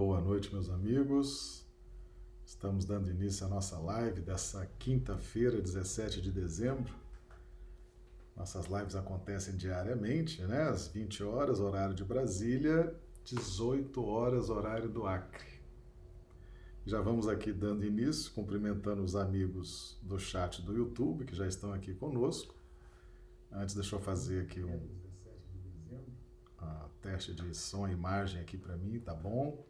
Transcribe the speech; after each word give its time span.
Boa 0.00 0.18
noite, 0.18 0.50
meus 0.50 0.70
amigos. 0.70 1.62
Estamos 2.42 2.86
dando 2.86 3.10
início 3.10 3.44
à 3.44 3.50
nossa 3.50 3.78
live 3.78 4.22
dessa 4.22 4.64
quinta-feira, 4.78 5.60
17 5.60 6.22
de 6.22 6.32
dezembro. 6.32 6.90
Nossas 8.34 8.64
lives 8.64 8.96
acontecem 8.96 9.58
diariamente, 9.58 10.40
né? 10.44 10.62
Às 10.62 10.88
20 10.88 11.22
horas, 11.22 11.60
horário 11.60 11.94
de 11.94 12.02
Brasília, 12.02 12.98
18 13.24 14.02
horas, 14.02 14.48
horário 14.48 14.88
do 14.88 15.06
Acre. 15.06 15.60
Já 16.86 17.02
vamos 17.02 17.28
aqui 17.28 17.52
dando 17.52 17.84
início, 17.84 18.32
cumprimentando 18.32 19.02
os 19.02 19.14
amigos 19.14 19.98
do 20.00 20.18
chat 20.18 20.62
do 20.62 20.74
YouTube 20.74 21.26
que 21.26 21.36
já 21.36 21.46
estão 21.46 21.74
aqui 21.74 21.92
conosco. 21.92 22.54
Antes, 23.52 23.74
deixa 23.74 23.96
eu 23.96 24.00
fazer 24.00 24.44
aqui 24.44 24.62
um 24.64 24.80
uh, 26.58 26.88
teste 27.02 27.34
de 27.34 27.54
som 27.54 27.86
e 27.86 27.92
imagem 27.92 28.40
aqui 28.40 28.56
para 28.56 28.78
mim, 28.78 28.98
tá 28.98 29.14
bom? 29.14 29.68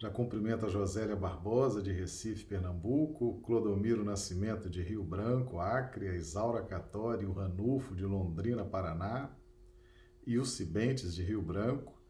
Já 0.00 0.08
cumprimento 0.08 0.64
a 0.64 0.68
Josélia 0.68 1.16
Barbosa, 1.16 1.82
de 1.82 1.90
Recife, 1.90 2.44
Pernambuco, 2.44 3.40
Clodomiro 3.40 4.04
Nascimento, 4.04 4.70
de 4.70 4.80
Rio 4.80 5.02
Branco, 5.02 5.58
Acre, 5.58 6.08
a 6.08 6.14
Isaura 6.14 6.62
Catori, 6.62 7.26
o 7.26 7.32
Ranulfo, 7.32 7.96
de 7.96 8.04
Londrina, 8.04 8.64
Paraná, 8.64 9.28
e 10.24 10.38
os 10.38 10.52
Cibentes, 10.52 11.12
de 11.16 11.24
Rio 11.24 11.42
Branco. 11.42 12.00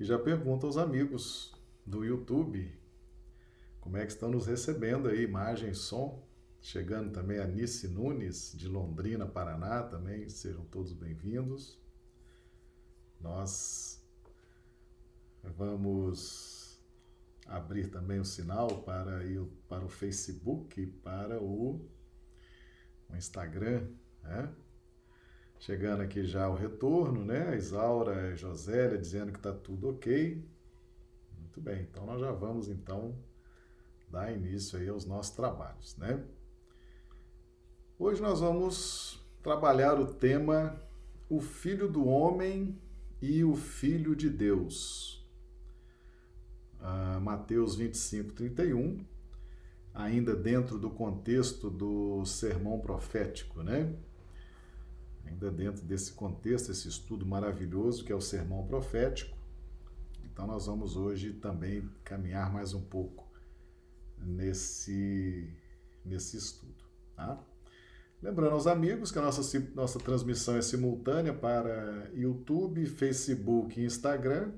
E 0.00 0.04
já 0.04 0.18
pergunto 0.18 0.66
aos 0.66 0.76
amigos 0.76 1.54
do 1.86 2.04
YouTube 2.04 2.76
como 3.80 3.96
é 3.96 4.04
que 4.04 4.10
estão 4.10 4.32
nos 4.32 4.46
recebendo 4.48 5.06
aí, 5.06 5.22
imagem, 5.22 5.72
som. 5.74 6.26
Chegando 6.60 7.12
também 7.12 7.38
a 7.38 7.46
Nice 7.46 7.86
Nunes, 7.86 8.52
de 8.56 8.66
Londrina, 8.66 9.24
Paraná, 9.26 9.84
também, 9.84 10.28
sejam 10.28 10.64
todos 10.64 10.92
bem-vindos. 10.92 11.78
Nós 13.20 14.04
vamos 15.56 16.57
abrir 17.48 17.88
também 17.88 18.20
o 18.20 18.24
sinal 18.24 18.68
para, 18.82 19.20
para 19.68 19.84
o 19.84 19.88
Facebook, 19.88 20.86
para 21.02 21.42
o, 21.42 21.84
o 23.08 23.16
Instagram, 23.16 23.88
né? 24.22 24.52
Chegando 25.58 26.02
aqui 26.02 26.24
já 26.24 26.48
o 26.48 26.54
retorno, 26.54 27.24
né? 27.24 27.48
A 27.48 27.56
Isaura, 27.56 28.32
a 28.32 28.36
Josélia 28.36 28.96
dizendo 28.96 29.32
que 29.32 29.38
está 29.38 29.52
tudo 29.52 29.88
ok. 29.88 30.46
Muito 31.40 31.60
bem, 31.60 31.82
então 31.82 32.06
nós 32.06 32.20
já 32.20 32.30
vamos 32.30 32.68
então 32.68 33.18
dar 34.08 34.32
início 34.32 34.78
aí 34.78 34.88
aos 34.88 35.04
nossos 35.04 35.34
trabalhos, 35.34 35.96
né? 35.96 36.24
Hoje 37.98 38.22
nós 38.22 38.40
vamos 38.40 39.20
trabalhar 39.42 39.98
o 39.98 40.14
tema 40.14 40.80
o 41.28 41.40
Filho 41.40 41.88
do 41.88 42.06
Homem 42.06 42.80
e 43.20 43.44
o 43.44 43.54
Filho 43.54 44.16
de 44.16 44.30
Deus. 44.30 45.17
Uh, 46.80 47.20
Mateus 47.20 47.74
25, 47.74 48.32
31, 48.32 49.04
ainda 49.92 50.34
dentro 50.34 50.78
do 50.78 50.88
contexto 50.88 51.68
do 51.68 52.24
sermão 52.24 52.78
profético, 52.78 53.62
né? 53.62 53.92
Ainda 55.26 55.50
dentro 55.50 55.84
desse 55.84 56.12
contexto, 56.12 56.70
esse 56.70 56.88
estudo 56.88 57.26
maravilhoso 57.26 58.04
que 58.04 58.12
é 58.12 58.14
o 58.14 58.20
sermão 58.20 58.66
profético. 58.66 59.36
Então, 60.24 60.46
nós 60.46 60.66
vamos 60.66 60.96
hoje 60.96 61.32
também 61.32 61.88
caminhar 62.04 62.52
mais 62.52 62.72
um 62.72 62.80
pouco 62.80 63.28
nesse, 64.16 65.52
nesse 66.04 66.36
estudo. 66.36 66.84
Tá? 67.16 67.42
Lembrando 68.22 68.52
aos 68.52 68.66
amigos 68.66 69.12
que 69.12 69.18
a 69.18 69.22
nossa, 69.22 69.60
nossa 69.74 69.98
transmissão 69.98 70.56
é 70.56 70.62
simultânea 70.62 71.34
para 71.34 72.10
YouTube, 72.14 72.86
Facebook 72.86 73.80
e 73.80 73.84
Instagram. 73.84 74.52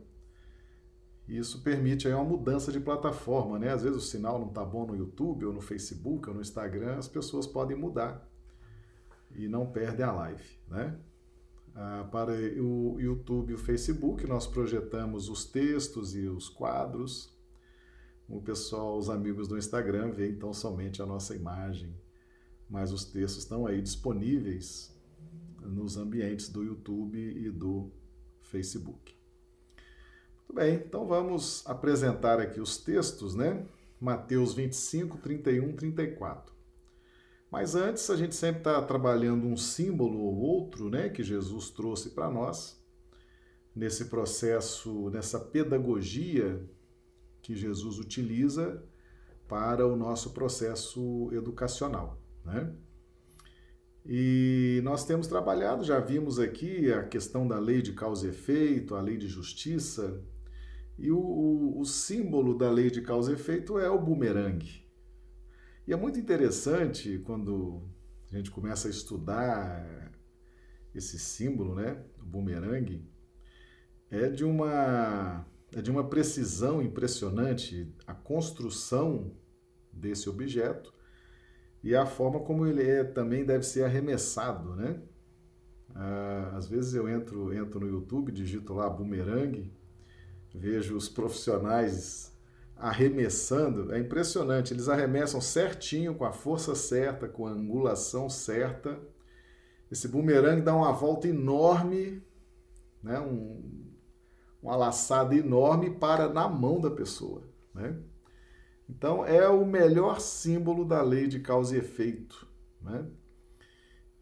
Isso 1.31 1.63
permite 1.63 2.09
aí 2.09 2.15
uma 2.15 2.25
mudança 2.25 2.73
de 2.73 2.81
plataforma, 2.81 3.59
né? 3.59 3.71
Às 3.71 3.83
vezes 3.83 3.99
o 3.99 4.01
sinal 4.01 4.39
não 4.39 4.49
está 4.49 4.65
bom 4.65 4.87
no 4.87 4.97
YouTube, 4.97 5.45
ou 5.45 5.53
no 5.53 5.61
Facebook, 5.61 6.29
ou 6.29 6.35
no 6.35 6.41
Instagram, 6.41 6.97
as 6.97 7.09
pessoas 7.09 7.47
podem 7.47 7.77
mudar 7.77 8.29
e 9.35 9.47
não 9.47 9.65
perdem 9.65 10.05
a 10.05 10.13
live, 10.13 10.59
né? 10.69 10.99
Ah, 11.75 12.09
para 12.11 12.33
o 12.33 13.01
YouTube 13.01 13.53
e 13.53 13.55
o 13.55 13.59
Facebook, 13.59 14.27
nós 14.27 14.47
projetamos 14.47 15.29
os 15.29 15.45
textos 15.45 16.17
e 16.17 16.27
os 16.27 16.49
quadros. 16.49 17.33
O 18.29 18.41
pessoal, 18.41 18.99
os 18.99 19.09
amigos 19.09 19.47
do 19.47 19.57
Instagram, 19.57 20.11
vê 20.11 20.29
então 20.29 20.53
somente 20.53 21.01
a 21.01 21.07
nossa 21.07 21.35
imagem 21.35 21.95
mas 22.71 22.93
os 22.93 23.05
textos 23.05 23.43
estão 23.43 23.67
aí 23.67 23.83
disponíveis 23.83 24.97
nos 25.61 25.97
ambientes 25.97 26.49
do 26.49 26.63
YouTube 26.63 27.19
e 27.19 27.51
do 27.51 27.91
Facebook. 28.41 29.20
Muito 30.51 30.59
bem, 30.59 30.75
então 30.85 31.07
vamos 31.07 31.63
apresentar 31.65 32.41
aqui 32.41 32.61
os 32.61 32.77
textos, 32.77 33.37
né? 33.37 33.65
Mateus 34.01 34.53
25, 34.53 35.19
31, 35.19 35.77
34. 35.77 36.53
Mas 37.49 37.77
antes, 37.77 38.11
a 38.11 38.17
gente 38.17 38.35
sempre 38.35 38.59
está 38.59 38.83
trabalhando 38.83 39.47
um 39.47 39.57
símbolo 39.57 40.19
ou 40.19 40.37
outro, 40.41 40.91
né, 40.91 41.09
que 41.09 41.23
Jesus 41.23 41.71
trouxe 41.71 42.11
para 42.11 42.29
nós, 42.29 42.85
nesse 43.77 44.07
processo, 44.07 45.09
nessa 45.11 45.39
pedagogia 45.39 46.61
que 47.41 47.55
Jesus 47.55 48.01
utiliza 48.01 48.83
para 49.47 49.87
o 49.87 49.95
nosso 49.95 50.31
processo 50.31 51.31
educacional. 51.33 52.21
Né? 52.45 52.75
E 54.05 54.81
nós 54.83 55.05
temos 55.05 55.29
trabalhado, 55.29 55.85
já 55.85 56.01
vimos 56.01 56.41
aqui 56.41 56.93
a 56.93 57.05
questão 57.05 57.47
da 57.47 57.61
lei 57.61 57.81
de 57.81 57.93
causa 57.93 58.27
e 58.27 58.31
efeito, 58.31 58.97
a 58.97 59.01
lei 59.01 59.17
de 59.17 59.29
justiça, 59.29 60.21
e 61.01 61.11
o, 61.11 61.19
o, 61.19 61.81
o 61.81 61.85
símbolo 61.87 62.57
da 62.57 62.71
lei 62.71 62.91
de 62.91 63.01
causa 63.01 63.33
e 63.33 63.35
efeito 63.35 63.79
é 63.79 63.89
o 63.89 63.99
bumerangue. 63.99 64.87
E 65.87 65.93
é 65.93 65.97
muito 65.97 66.21
interessante 66.21 67.19
quando 67.21 67.83
a 68.31 68.37
gente 68.37 68.51
começa 68.51 68.87
a 68.87 68.91
estudar 68.91 70.13
esse 70.95 71.19
símbolo, 71.19 71.75
né, 71.75 72.05
o 72.21 72.25
bumerangue, 72.25 73.09
é 74.11 74.29
de 74.29 74.45
uma 74.45 75.47
é 75.73 75.81
de 75.81 75.91
uma 75.91 76.09
precisão 76.09 76.83
impressionante 76.83 77.95
a 78.05 78.13
construção 78.13 79.33
desse 79.93 80.29
objeto 80.29 80.93
e 81.83 81.95
a 81.95 82.05
forma 82.05 82.41
como 82.41 82.67
ele 82.67 82.83
é, 82.83 83.05
também 83.05 83.45
deve 83.45 83.65
ser 83.65 83.85
arremessado, 83.85 84.75
né? 84.75 85.01
Ah, 85.95 86.53
às 86.57 86.69
vezes 86.69 86.95
eu 86.95 87.09
entro, 87.09 87.55
entro 87.55 87.81
no 87.81 87.89
YouTube, 87.89 88.33
digito 88.33 88.75
lá 88.75 88.91
boomerang, 88.91 89.73
vejo 90.55 90.97
os 90.97 91.09
profissionais 91.09 92.31
arremessando, 92.77 93.93
é 93.93 93.99
impressionante, 93.99 94.73
eles 94.73 94.89
arremessam 94.89 95.41
certinho, 95.41 96.15
com 96.15 96.25
a 96.25 96.33
força 96.33 96.75
certa, 96.75 97.29
com 97.29 97.47
a 97.47 97.51
angulação 97.51 98.31
certa. 98.31 98.99
Esse 99.91 100.09
boomerang 100.09 100.63
dá 100.63 100.75
uma 100.75 100.93
volta 100.93 101.29
enorme, 101.29 102.23
né? 103.03 103.21
um, 103.21 103.91
uma 104.63 104.77
laçada 104.77 105.35
enorme 105.35 105.91
para 105.91 106.29
na 106.29 106.49
mão 106.49 106.81
da 106.81 106.91
pessoa. 106.91 107.43
Né? 107.75 107.97
Então, 108.89 109.27
é 109.27 109.47
o 109.47 109.67
melhor 109.67 110.21
símbolo 110.21 110.85
da 110.85 111.03
lei 111.03 111.27
de 111.27 111.41
causa 111.41 111.77
e 111.77 111.79
efeito. 111.79 112.49
Né? 112.81 113.07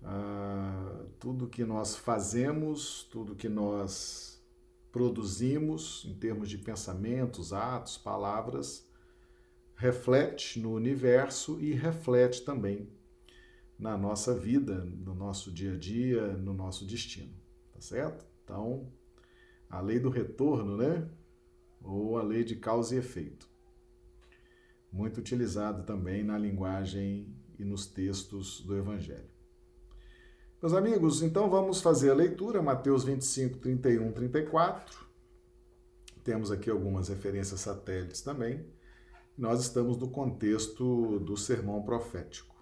Ah, 0.03 1.05
tudo 1.21 1.49
que 1.49 1.65
nós 1.65 1.97
fazemos, 1.97 3.05
tudo 3.05 3.37
que 3.37 3.49
nós 3.49 4.28
produzimos, 4.99 6.05
em 6.05 6.15
termos 6.15 6.51
de 6.51 6.59
pensamentos, 6.59 7.53
atos, 7.53 7.97
palavras, 7.97 8.85
reflete 9.77 10.59
no 10.59 10.75
universo 10.75 11.61
e 11.61 11.73
reflete 11.73 12.45
também 12.45 12.91
na 13.79 13.97
nossa 13.97 14.35
vida, 14.35 14.85
no 14.85 15.15
nosso 15.15 15.53
dia 15.53 15.75
a 15.75 15.79
dia, 15.79 16.33
no 16.33 16.53
nosso 16.53 16.85
destino. 16.85 17.33
Tá 17.73 17.81
certo? 17.81 18.27
Então, 18.43 18.93
a 19.71 19.81
lei 19.81 20.01
do 20.01 20.11
retorno, 20.11 20.77
né? 20.77 21.09
Ou 21.81 22.19
a 22.19 22.23
lei 22.25 22.43
de 22.43 22.57
causa 22.57 22.97
e 22.97 22.99
efeito 22.99 23.49
muito 24.91 25.19
utilizado 25.21 25.85
também 25.85 26.25
na 26.25 26.39
linguagem 26.39 27.37
e 27.59 27.65
nos 27.65 27.87
textos 27.87 28.63
do 28.63 28.75
Evangelho. 28.75 29.38
Meus 30.61 30.75
amigos, 30.75 31.23
então 31.23 31.49
vamos 31.49 31.81
fazer 31.81 32.11
a 32.11 32.15
leitura, 32.15 32.61
Mateus 32.61 33.05
25, 33.05 33.59
31, 33.59 34.13
34. 34.13 35.07
Temos 36.25 36.51
aqui 36.51 36.69
algumas 36.69 37.09
referências 37.09 37.61
satélites 37.61 38.23
também. 38.23 38.67
Nós 39.37 39.61
estamos 39.61 39.97
no 39.97 40.11
contexto 40.11 41.21
do 41.21 41.37
sermão 41.37 41.83
profético. 41.83 42.57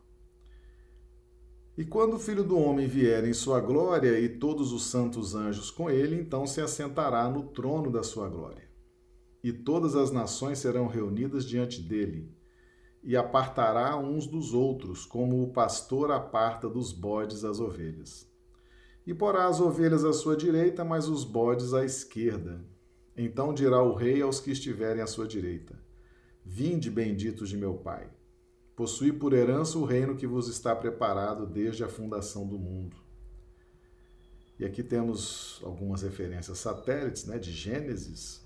E 1.79 1.85
quando 1.85 2.15
o 2.15 2.19
Filho 2.19 2.45
do 2.45 2.59
Homem 2.59 2.87
vier 2.87 3.25
em 3.25 3.33
sua 3.33 3.61
glória 3.61 4.19
e 4.21 4.29
todos 4.29 4.73
os 4.73 4.87
santos 4.87 5.35
anjos 5.35 5.71
com 5.71 5.89
ele, 5.89 6.21
então 6.21 6.47
se 6.47 6.61
assentará 6.61 7.29
no 7.31 7.45
trono 7.49 7.91
da 7.91 8.03
sua 8.03 8.29
glória 8.29 8.67
e 9.47 9.53
todas 9.53 9.95
as 9.95 10.11
nações 10.11 10.59
serão 10.59 10.89
reunidas 10.89 11.45
diante 11.45 11.81
dele, 11.81 12.35
e 13.07 13.17
apartará 13.17 13.97
uns 13.97 14.27
dos 14.27 14.53
outros, 14.53 15.07
como 15.07 15.41
o 15.41 15.53
pastor 15.53 16.11
aparta 16.11 16.69
dos 16.69 16.91
bodes 16.91 17.45
as 17.45 17.61
ovelhas. 17.61 18.29
E 19.07 19.15
porá 19.15 19.47
as 19.47 19.61
ovelhas 19.61 20.05
à 20.05 20.13
sua 20.13 20.37
direita, 20.37 20.85
mas 20.85 21.07
os 21.07 21.23
bodes 21.23 21.73
à 21.73 21.85
esquerda. 21.85 22.61
Então 23.17 23.55
dirá 23.55 23.81
o 23.81 23.95
rei 23.95 24.21
aos 24.21 24.41
que 24.41 24.51
estiverem 24.51 25.01
à 25.01 25.07
sua 25.07 25.25
direita: 25.25 25.79
Vinde, 26.45 26.91
benditos 26.91 27.49
de 27.49 27.57
meu 27.57 27.75
Pai. 27.75 28.11
Possuí 28.75 29.13
por 29.13 29.33
herança 29.33 29.79
o 29.79 29.85
reino 29.85 30.17
que 30.17 30.27
vos 30.27 30.49
está 30.49 30.75
preparado 30.75 31.47
desde 31.47 31.85
a 31.85 31.89
fundação 31.89 32.45
do 32.45 32.59
mundo. 32.59 32.97
E 34.59 34.65
aqui 34.65 34.83
temos 34.83 35.61
algumas 35.63 36.03
referências 36.03 36.59
satélites 36.59 37.25
né, 37.25 37.39
de 37.39 37.53
Gênesis. 37.53 38.45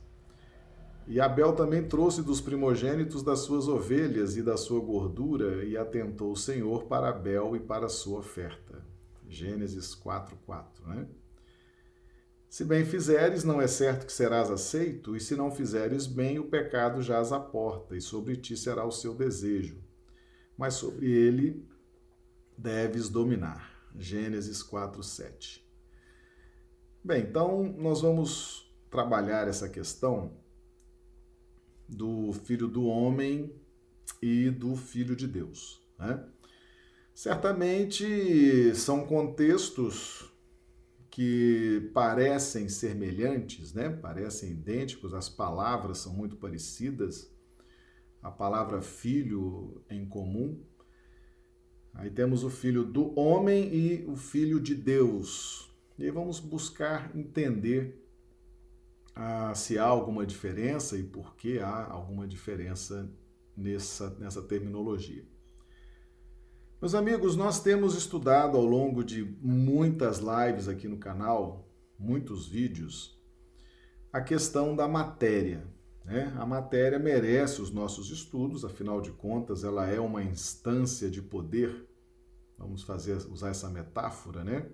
E 1.07 1.21
Abel 1.21 1.55
também 1.55 1.87
trouxe 1.87 2.23
dos 2.23 2.41
primogênitos 2.41 3.23
das 3.23 3.41
suas 3.41 3.67
ovelhas 3.67 4.37
e 4.37 4.43
da 4.43 4.57
sua 4.57 4.81
gordura, 4.81 5.65
e 5.65 5.77
atentou 5.77 6.33
o 6.33 6.37
Senhor 6.37 6.85
para 6.85 7.09
Abel 7.09 7.57
e 7.57 7.61
para 7.61 7.87
a 7.87 7.89
sua 7.89 8.21
oferta. 8.21 8.85
Gênesis 9.29 9.95
4,4. 9.95 10.65
Né? 10.87 11.07
Se 12.49 12.65
bem 12.65 12.85
fizeres, 12.85 13.45
não 13.45 13.61
é 13.61 13.67
certo 13.69 14.07
que 14.07 14.13
serás 14.13 14.51
aceito, 14.51 15.17
e 15.17 15.21
se 15.21 15.37
não 15.37 15.51
fizeres 15.51 16.07
bem, 16.07 16.39
o 16.39 16.49
pecado 16.49 17.01
jaz 17.01 17.33
à 17.33 17.39
porta, 17.39 17.97
e 17.97 18.01
sobre 18.01 18.37
ti 18.37 18.57
será 18.57 18.85
o 18.85 18.91
seu 18.91 19.15
desejo. 19.15 19.81
Mas 20.59 20.75
sobre 20.75 21.11
ele 21.11 21.65
deves 22.59 23.09
dominar. 23.09 23.71
Gênesis 23.97 24.63
4, 24.63 25.03
7. 25.03 25.65
Bem, 27.03 27.23
então 27.23 27.63
nós 27.79 28.03
vamos 28.03 28.71
trabalhar 28.91 29.49
essa 29.49 29.69
questão 29.69 30.40
do 31.91 32.33
filho 32.33 32.69
do 32.69 32.85
homem 32.85 33.53
e 34.23 34.51
do 34.51 34.77
filho 34.77 35.17
de 35.17 35.27
Deus. 35.27 35.83
Né? 35.99 36.25
Certamente 37.15 38.75
são 38.75 39.07
contextos 39.07 40.31
que 41.11 41.91
parecem 41.93 42.69
semelhantes, 42.69 43.75
né? 43.75 43.91
parecem 43.91 44.53
idênticos, 44.53 45.13
as 45.13 45.29
palavras 45.29 45.99
são 45.99 46.15
muito 46.15 46.37
parecidas, 46.37 47.31
a 48.23 48.31
palavra 48.31 48.81
filho 48.81 49.83
em 49.91 50.07
comum. 50.07 50.63
Aí 51.93 52.11
temos 52.11 52.45
o 52.45 52.51
filho 52.51 52.85
do 52.85 53.19
homem 53.19 53.75
e 53.75 54.05
o 54.07 54.15
filho 54.15 54.61
de 54.61 54.75
Deus. 54.75 55.69
E 55.99 56.05
aí 56.05 56.11
vamos 56.11 56.39
buscar 56.39 57.15
entender 57.17 58.01
ah, 59.23 59.55
se 59.55 59.79
há 59.79 59.85
alguma 59.85 60.25
diferença 60.25 60.97
e 60.97 61.03
por 61.03 61.37
que 61.37 61.59
há 61.59 61.91
alguma 61.91 62.27
diferença 62.27 63.07
nessa, 63.55 64.09
nessa 64.19 64.41
terminologia. 64.41 65.23
Meus 66.81 66.95
amigos, 66.95 67.37
nós 67.37 67.63
temos 67.63 67.95
estudado 67.95 68.57
ao 68.57 68.65
longo 68.65 69.05
de 69.05 69.23
muitas 69.43 70.21
lives 70.21 70.69
aqui 70.69 70.89
no 70.89 70.97
canal, 70.97 71.69
muitos 71.99 72.49
vídeos, 72.49 73.21
a 74.11 74.23
questão 74.23 74.75
da 74.75 74.89
matéria. 74.89 75.69
Né? 76.03 76.33
A 76.39 76.47
matéria 76.47 76.99
merece 76.99 77.61
os 77.61 77.71
nossos 77.71 78.09
estudos, 78.11 78.65
afinal 78.65 79.03
de 79.03 79.11
contas, 79.11 79.65
ela 79.65 79.87
é 79.87 80.01
uma 80.01 80.23
instância 80.23 81.11
de 81.11 81.21
poder. 81.21 81.87
Vamos 82.57 82.83
fazer 82.83 83.17
usar 83.31 83.51
essa 83.51 83.69
metáfora, 83.69 84.43
né? 84.43 84.67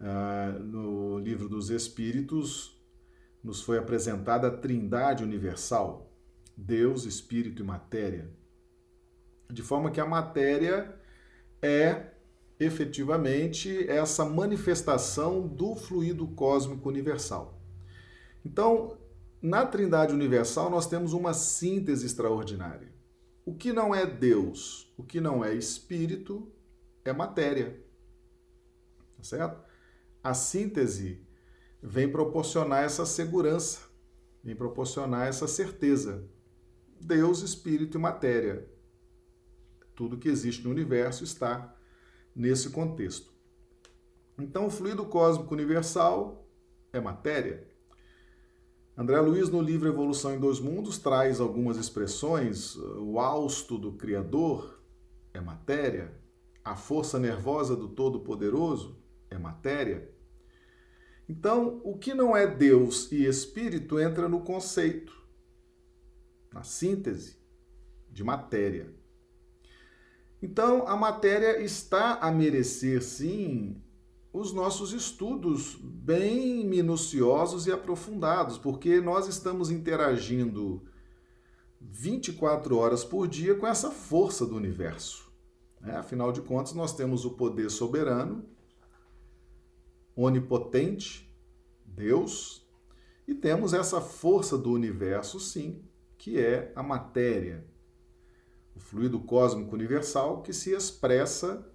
Ah, 0.00 0.58
no 0.58 1.18
livro 1.18 1.50
dos 1.50 1.68
Espíritos, 1.68 2.79
nos 3.42 3.62
foi 3.62 3.78
apresentada 3.78 4.48
a 4.48 4.56
Trindade 4.56 5.24
Universal: 5.24 6.12
Deus, 6.56 7.04
Espírito 7.04 7.62
e 7.62 7.64
Matéria 7.64 8.40
de 9.52 9.62
forma 9.62 9.90
que 9.90 10.00
a 10.00 10.06
matéria 10.06 10.94
é 11.60 12.06
efetivamente 12.58 13.88
essa 13.88 14.24
manifestação 14.24 15.46
do 15.46 15.74
fluido 15.74 16.26
cósmico 16.28 16.88
universal. 16.88 17.58
Então, 18.44 18.98
na 19.40 19.64
Trindade 19.66 20.14
Universal, 20.14 20.70
nós 20.70 20.86
temos 20.86 21.12
uma 21.12 21.32
síntese 21.32 22.06
extraordinária. 22.06 22.88
O 23.44 23.54
que 23.54 23.72
não 23.72 23.94
é 23.94 24.06
Deus, 24.06 24.92
o 24.96 25.02
que 25.02 25.20
não 25.20 25.44
é 25.44 25.54
espírito, 25.54 26.50
é 27.04 27.12
matéria. 27.12 27.82
Tá 29.16 29.22
certo? 29.22 29.62
A 30.22 30.34
síntese 30.34 31.26
vem 31.82 32.10
proporcionar 32.10 32.84
essa 32.84 33.06
segurança, 33.06 33.80
vem 34.42 34.54
proporcionar 34.54 35.26
essa 35.26 35.46
certeza. 35.46 36.28
Deus, 37.00 37.42
espírito 37.42 37.96
e 37.96 38.00
matéria. 38.00 38.68
Tudo 39.94 40.18
que 40.18 40.28
existe 40.28 40.64
no 40.64 40.70
universo 40.70 41.24
está 41.24 41.74
nesse 42.34 42.70
contexto. 42.70 43.32
Então, 44.38 44.66
o 44.66 44.70
fluido 44.70 45.04
cósmico 45.06 45.54
universal 45.54 46.48
é 46.92 47.00
matéria. 47.00 47.68
André 48.96 49.18
Luiz, 49.20 49.48
no 49.48 49.62
livro 49.62 49.88
Evolução 49.88 50.34
em 50.34 50.38
Dois 50.38 50.60
Mundos, 50.60 50.98
traz 50.98 51.40
algumas 51.40 51.76
expressões. 51.76 52.76
O 52.76 53.18
hausto 53.18 53.78
do 53.78 53.92
Criador 53.92 54.78
é 55.32 55.40
matéria. 55.40 56.14
A 56.62 56.76
força 56.76 57.18
nervosa 57.18 57.74
do 57.74 57.88
Todo-Poderoso 57.88 58.98
é 59.30 59.38
matéria. 59.38 60.10
Então, 61.30 61.80
o 61.84 61.96
que 61.96 62.12
não 62.12 62.36
é 62.36 62.44
Deus 62.44 63.12
e 63.12 63.24
Espírito 63.24 64.00
entra 64.00 64.28
no 64.28 64.40
conceito, 64.40 65.12
na 66.52 66.64
síntese 66.64 67.36
de 68.10 68.24
matéria. 68.24 68.92
Então, 70.42 70.88
a 70.88 70.96
matéria 70.96 71.62
está 71.62 72.14
a 72.14 72.32
merecer, 72.32 73.00
sim, 73.00 73.80
os 74.32 74.52
nossos 74.52 74.92
estudos 74.92 75.78
bem 75.80 76.66
minuciosos 76.66 77.68
e 77.68 77.70
aprofundados, 77.70 78.58
porque 78.58 79.00
nós 79.00 79.28
estamos 79.28 79.70
interagindo 79.70 80.82
24 81.80 82.76
horas 82.76 83.04
por 83.04 83.28
dia 83.28 83.54
com 83.54 83.68
essa 83.68 83.92
força 83.92 84.44
do 84.44 84.56
universo. 84.56 85.30
Né? 85.80 85.94
Afinal 85.96 86.32
de 86.32 86.40
contas, 86.40 86.72
nós 86.72 86.92
temos 86.92 87.24
o 87.24 87.36
poder 87.36 87.70
soberano, 87.70 88.44
onipotente, 90.16 91.32
Deus, 91.84 92.66
e 93.26 93.34
temos 93.34 93.72
essa 93.72 94.00
força 94.00 94.58
do 94.58 94.72
universo, 94.72 95.38
sim, 95.38 95.84
que 96.18 96.38
é 96.38 96.72
a 96.74 96.82
matéria, 96.82 97.64
o 98.74 98.80
fluido 98.80 99.20
cósmico 99.20 99.74
universal 99.74 100.42
que 100.42 100.52
se 100.52 100.72
expressa 100.72 101.66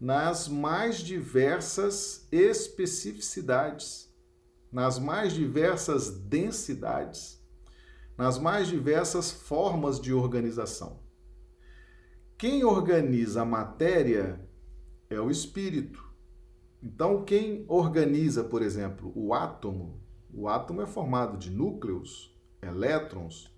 nas 0.00 0.48
mais 0.48 0.98
diversas 0.98 2.28
especificidades, 2.30 4.12
nas 4.70 4.98
mais 4.98 5.32
diversas 5.32 6.10
densidades, 6.10 7.42
nas 8.16 8.38
mais 8.38 8.68
diversas 8.68 9.30
formas 9.30 10.00
de 10.00 10.12
organização. 10.12 11.02
Quem 12.36 12.64
organiza 12.64 13.42
a 13.42 13.44
matéria 13.46 14.40
é 15.08 15.20
o 15.20 15.30
espírito. 15.30 16.03
Então, 16.84 17.24
quem 17.24 17.64
organiza, 17.66 18.44
por 18.44 18.60
exemplo, 18.60 19.10
o 19.16 19.32
átomo, 19.32 20.02
o 20.30 20.46
átomo 20.46 20.82
é 20.82 20.86
formado 20.86 21.38
de 21.38 21.50
núcleos, 21.50 22.38
elétrons, 22.60 23.50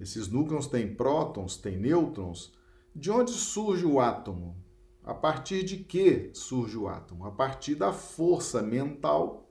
esses 0.00 0.28
núcleos 0.28 0.66
têm 0.66 0.94
prótons, 0.94 1.58
têm 1.58 1.76
nêutrons. 1.76 2.54
De 2.96 3.10
onde 3.10 3.32
surge 3.32 3.84
o 3.84 4.00
átomo? 4.00 4.56
A 5.04 5.12
partir 5.12 5.62
de 5.62 5.76
que 5.76 6.30
surge 6.32 6.76
o 6.76 6.88
átomo? 6.88 7.26
A 7.26 7.30
partir 7.30 7.74
da 7.74 7.92
força 7.92 8.62
mental 8.62 9.50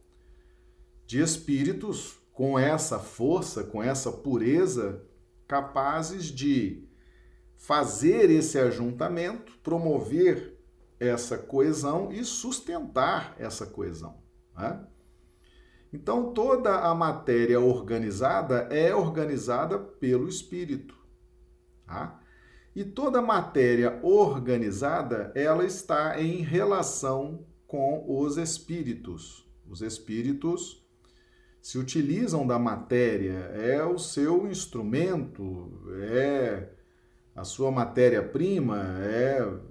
de 1.06 1.22
espíritos 1.22 2.20
com 2.34 2.58
essa 2.58 2.98
força, 2.98 3.64
com 3.64 3.82
essa 3.82 4.12
pureza, 4.12 5.06
capazes 5.48 6.26
de 6.26 6.88
fazer 7.56 8.32
esse 8.32 8.58
ajuntamento, 8.58 9.58
promover 9.62 10.51
essa 11.02 11.36
coesão 11.36 12.12
e 12.12 12.24
sustentar 12.24 13.36
essa 13.40 13.66
coesão. 13.66 14.22
Né? 14.56 14.80
Então, 15.92 16.32
toda 16.32 16.80
a 16.82 16.94
matéria 16.94 17.60
organizada 17.60 18.68
é 18.70 18.96
organizada 18.96 19.80
pelo 19.80 20.30
espírito. 20.30 20.96
Tá? 21.88 22.22
E 22.76 22.84
toda 22.84 23.20
matéria 23.20 24.00
organizada, 24.04 25.32
ela 25.34 25.66
está 25.66 26.22
em 26.22 26.44
relação 26.44 27.48
com 27.66 28.06
os 28.08 28.38
espíritos. 28.38 29.50
Os 29.68 29.82
espíritos 29.82 30.86
se 31.62 31.80
utilizam 31.80 32.46
da 32.46 32.60
matéria, 32.60 33.52
é 33.56 33.84
o 33.84 33.98
seu 33.98 34.48
instrumento, 34.48 35.82
é 36.12 36.70
a 37.36 37.44
sua 37.44 37.72
matéria-prima, 37.72 39.00
é 39.00 39.71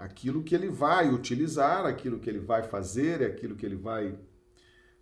aquilo 0.00 0.42
que 0.42 0.54
ele 0.54 0.68
vai 0.68 1.12
utilizar, 1.12 1.86
aquilo 1.86 2.18
que 2.18 2.28
ele 2.28 2.40
vai 2.40 2.62
fazer, 2.62 3.22
aquilo 3.22 3.56
que 3.56 3.64
ele 3.64 3.76
vai 3.76 4.18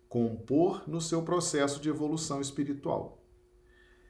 compor 0.07 0.83
no 0.87 0.99
seu 0.99 1.21
processo 1.21 1.79
de 1.79 1.89
evolução 1.89 2.41
espiritual. 2.41 3.23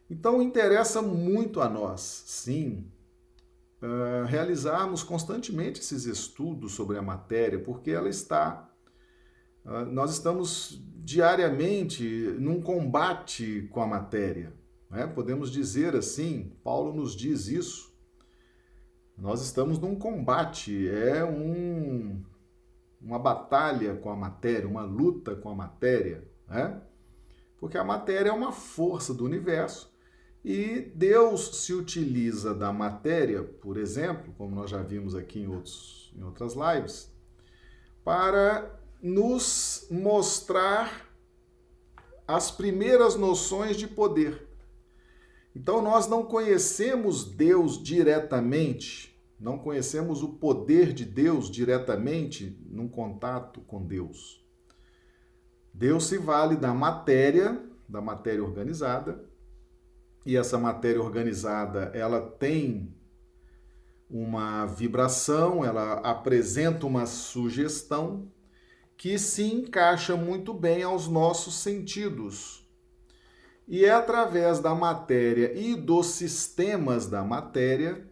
Então, 0.10 0.42
interessa 0.42 1.02
muito 1.02 1.62
a 1.62 1.70
nós, 1.70 2.02
sim, 2.26 2.92
uh, 3.82 4.26
realizarmos 4.26 5.04
constantemente 5.04 5.80
esses 5.80 6.06
estudos 6.06 6.74
sobre 6.74 6.98
a 6.98 7.02
matéria, 7.02 7.60
porque 7.60 7.92
ela 7.92 8.10
está 8.10 8.70
Ah, 9.66 9.86
nós 9.86 10.12
estamos 10.12 10.82
diariamente 11.04 12.04
num 12.40 12.62
combate 12.62 13.68
com 13.72 13.82
a 13.82 13.88
matéria. 13.88 14.54
Né? 14.90 15.06
Podemos 15.06 15.52
dizer 15.52 15.96
assim, 15.96 16.54
Paulo 16.64 16.94
nos 16.94 17.16
diz 17.16 17.48
isso. 17.48 17.89
Nós 19.20 19.42
estamos 19.42 19.78
num 19.78 19.96
combate, 19.96 20.88
é 20.88 21.26
um, 21.26 22.24
uma 23.02 23.20
batalha 23.20 23.96
com 23.96 24.10
a 24.10 24.16
matéria, 24.16 24.68
uma 24.68 24.84
luta 24.84 25.36
com 25.36 25.50
a 25.50 25.56
matéria, 25.56 26.24
né? 26.48 26.82
Porque 27.58 27.78
a 27.78 27.84
matéria 27.84 28.30
é 28.30 28.34
uma 28.34 28.54
força 28.54 29.14
do 29.14 29.26
universo 29.26 29.94
e 30.44 30.90
Deus 30.96 31.66
se 31.66 31.74
utiliza 31.74 32.54
da 32.54 32.72
matéria, 32.72 33.44
por 33.44 33.76
exemplo, 33.76 34.34
como 34.38 34.56
nós 34.56 34.70
já 34.70 34.82
vimos 34.82 35.14
aqui 35.14 35.42
em, 35.42 35.48
outros, 35.48 36.14
em 36.18 36.24
outras 36.24 36.54
lives, 36.54 37.12
para 38.06 38.80
nos 39.02 39.86
mostrar 39.92 41.10
as 42.26 42.50
primeiras 42.52 43.16
noções 43.16 43.76
de 43.76 43.86
poder. 43.86 44.48
Então 45.54 45.82
nós 45.82 46.08
não 46.08 46.24
conhecemos 46.24 47.26
Deus 47.26 47.82
diretamente, 47.82 49.09
não 49.40 49.58
conhecemos 49.58 50.22
o 50.22 50.34
poder 50.34 50.92
de 50.92 51.06
Deus 51.06 51.50
diretamente 51.50 52.60
num 52.70 52.90
contato 52.90 53.62
com 53.62 53.86
Deus. 53.86 54.46
Deus 55.74 56.06
se 56.06 56.18
vale 56.18 56.58
da 56.58 56.74
matéria, 56.74 57.64
da 57.88 58.02
matéria 58.02 58.44
organizada, 58.44 59.24
e 60.26 60.36
essa 60.36 60.58
matéria 60.58 61.02
organizada, 61.02 61.92
ela 61.94 62.20
tem 62.20 62.94
uma 64.10 64.66
vibração, 64.66 65.64
ela 65.64 65.94
apresenta 66.02 66.86
uma 66.86 67.06
sugestão 67.06 68.30
que 68.98 69.18
se 69.18 69.44
encaixa 69.44 70.18
muito 70.18 70.54
bem 70.54 70.84
aos 70.84 71.08
nossos 71.08 71.56
sentidos. 71.56 72.68
E 73.66 73.86
é 73.86 73.92
através 73.92 74.60
da 74.60 74.76
matéria 74.76 75.58
e 75.58 75.76
dos 75.76 76.08
sistemas 76.08 77.08
da 77.08 77.24
matéria 77.24 78.09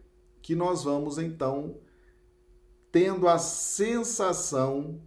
que 0.48 0.56
nós 0.56 0.82
vamos 0.82 1.18
então 1.18 1.78
tendo 2.90 3.28
a 3.28 3.36
sensação 3.36 4.98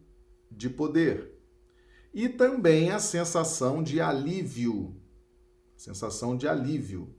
de 0.51 0.69
poder 0.69 1.33
e 2.13 2.29
também 2.29 2.91
a 2.91 2.99
sensação 2.99 3.81
de 3.81 3.99
alívio, 3.99 4.95
sensação 5.75 6.37
de 6.37 6.47
alívio. 6.47 7.11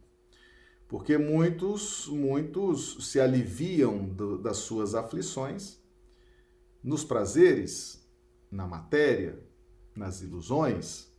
Porque 0.87 1.19
muitos, 1.19 2.07
muitos 2.07 3.11
se 3.11 3.19
aliviam 3.19 4.07
do, 4.07 4.39
das 4.39 4.59
suas 4.59 4.95
aflições 4.95 5.83
nos 6.81 7.03
prazeres, 7.03 8.09
na 8.49 8.69
matéria, 8.69 9.45
nas 9.97 10.23
ilusões, 10.23 11.13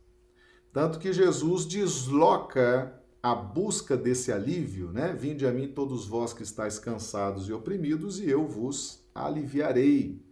tanto 0.72 0.98
que 0.98 1.12
Jesus 1.12 1.66
desloca 1.66 2.98
a 3.24 3.34
busca 3.34 3.96
desse 3.96 4.30
alívio, 4.30 4.92
né? 4.92 5.14
Vinde 5.14 5.46
a 5.46 5.50
mim 5.50 5.66
todos 5.66 6.06
vós 6.06 6.34
que 6.34 6.42
estáis 6.42 6.78
cansados 6.78 7.48
e 7.48 7.54
oprimidos, 7.54 8.20
e 8.20 8.28
eu 8.28 8.46
vos 8.46 9.02
aliviarei. 9.14 10.22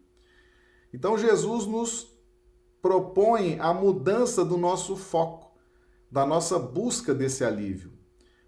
Então 0.92 1.16
Jesus 1.16 1.64
nos 1.64 2.14
propõe 2.82 3.58
a 3.58 3.72
mudança 3.72 4.44
do 4.44 4.58
nosso 4.58 4.94
foco, 4.94 5.58
da 6.10 6.26
nossa 6.26 6.58
busca 6.58 7.14
desse 7.14 7.42
alívio. 7.42 7.94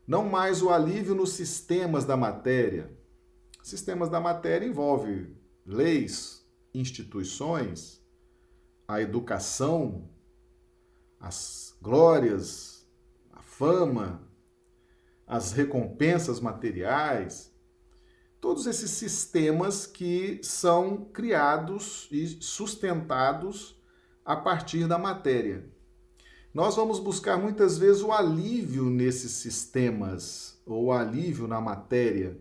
Não 0.06 0.28
mais 0.28 0.60
o 0.60 0.68
alívio 0.68 1.14
nos 1.14 1.30
sistemas 1.30 2.04
da 2.04 2.14
matéria. 2.14 2.94
Sistemas 3.62 4.10
da 4.10 4.20
matéria 4.20 4.66
envolve 4.66 5.34
leis, 5.64 6.46
instituições, 6.74 8.04
a 8.86 9.00
educação, 9.00 10.06
as 11.18 11.74
glórias, 11.80 12.86
a 13.32 13.40
fama, 13.40 14.23
as 15.26 15.52
recompensas 15.52 16.40
materiais, 16.40 17.52
todos 18.40 18.66
esses 18.66 18.90
sistemas 18.90 19.86
que 19.86 20.38
são 20.42 21.06
criados 21.12 22.08
e 22.10 22.26
sustentados 22.42 23.80
a 24.24 24.36
partir 24.36 24.86
da 24.86 24.98
matéria. 24.98 25.66
Nós 26.52 26.76
vamos 26.76 27.00
buscar 27.00 27.36
muitas 27.36 27.78
vezes 27.78 28.02
o 28.02 28.12
alívio 28.12 28.84
nesses 28.84 29.32
sistemas, 29.32 30.60
ou 30.64 30.92
alívio 30.92 31.48
na 31.48 31.60
matéria. 31.60 32.38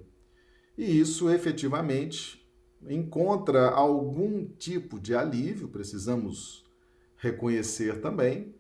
E 0.78 1.00
isso 1.00 1.30
efetivamente 1.30 2.46
encontra 2.88 3.70
algum 3.70 4.46
tipo 4.46 5.00
de 5.00 5.16
alívio, 5.16 5.68
precisamos 5.68 6.64
reconhecer 7.18 8.02
também, 8.02 8.54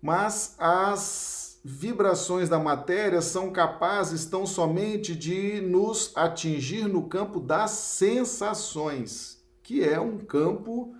mas 0.00 0.54
as 0.58 1.37
vibrações 1.70 2.48
da 2.48 2.58
matéria 2.58 3.20
são 3.20 3.50
capazes 3.50 4.24
tão 4.24 4.46
somente 4.46 5.14
de 5.14 5.60
nos 5.60 6.16
atingir 6.16 6.88
no 6.88 7.06
campo 7.06 7.38
das 7.38 7.72
sensações, 7.72 9.44
que 9.62 9.84
é 9.84 10.00
um 10.00 10.16
campo 10.16 10.94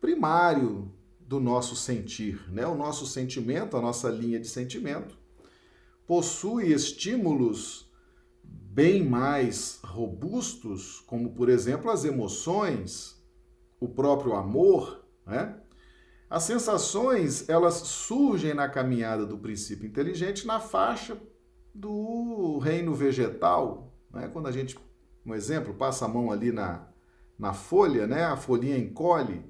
primário 0.00 0.90
do 1.20 1.38
nosso 1.38 1.76
sentir, 1.76 2.42
né? 2.50 2.66
O 2.66 2.74
nosso 2.74 3.04
sentimento, 3.06 3.76
a 3.76 3.80
nossa 3.82 4.08
linha 4.08 4.40
de 4.40 4.48
sentimento, 4.48 5.18
possui 6.06 6.72
estímulos 6.72 7.92
bem 8.42 9.04
mais 9.04 9.80
robustos, 9.84 11.00
como 11.06 11.34
por 11.34 11.50
exemplo 11.50 11.90
as 11.90 12.06
emoções, 12.06 13.22
o 13.78 13.86
próprio 13.86 14.32
amor, 14.32 15.04
né? 15.26 15.59
As 16.30 16.44
sensações, 16.44 17.48
elas 17.48 17.74
surgem 17.74 18.54
na 18.54 18.68
caminhada 18.68 19.26
do 19.26 19.36
princípio 19.36 19.86
inteligente 19.86 20.46
na 20.46 20.60
faixa 20.60 21.20
do 21.74 22.58
reino 22.58 22.94
vegetal, 22.94 23.92
né? 24.12 24.28
Quando 24.32 24.46
a 24.46 24.52
gente, 24.52 24.78
um 25.26 25.34
exemplo, 25.34 25.74
passa 25.74 26.04
a 26.04 26.08
mão 26.08 26.30
ali 26.30 26.52
na, 26.52 26.88
na 27.36 27.52
folha, 27.52 28.06
né? 28.06 28.24
A 28.24 28.36
folhinha 28.36 28.78
encolhe. 28.78 29.44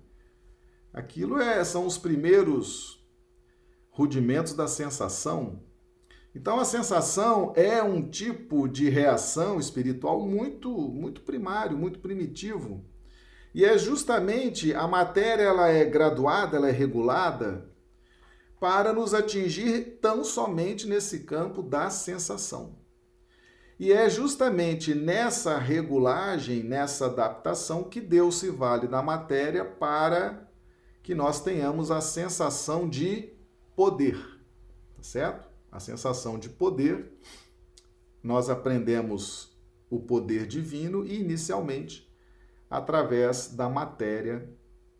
Aquilo 0.92 1.38
é, 1.38 1.62
são 1.62 1.86
os 1.86 1.98
primeiros 1.98 3.06
rudimentos 3.90 4.54
da 4.54 4.66
sensação 4.66 5.62
então 6.34 6.60
a 6.60 6.64
sensação 6.64 7.52
é 7.56 7.82
um 7.82 8.08
tipo 8.08 8.68
de 8.68 8.88
reação 8.88 9.58
espiritual 9.58 10.20
muito 10.26 10.70
muito 10.70 11.22
primário, 11.22 11.76
muito 11.76 11.98
primitivo. 11.98 12.84
E 13.54 13.64
é 13.64 13.76
justamente 13.76 14.74
a 14.74 14.86
matéria 14.86 15.42
ela 15.42 15.68
é 15.68 15.84
graduada, 15.84 16.56
ela 16.56 16.68
é 16.68 16.72
regulada 16.72 17.68
para 18.60 18.92
nos 18.92 19.14
atingir 19.14 19.98
tão 20.00 20.22
somente 20.22 20.86
nesse 20.86 21.20
campo 21.20 21.62
da 21.62 21.90
sensação. 21.90 22.78
E 23.78 23.92
é 23.92 24.10
justamente 24.10 24.94
nessa 24.94 25.58
regulagem, 25.58 26.62
nessa 26.62 27.06
adaptação 27.06 27.84
que 27.84 28.00
Deus 28.00 28.38
se 28.38 28.50
vale 28.50 28.86
da 28.86 29.02
matéria 29.02 29.64
para 29.64 30.46
que 31.02 31.14
nós 31.14 31.42
tenhamos 31.42 31.90
a 31.90 32.00
sensação 32.00 32.88
de 32.88 33.32
poder, 33.74 34.18
tá 34.94 35.02
certo? 35.02 35.50
a 35.70 35.78
sensação 35.78 36.38
de 36.38 36.48
poder, 36.48 37.12
nós 38.22 38.50
aprendemos 38.50 39.56
o 39.88 40.00
poder 40.00 40.46
divino 40.46 41.04
e, 41.06 41.20
inicialmente, 41.20 42.09
através 42.70 43.48
da 43.48 43.68
matéria 43.68 44.48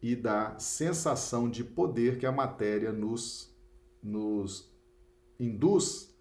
e 0.03 0.17
da 0.17 0.59
sensação 0.59 1.49
de 1.49 1.63
poder 1.63 2.19
que 2.19 2.27
a 2.27 2.33
matéria 2.33 2.91
nos, 2.91 3.55
nos 4.03 4.69
induz 5.39 6.13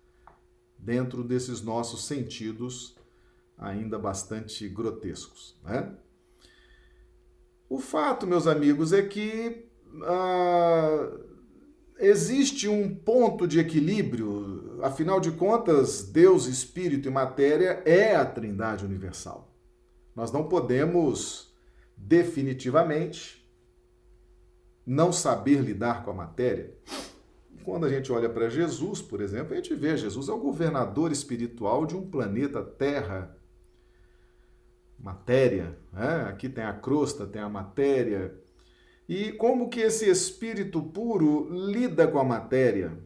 dentro 0.78 1.24
desses 1.24 1.62
nossos 1.62 2.06
sentidos 2.06 2.96
ainda 3.58 3.98
bastante 3.98 4.70
grotescos. 4.70 5.60
Né? 5.64 5.92
O 7.68 7.80
fato, 7.80 8.28
meus 8.28 8.48
amigos, 8.48 8.94
é 8.94 9.02
que 9.02 9.66
ah, 10.04 11.12
existe 11.98 12.68
um 12.68 12.96
ponto 12.96 13.48
de 13.48 13.60
equilíbrio, 13.60 14.80
afinal 14.82 15.20
de 15.20 15.32
contas, 15.32 16.04
Deus, 16.04 16.46
Espírito 16.46 17.08
e 17.08 17.12
matéria 17.12 17.82
é 17.86 18.16
a 18.16 18.26
Trindade 18.26 18.86
universal. 18.86 19.49
Nós 20.20 20.34
não 20.34 20.50
podemos 20.50 21.56
definitivamente 21.96 23.50
não 24.86 25.14
saber 25.14 25.62
lidar 25.62 26.04
com 26.04 26.12
a 26.12 26.14
matéria. 26.14 26.76
Quando 27.64 27.86
a 27.86 27.90
gente 27.90 28.12
olha 28.12 28.28
para 28.28 28.50
Jesus, 28.50 29.02
por 29.02 29.22
exemplo, 29.22 29.54
a 29.54 29.56
gente 29.56 29.74
vê 29.74 29.96
Jesus 29.96 30.28
é 30.28 30.34
o 30.34 30.38
governador 30.38 31.14
espiritual 31.14 31.86
de 31.86 31.96
um 31.96 32.06
planeta 32.06 32.62
Terra. 32.62 33.34
Matéria, 35.00 35.80
né? 35.94 36.26
aqui 36.28 36.50
tem 36.50 36.66
a 36.66 36.74
crosta, 36.74 37.26
tem 37.26 37.42
a 37.42 37.48
matéria, 37.48 38.38
e 39.08 39.32
como 39.32 39.70
que 39.70 39.80
esse 39.80 40.10
espírito 40.10 40.82
puro 40.84 41.48
lida 41.50 42.06
com 42.06 42.20
a 42.20 42.26
matéria, 42.26 43.02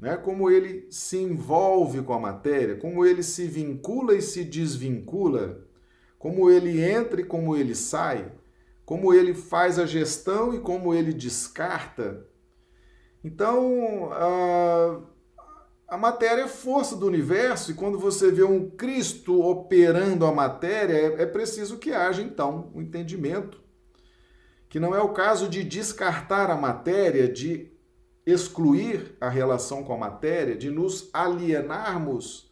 né? 0.00 0.16
Como 0.16 0.50
ele 0.50 0.86
se 0.90 1.18
envolve 1.18 2.00
com 2.00 2.14
a 2.14 2.18
matéria, 2.18 2.76
como 2.76 3.04
ele 3.04 3.22
se 3.22 3.46
vincula 3.46 4.14
e 4.14 4.22
se 4.22 4.42
desvincula, 4.42 5.62
como 6.24 6.50
ele 6.50 6.82
entra 6.82 7.20
e 7.20 7.24
como 7.24 7.54
ele 7.54 7.74
sai, 7.74 8.32
como 8.86 9.12
ele 9.12 9.34
faz 9.34 9.78
a 9.78 9.84
gestão 9.84 10.54
e 10.54 10.58
como 10.58 10.94
ele 10.94 11.12
descarta. 11.12 12.26
Então, 13.22 14.08
a, 14.10 15.00
a 15.86 15.98
matéria 15.98 16.44
é 16.44 16.48
força 16.48 16.96
do 16.96 17.06
universo, 17.06 17.70
e 17.70 17.74
quando 17.74 17.98
você 17.98 18.32
vê 18.32 18.42
um 18.42 18.70
Cristo 18.70 19.38
operando 19.42 20.24
a 20.24 20.32
matéria, 20.32 20.94
é, 20.94 21.24
é 21.24 21.26
preciso 21.26 21.76
que 21.76 21.92
haja, 21.92 22.22
então, 22.22 22.70
o 22.72 22.78
um 22.78 22.80
entendimento. 22.80 23.62
Que 24.70 24.80
não 24.80 24.94
é 24.94 25.02
o 25.02 25.12
caso 25.12 25.46
de 25.46 25.62
descartar 25.62 26.48
a 26.48 26.56
matéria, 26.56 27.28
de 27.28 27.70
excluir 28.24 29.14
a 29.20 29.28
relação 29.28 29.84
com 29.84 29.92
a 29.92 29.98
matéria, 29.98 30.56
de 30.56 30.70
nos 30.70 31.10
alienarmos 31.12 32.50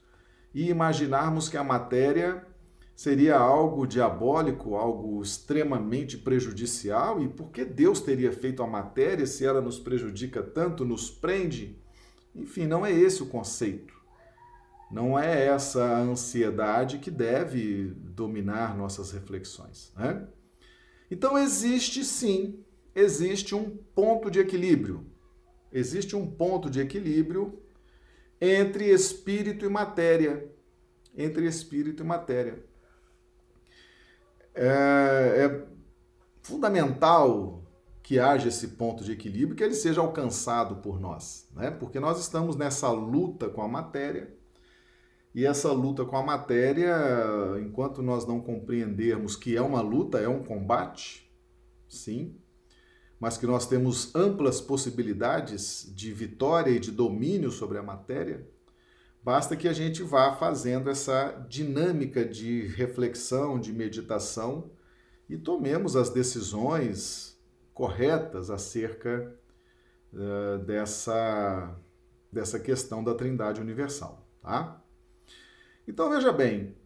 e 0.52 0.68
imaginarmos 0.68 1.48
que 1.48 1.56
a 1.56 1.64
matéria 1.64 2.51
seria 2.94 3.36
algo 3.36 3.86
diabólico, 3.86 4.76
algo 4.76 5.22
extremamente 5.22 6.16
prejudicial, 6.16 7.22
e 7.22 7.28
por 7.28 7.50
que 7.50 7.64
Deus 7.64 8.00
teria 8.00 8.32
feito 8.32 8.62
a 8.62 8.66
matéria 8.66 9.26
se 9.26 9.44
ela 9.44 9.60
nos 9.60 9.78
prejudica 9.78 10.42
tanto, 10.42 10.84
nos 10.84 11.10
prende? 11.10 11.78
Enfim, 12.34 12.66
não 12.66 12.84
é 12.84 12.92
esse 12.92 13.22
o 13.22 13.26
conceito. 13.26 13.94
Não 14.90 15.18
é 15.18 15.46
essa 15.46 15.82
a 15.82 16.00
ansiedade 16.00 16.98
que 16.98 17.10
deve 17.10 17.94
dominar 17.96 18.76
nossas 18.76 19.10
reflexões. 19.10 19.90
Né? 19.96 20.26
Então, 21.10 21.38
existe 21.38 22.04
sim, 22.04 22.62
existe 22.94 23.54
um 23.54 23.76
ponto 23.94 24.30
de 24.30 24.38
equilíbrio. 24.38 25.06
Existe 25.72 26.14
um 26.14 26.30
ponto 26.30 26.68
de 26.68 26.80
equilíbrio 26.80 27.58
entre 28.38 28.90
espírito 28.90 29.64
e 29.64 29.68
matéria. 29.68 30.46
Entre 31.16 31.46
espírito 31.46 32.02
e 32.02 32.06
matéria. 32.06 32.62
É, 34.54 35.46
é 35.46 35.66
fundamental 36.42 37.62
que 38.02 38.18
haja 38.18 38.48
esse 38.48 38.68
ponto 38.68 39.04
de 39.04 39.12
equilíbrio, 39.12 39.56
que 39.56 39.62
ele 39.62 39.74
seja 39.74 40.00
alcançado 40.00 40.76
por 40.76 41.00
nós, 41.00 41.48
né? 41.54 41.70
Porque 41.70 42.00
nós 42.00 42.18
estamos 42.18 42.56
nessa 42.56 42.90
luta 42.90 43.48
com 43.48 43.62
a 43.62 43.68
matéria 43.68 44.34
e 45.34 45.46
essa 45.46 45.72
luta 45.72 46.04
com 46.04 46.16
a 46.16 46.22
matéria, 46.22 46.94
enquanto 47.60 48.02
nós 48.02 48.26
não 48.26 48.40
compreendermos 48.40 49.34
que 49.34 49.56
é 49.56 49.62
uma 49.62 49.80
luta, 49.80 50.18
é 50.18 50.28
um 50.28 50.42
combate, 50.42 51.32
sim, 51.88 52.36
mas 53.18 53.38
que 53.38 53.46
nós 53.46 53.66
temos 53.66 54.14
amplas 54.14 54.60
possibilidades 54.60 55.90
de 55.94 56.12
vitória 56.12 56.70
e 56.70 56.78
de 56.78 56.90
domínio 56.90 57.50
sobre 57.50 57.78
a 57.78 57.82
matéria, 57.82 58.46
basta 59.22 59.56
que 59.56 59.68
a 59.68 59.72
gente 59.72 60.02
vá 60.02 60.34
fazendo 60.34 60.90
essa 60.90 61.44
dinâmica 61.48 62.24
de 62.24 62.66
reflexão, 62.68 63.58
de 63.58 63.72
meditação 63.72 64.70
e 65.28 65.36
tomemos 65.38 65.96
as 65.96 66.10
decisões 66.10 67.38
corretas 67.72 68.50
acerca 68.50 69.34
uh, 70.12 70.58
dessa, 70.58 71.74
dessa 72.30 72.58
questão 72.58 73.02
da 73.02 73.14
Trindade 73.14 73.60
Universal, 73.60 74.26
tá? 74.42 74.82
Então 75.86 76.10
veja 76.10 76.32
bem, 76.32 76.76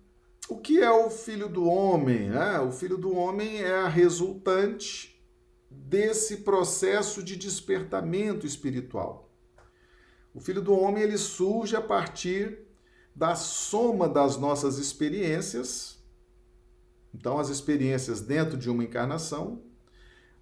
o 0.48 0.56
que 0.58 0.80
é 0.80 0.90
o 0.90 1.10
filho 1.10 1.48
do 1.48 1.66
homem? 1.66 2.30
Né? 2.30 2.60
O 2.60 2.70
filho 2.70 2.96
do 2.96 3.14
homem 3.14 3.62
é 3.62 3.80
a 3.80 3.88
resultante 3.88 5.20
desse 5.68 6.38
processo 6.38 7.22
de 7.22 7.36
despertamento 7.36 8.46
espiritual. 8.46 9.25
O 10.36 10.40
filho 10.40 10.60
do 10.60 10.78
homem 10.78 11.02
ele 11.02 11.16
surge 11.16 11.74
a 11.74 11.80
partir 11.80 12.58
da 13.14 13.34
soma 13.34 14.06
das 14.06 14.36
nossas 14.36 14.76
experiências. 14.76 15.98
Então, 17.14 17.38
as 17.38 17.48
experiências 17.48 18.20
dentro 18.20 18.58
de 18.58 18.68
uma 18.68 18.84
encarnação. 18.84 19.62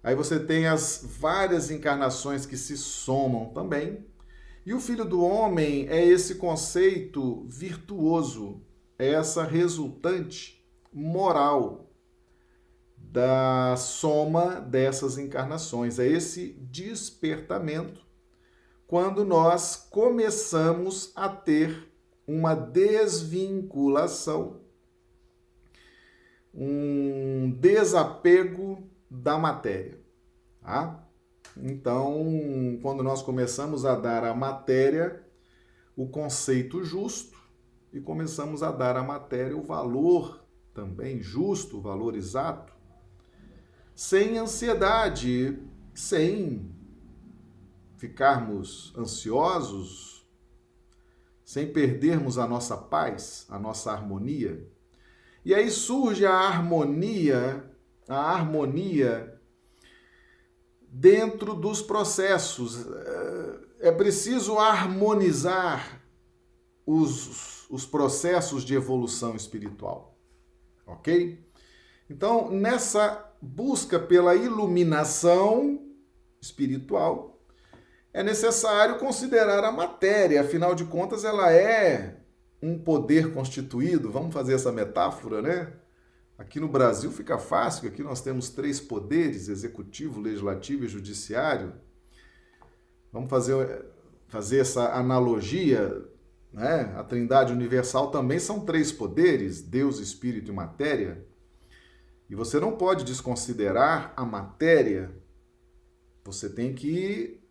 Aí 0.03 0.13
você 0.13 0.37
tem 0.37 0.67
as 0.67 1.01
várias 1.17 1.71
encarnações 1.71 2.45
que 2.45 2.57
se 2.57 2.77
somam 2.77 3.53
também. 3.53 4.05
E 4.65 4.73
o 4.73 4.81
filho 4.81 5.05
do 5.05 5.23
homem 5.23 5.87
é 5.87 6.05
esse 6.05 6.35
conceito 6.35 7.45
virtuoso, 7.47 8.61
é 8.99 9.11
essa 9.13 9.45
resultante 9.45 10.61
moral 10.91 11.89
da 12.97 13.77
soma 13.77 14.59
dessas 14.59 15.17
encarnações, 15.17 15.99
é 15.99 16.05
esse 16.05 16.49
despertamento 16.69 18.04
quando 18.87 19.25
nós 19.25 19.75
começamos 19.75 21.11
a 21.15 21.29
ter 21.29 21.91
uma 22.27 22.55
desvinculação, 22.55 24.61
um 26.53 27.51
desapego 27.59 28.87
da 29.09 29.37
matéria. 29.37 29.99
Tá? 30.61 31.03
Então, 31.57 32.77
quando 32.81 33.03
nós 33.03 33.21
começamos 33.21 33.85
a 33.85 33.95
dar 33.95 34.23
à 34.23 34.33
matéria 34.33 35.23
o 35.95 36.07
conceito 36.07 36.83
justo 36.83 37.37
e 37.93 38.01
começamos 38.01 38.61
a 38.61 38.71
dar 38.71 38.97
à 38.97 39.03
matéria 39.03 39.55
o 39.55 39.63
valor 39.63 40.43
também 40.73 41.21
justo, 41.21 41.77
o 41.77 41.81
valor 41.81 42.15
exato, 42.15 42.73
sem 43.95 44.37
ansiedade, 44.37 45.57
sem 45.93 46.74
ficarmos 47.97 48.93
ansiosos, 48.97 50.27
sem 51.43 51.71
perdermos 51.71 52.37
a 52.37 52.47
nossa 52.47 52.75
paz, 52.75 53.45
a 53.49 53.59
nossa 53.59 53.91
harmonia. 53.91 54.67
E 55.43 55.53
aí 55.53 55.69
surge 55.69 56.25
a 56.25 56.33
harmonia, 56.33 57.71
a 58.07 58.31
harmonia 58.31 59.39
dentro 60.81 61.53
dos 61.53 61.81
processos. 61.81 62.85
É 63.79 63.91
preciso 63.91 64.57
harmonizar 64.57 66.01
os, 66.85 67.69
os 67.69 67.85
processos 67.85 68.63
de 68.63 68.73
evolução 68.73 69.35
espiritual. 69.35 70.17
Ok? 70.87 71.43
Então, 72.09 72.49
nessa 72.51 73.33
busca 73.41 73.99
pela 73.99 74.35
iluminação 74.35 75.79
espiritual, 76.41 77.34
é 78.15 78.23
necessário 78.23 78.97
considerar 78.97 79.61
a 79.65 79.73
matéria, 79.73 80.39
afinal 80.39 80.73
de 80.73 80.85
contas, 80.85 81.25
ela 81.25 81.51
é 81.51 82.15
um 82.63 82.79
poder 82.79 83.33
constituído, 83.33 84.09
vamos 84.09 84.33
fazer 84.33 84.53
essa 84.53 84.71
metáfora, 84.71 85.41
né? 85.41 85.73
Aqui 86.37 86.57
no 86.57 86.69
Brasil 86.69 87.11
fica 87.11 87.37
fácil, 87.37 87.89
aqui 87.89 88.01
nós 88.01 88.21
temos 88.21 88.49
três 88.49 88.79
poderes: 88.79 89.49
executivo, 89.49 90.21
legislativo 90.21 90.85
e 90.85 90.87
judiciário. 90.87 91.73
Vamos 93.11 93.29
fazer, 93.29 93.85
fazer 94.29 94.59
essa 94.59 94.93
analogia. 94.93 96.01
Né? 96.53 96.93
A 96.95 97.03
Trindade 97.03 97.51
Universal 97.51 98.11
também 98.11 98.39
são 98.39 98.61
três 98.61 98.93
poderes: 98.93 99.61
Deus, 99.61 99.99
Espírito 99.99 100.53
e 100.53 100.55
matéria. 100.55 101.27
E 102.29 102.35
você 102.35 102.61
não 102.61 102.77
pode 102.77 103.03
desconsiderar 103.03 104.13
a 104.15 104.25
matéria. 104.25 105.11
Você 106.23 106.49
tem 106.49 106.73
que 106.73 107.44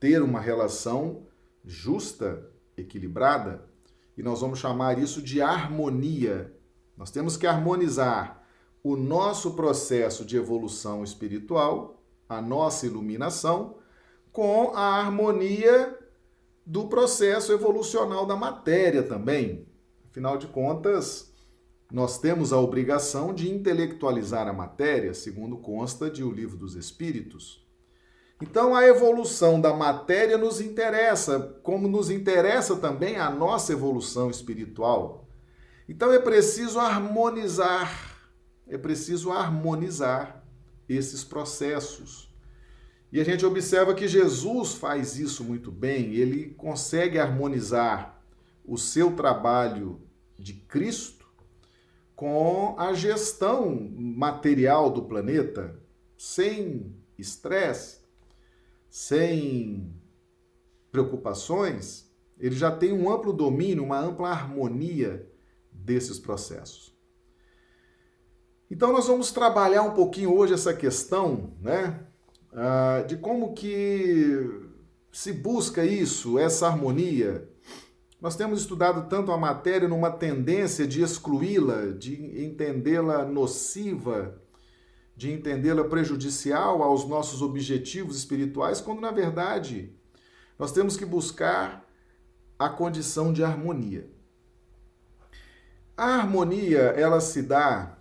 ter 0.00 0.22
uma 0.22 0.40
relação 0.40 1.26
justa, 1.64 2.50
equilibrada, 2.76 3.68
e 4.16 4.22
nós 4.22 4.40
vamos 4.40 4.58
chamar 4.58 4.98
isso 4.98 5.22
de 5.22 5.40
harmonia 5.40 6.52
nós 7.00 7.10
temos 7.10 7.34
que 7.34 7.46
harmonizar 7.46 8.44
o 8.84 8.94
nosso 8.94 9.54
processo 9.54 10.22
de 10.22 10.36
evolução 10.36 11.02
espiritual, 11.02 11.98
a 12.28 12.42
nossa 12.42 12.84
iluminação, 12.84 13.78
com 14.30 14.74
a 14.74 14.98
harmonia 14.98 15.98
do 16.66 16.88
processo 16.88 17.52
evolucional 17.52 18.26
da 18.26 18.36
matéria 18.36 19.02
também. 19.02 19.66
Afinal 20.10 20.36
de 20.36 20.46
contas, 20.48 21.32
nós 21.90 22.18
temos 22.18 22.52
a 22.52 22.60
obrigação 22.60 23.32
de 23.32 23.50
intelectualizar 23.50 24.46
a 24.46 24.52
matéria, 24.52 25.14
segundo 25.14 25.56
consta 25.56 26.10
de 26.10 26.22
O 26.22 26.30
Livro 26.30 26.58
dos 26.58 26.74
Espíritos. 26.74 27.66
Então, 28.40 28.74
a 28.74 28.86
evolução 28.86 29.60
da 29.60 29.74
matéria 29.74 30.38
nos 30.38 30.60
interessa, 30.60 31.58
como 31.62 31.86
nos 31.86 32.10
interessa 32.10 32.76
também 32.76 33.16
a 33.16 33.28
nossa 33.30 33.72
evolução 33.72 34.30
espiritual. 34.30 35.20
Então 35.90 36.12
é 36.12 36.20
preciso 36.20 36.78
harmonizar, 36.78 38.16
é 38.68 38.78
preciso 38.78 39.32
harmonizar 39.32 40.40
esses 40.88 41.24
processos. 41.24 42.32
E 43.10 43.20
a 43.20 43.24
gente 43.24 43.44
observa 43.44 43.92
que 43.92 44.06
Jesus 44.06 44.74
faz 44.74 45.18
isso 45.18 45.42
muito 45.42 45.72
bem, 45.72 46.14
ele 46.14 46.50
consegue 46.50 47.18
harmonizar 47.18 48.22
o 48.64 48.78
seu 48.78 49.16
trabalho 49.16 50.00
de 50.38 50.52
Cristo 50.52 51.26
com 52.14 52.76
a 52.78 52.92
gestão 52.92 53.90
material 53.96 54.90
do 54.90 55.02
planeta, 55.02 55.76
sem 56.16 56.94
estresse, 57.18 57.98
sem 58.90 59.94
preocupações. 60.90 62.10
Ele 62.38 62.56
já 62.56 62.70
tem 62.70 62.92
um 62.92 63.10
amplo 63.10 63.32
domínio, 63.32 63.84
uma 63.84 64.00
ampla 64.00 64.30
harmonia 64.30 65.30
desses 65.72 66.18
processos. 66.18 66.94
Então 68.70 68.92
nós 68.92 69.06
vamos 69.06 69.32
trabalhar 69.32 69.82
um 69.82 69.94
pouquinho 69.94 70.34
hoje 70.34 70.54
essa 70.54 70.74
questão, 70.74 71.54
né, 71.60 72.06
ah, 72.52 73.04
de 73.06 73.16
como 73.16 73.52
que 73.52 74.68
se 75.12 75.32
busca 75.32 75.84
isso, 75.84 76.38
essa 76.38 76.66
harmonia. 76.66 77.48
Nós 78.20 78.36
temos 78.36 78.60
estudado 78.60 79.08
tanto 79.08 79.32
a 79.32 79.38
matéria 79.38 79.88
numa 79.88 80.10
tendência 80.10 80.86
de 80.86 81.02
excluí-la, 81.02 81.92
de 81.92 82.44
entendê-la 82.44 83.24
nociva, 83.24 84.40
de 85.20 85.30
entendê-la 85.30 85.84
prejudicial 85.84 86.82
aos 86.82 87.06
nossos 87.06 87.42
objetivos 87.42 88.16
espirituais, 88.16 88.80
quando 88.80 89.02
na 89.02 89.10
verdade 89.10 89.92
nós 90.58 90.72
temos 90.72 90.96
que 90.96 91.04
buscar 91.04 91.86
a 92.58 92.70
condição 92.70 93.30
de 93.30 93.44
harmonia. 93.44 94.08
A 95.94 96.06
harmonia, 96.14 96.80
ela 96.96 97.20
se 97.20 97.42
dá 97.42 97.98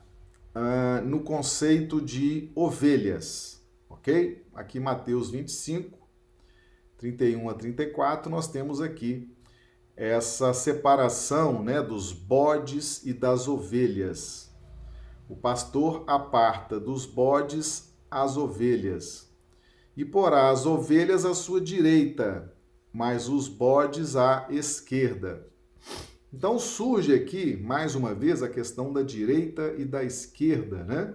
uh, 0.55 1.05
no 1.05 1.19
conceito 1.19 1.99
de 1.99 2.49
ovelhas, 2.55 3.62
ok? 3.89 4.45
Aqui 4.55 4.79
Mateus 4.79 5.29
25, 5.29 5.99
31 6.97 7.49
a 7.49 7.53
34, 7.53 8.32
nós 8.32 8.47
temos 8.47 8.79
aqui 8.79 9.29
essa 9.93 10.53
separação 10.53 11.62
né, 11.62 11.82
dos 11.82 12.13
bodes 12.13 13.05
e 13.05 13.12
das 13.12 13.49
ovelhas. 13.49 14.48
O 15.30 15.36
pastor 15.36 16.04
aparta 16.08 16.80
dos 16.80 17.06
bodes 17.06 17.94
as 18.10 18.36
ovelhas, 18.36 19.30
e 19.96 20.04
porá 20.04 20.50
as 20.50 20.65
ovelhas 20.65 21.24
à 21.24 21.36
sua 21.36 21.62
direita, 21.62 22.52
mas 22.92 23.30
os 23.30 23.48
bodes 23.48 24.15
à 24.15 24.48
esquerda. 24.50 25.48
Então 26.34 26.58
surge 26.58 27.13
aqui, 27.13 27.56
mais 27.56 27.94
uma 27.94 28.15
vez, 28.15 28.42
a 28.42 28.50
questão 28.50 28.92
da 28.92 29.04
direita 29.04 29.76
e 29.78 29.86
da 29.86 30.04
esquerda, 30.04 30.84
né? 30.84 31.13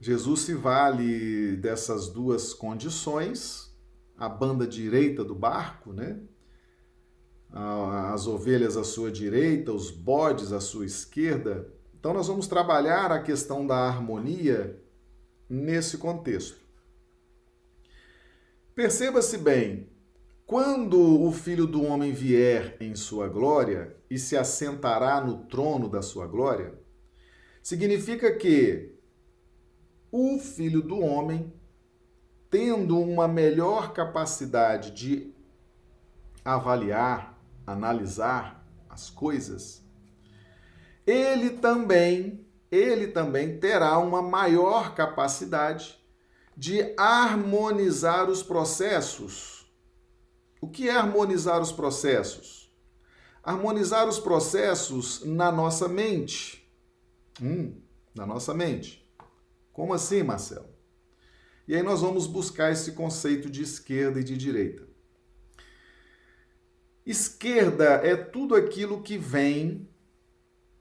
Jesus 0.00 0.40
se 0.40 0.54
vale 0.54 1.54
dessas 1.58 2.08
duas 2.08 2.54
condições, 2.54 3.76
a 4.16 4.26
banda 4.26 4.66
direita 4.66 5.22
do 5.22 5.34
barco, 5.34 5.92
né? 5.92 6.18
As 7.52 8.26
ovelhas 8.26 8.78
à 8.78 8.84
sua 8.84 9.10
direita, 9.10 9.70
os 9.70 9.90
bodes 9.90 10.50
à 10.50 10.60
sua 10.60 10.86
esquerda. 10.86 11.78
Então 12.00 12.14
nós 12.14 12.28
vamos 12.28 12.48
trabalhar 12.48 13.12
a 13.12 13.22
questão 13.22 13.66
da 13.66 13.76
harmonia 13.76 14.82
nesse 15.46 15.98
contexto. 15.98 16.58
Perceba-se 18.74 19.36
bem, 19.36 19.86
quando 20.46 20.98
o 21.22 21.30
filho 21.30 21.66
do 21.66 21.84
homem 21.84 22.10
vier 22.10 22.74
em 22.80 22.96
sua 22.96 23.28
glória 23.28 23.94
e 24.08 24.18
se 24.18 24.34
assentará 24.34 25.20
no 25.20 25.44
trono 25.44 25.90
da 25.90 26.00
sua 26.00 26.26
glória, 26.26 26.72
significa 27.62 28.34
que 28.34 28.94
o 30.10 30.38
filho 30.38 30.80
do 30.80 31.00
homem, 31.00 31.52
tendo 32.48 32.98
uma 32.98 33.28
melhor 33.28 33.92
capacidade 33.92 34.90
de 34.92 35.34
avaliar, 36.42 37.38
analisar 37.66 38.66
as 38.88 39.10
coisas, 39.10 39.79
ele 41.10 41.50
também, 41.50 42.46
ele 42.70 43.08
também 43.08 43.58
terá 43.58 43.98
uma 43.98 44.22
maior 44.22 44.94
capacidade 44.94 45.98
de 46.56 46.94
harmonizar 46.96 48.28
os 48.28 48.42
processos 48.42 49.60
o 50.60 50.68
que 50.68 50.88
é 50.88 50.92
harmonizar 50.92 51.60
os 51.60 51.72
processos? 51.72 52.70
Harmonizar 53.42 54.06
os 54.06 54.18
processos 54.18 55.24
na 55.24 55.50
nossa 55.50 55.88
mente. 55.88 56.70
Hum, 57.40 57.80
na 58.14 58.26
nossa 58.26 58.52
mente. 58.52 59.08
Como 59.72 59.94
assim, 59.94 60.22
Marcelo? 60.22 60.68
E 61.66 61.74
aí 61.74 61.82
nós 61.82 62.02
vamos 62.02 62.26
buscar 62.26 62.70
esse 62.70 62.92
conceito 62.92 63.48
de 63.48 63.62
esquerda 63.62 64.20
e 64.20 64.24
de 64.24 64.36
direita. 64.36 64.86
Esquerda 67.06 68.00
é 68.04 68.14
tudo 68.14 68.54
aquilo 68.54 69.02
que 69.02 69.16
vem, 69.16 69.88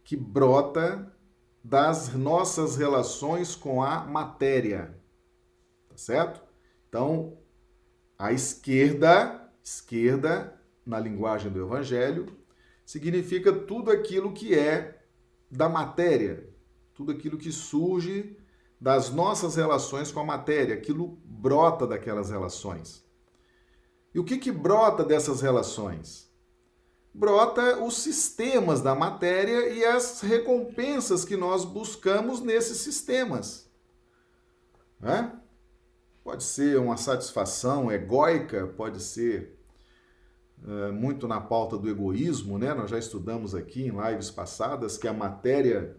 que 0.10 0.18
brota 0.18 1.16
das 1.64 2.16
nossas 2.16 2.76
relações 2.76 3.56
com 3.56 3.84
a 3.84 4.04
matéria. 4.04 5.00
Tá 5.88 5.96
certo? 5.98 6.42
Então, 6.88 7.38
a 8.18 8.34
esquerda 8.34 9.40
Esquerda, 9.64 10.60
na 10.84 11.00
linguagem 11.00 11.52
do 11.52 11.62
Evangelho, 11.62 12.26
significa 12.84 13.54
tudo 13.54 13.92
aquilo 13.92 14.34
que 14.34 14.58
é 14.58 15.06
da 15.52 15.70
matéria, 15.70 16.50
tudo 16.96 17.12
aquilo 17.12 17.38
que 17.38 17.52
surge 17.52 18.36
das 18.82 19.12
nossas 19.12 19.58
relações 19.58 20.12
com 20.12 20.22
a 20.22 20.26
matéria, 20.26 20.74
aquilo 20.74 21.20
brota 21.24 21.86
daquelas 21.86 22.32
relações. 22.32 23.06
E 24.12 24.18
o 24.18 24.24
que, 24.24 24.40
que 24.40 24.52
brota 24.52 25.06
dessas 25.06 25.40
relações? 25.40 26.29
Brota 27.14 27.84
os 27.84 27.98
sistemas 27.98 28.82
da 28.82 28.94
matéria 28.94 29.70
e 29.70 29.84
as 29.84 30.22
recompensas 30.22 31.26
que 31.26 31.36
nós 31.36 31.66
buscamos 31.66 32.40
nesses 32.40 32.78
sistemas. 32.78 33.70
Né? 35.00 35.32
Pode 36.24 36.44
ser 36.44 36.78
uma 36.78 36.98
satisfação 36.98 37.92
egóica, 37.92 38.68
pode 38.68 39.02
ser 39.02 39.60
é, 40.68 40.92
muito 40.92 41.28
na 41.28 41.40
pauta 41.40 41.78
do 41.78 41.90
egoísmo, 41.90 42.58
né? 42.58 42.74
Nós 42.74 42.92
já 42.92 43.00
estudamos 43.00 43.56
aqui 43.56 43.84
em 43.84 43.92
lives 43.92 44.30
passadas 44.30 44.98
que 44.98 45.08
a 45.08 45.14
matéria, 45.14 45.96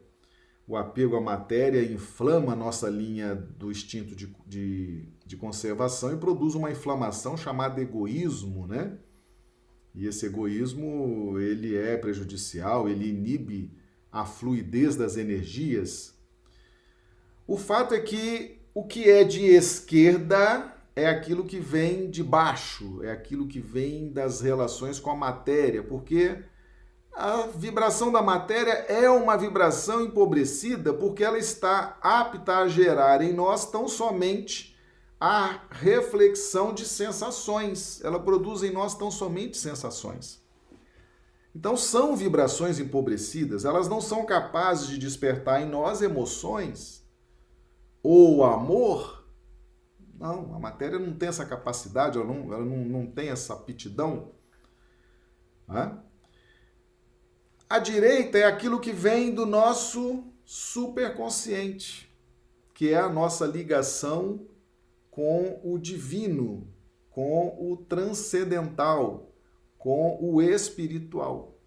o 0.66 0.76
apego 0.76 1.16
à 1.16 1.20
matéria 1.20 1.82
inflama 1.82 2.52
a 2.52 2.56
nossa 2.56 2.88
linha 2.88 3.34
do 3.34 3.70
instinto 3.70 4.14
de, 4.14 4.34
de, 4.46 5.08
de 5.24 5.36
conservação 5.36 6.12
e 6.12 6.16
produz 6.16 6.54
uma 6.54 6.70
inflamação 6.70 7.36
chamada 7.36 7.80
egoísmo, 7.80 8.66
né? 8.66 8.98
E 9.94 10.06
esse 10.06 10.26
egoísmo, 10.26 11.38
ele 11.38 11.76
é 11.76 11.96
prejudicial, 11.96 12.88
ele 12.88 13.08
inibe 13.08 13.70
a 14.10 14.24
fluidez 14.24 14.96
das 14.96 15.16
energias. 15.16 16.14
O 17.46 17.56
fato 17.56 17.94
é 17.94 18.00
que 18.00 18.60
o 18.72 18.84
que 18.84 19.10
é 19.10 19.24
de 19.24 19.44
esquerda 19.46 20.76
é 20.94 21.08
aquilo 21.08 21.44
que 21.44 21.58
vem 21.58 22.10
de 22.10 22.22
baixo, 22.22 23.02
é 23.02 23.10
aquilo 23.10 23.46
que 23.46 23.60
vem 23.60 24.12
das 24.12 24.40
relações 24.40 25.00
com 25.00 25.10
a 25.10 25.16
matéria, 25.16 25.82
porque 25.82 26.38
a 27.12 27.48
vibração 27.48 28.12
da 28.12 28.22
matéria 28.22 28.72
é 28.88 29.10
uma 29.10 29.36
vibração 29.36 30.04
empobrecida 30.04 30.92
porque 30.94 31.24
ela 31.24 31.38
está 31.38 31.98
apta 32.00 32.58
a 32.58 32.68
gerar 32.68 33.20
em 33.20 33.32
nós 33.32 33.70
tão 33.70 33.88
somente 33.88 34.76
a 35.20 35.60
reflexão 35.70 36.72
de 36.72 36.86
sensações. 36.86 38.02
Ela 38.02 38.18
produz 38.18 38.62
em 38.62 38.72
nós 38.72 38.94
tão 38.94 39.10
somente 39.10 39.56
sensações. 39.58 40.40
Então 41.54 41.76
são 41.76 42.16
vibrações 42.16 42.78
empobrecidas, 42.78 43.64
elas 43.64 43.88
não 43.88 44.00
são 44.00 44.24
capazes 44.24 44.86
de 44.86 44.98
despertar 44.98 45.60
em 45.60 45.68
nós 45.68 46.00
emoções 46.00 47.04
ou 48.02 48.44
amor 48.44 49.20
não, 50.20 50.54
a 50.54 50.58
matéria 50.58 50.98
não 50.98 51.14
tem 51.14 51.30
essa 51.30 51.46
capacidade, 51.46 52.18
ela 52.18 52.26
não, 52.26 52.52
ela 52.52 52.64
não, 52.64 52.84
não 52.84 53.06
tem 53.06 53.30
essa 53.30 53.54
aptidão. 53.54 54.32
Né? 55.66 55.98
A 57.66 57.78
direita 57.78 58.36
é 58.36 58.44
aquilo 58.44 58.78
que 58.78 58.92
vem 58.92 59.34
do 59.34 59.46
nosso 59.46 60.30
superconsciente, 60.44 62.14
que 62.74 62.90
é 62.90 62.98
a 62.98 63.08
nossa 63.08 63.46
ligação 63.46 64.46
com 65.20 65.60
o 65.62 65.76
divino, 65.76 66.66
com 67.10 67.54
o 67.60 67.76
transcendental, 67.76 69.30
com 69.76 70.16
o 70.18 70.40
espiritual. 70.40 71.60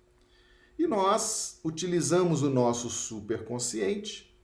E 0.76 0.88
nós 0.88 1.60
utilizamos 1.64 2.42
o 2.42 2.50
nosso 2.50 2.90
superconsciente 2.90 4.36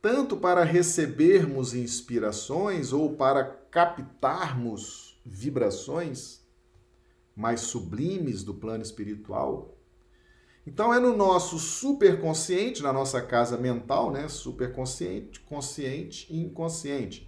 tanto 0.00 0.36
para 0.36 0.62
recebermos 0.62 1.74
inspirações 1.74 2.92
ou 2.92 3.16
para 3.16 3.42
captarmos 3.42 5.20
vibrações 5.26 6.40
mais 7.34 7.62
sublimes 7.62 8.44
do 8.44 8.54
plano 8.54 8.84
espiritual. 8.84 9.76
Então 10.64 10.94
é 10.94 11.00
no 11.00 11.16
nosso 11.16 11.58
superconsciente, 11.58 12.84
na 12.84 12.92
nossa 12.92 13.20
casa 13.20 13.56
mental, 13.56 14.12
né? 14.12 14.28
Superconsciente, 14.28 15.40
consciente 15.40 16.32
e 16.32 16.38
inconsciente. 16.38 17.27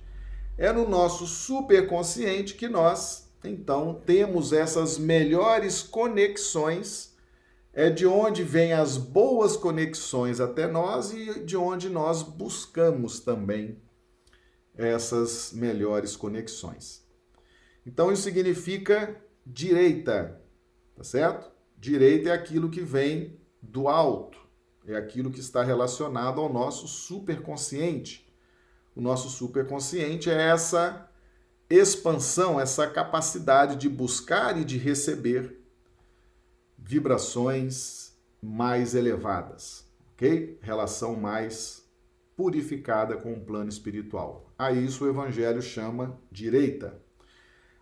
É 0.61 0.70
no 0.70 0.87
nosso 0.87 1.27
superconsciente 1.27 2.55
que 2.55 2.68
nós, 2.68 3.33
então, 3.42 4.03
temos 4.05 4.53
essas 4.53 4.99
melhores 4.99 5.83
conexões 5.83 7.16
é 7.73 7.88
de 7.88 8.07
onde 8.07 8.42
vêm 8.42 8.75
as 8.75 8.99
boas 8.99 9.57
conexões 9.57 10.38
até 10.38 10.66
nós 10.66 11.14
e 11.14 11.40
de 11.40 11.57
onde 11.57 11.88
nós 11.88 12.23
buscamos 12.23 13.20
também 13.20 13.81
essas 14.75 15.51
melhores 15.55 16.14
conexões. 16.14 17.07
Então 17.87 18.12
isso 18.12 18.23
significa 18.23 19.18
direita, 19.46 20.42
tá 20.94 21.03
certo? 21.03 21.51
Direita 21.79 22.29
é 22.29 22.33
aquilo 22.33 22.68
que 22.68 22.83
vem 22.83 23.40
do 23.62 23.88
alto, 23.88 24.38
é 24.87 24.94
aquilo 24.94 25.31
que 25.31 25.40
está 25.40 25.62
relacionado 25.62 26.38
ao 26.38 26.53
nosso 26.53 26.87
superconsciente. 26.87 28.29
O 28.94 29.00
nosso 29.00 29.29
superconsciente 29.29 30.31
é 30.31 30.48
essa 30.48 31.09
expansão, 31.68 32.61
essa 32.61 32.87
capacidade 32.87 33.76
de 33.76 33.88
buscar 33.88 34.59
e 34.59 34.64
de 34.64 34.76
receber 34.76 35.61
vibrações 36.76 38.12
mais 38.42 38.94
elevadas, 38.94 39.85
ok? 40.14 40.59
Relação 40.61 41.14
mais 41.14 41.88
purificada 42.37 43.16
com 43.16 43.35
o 43.35 43.40
plano 43.40 43.68
espiritual. 43.68 44.50
A 44.59 44.72
isso 44.72 45.05
o 45.05 45.09
Evangelho 45.09 45.62
chama 45.62 46.18
direita. 46.33 47.00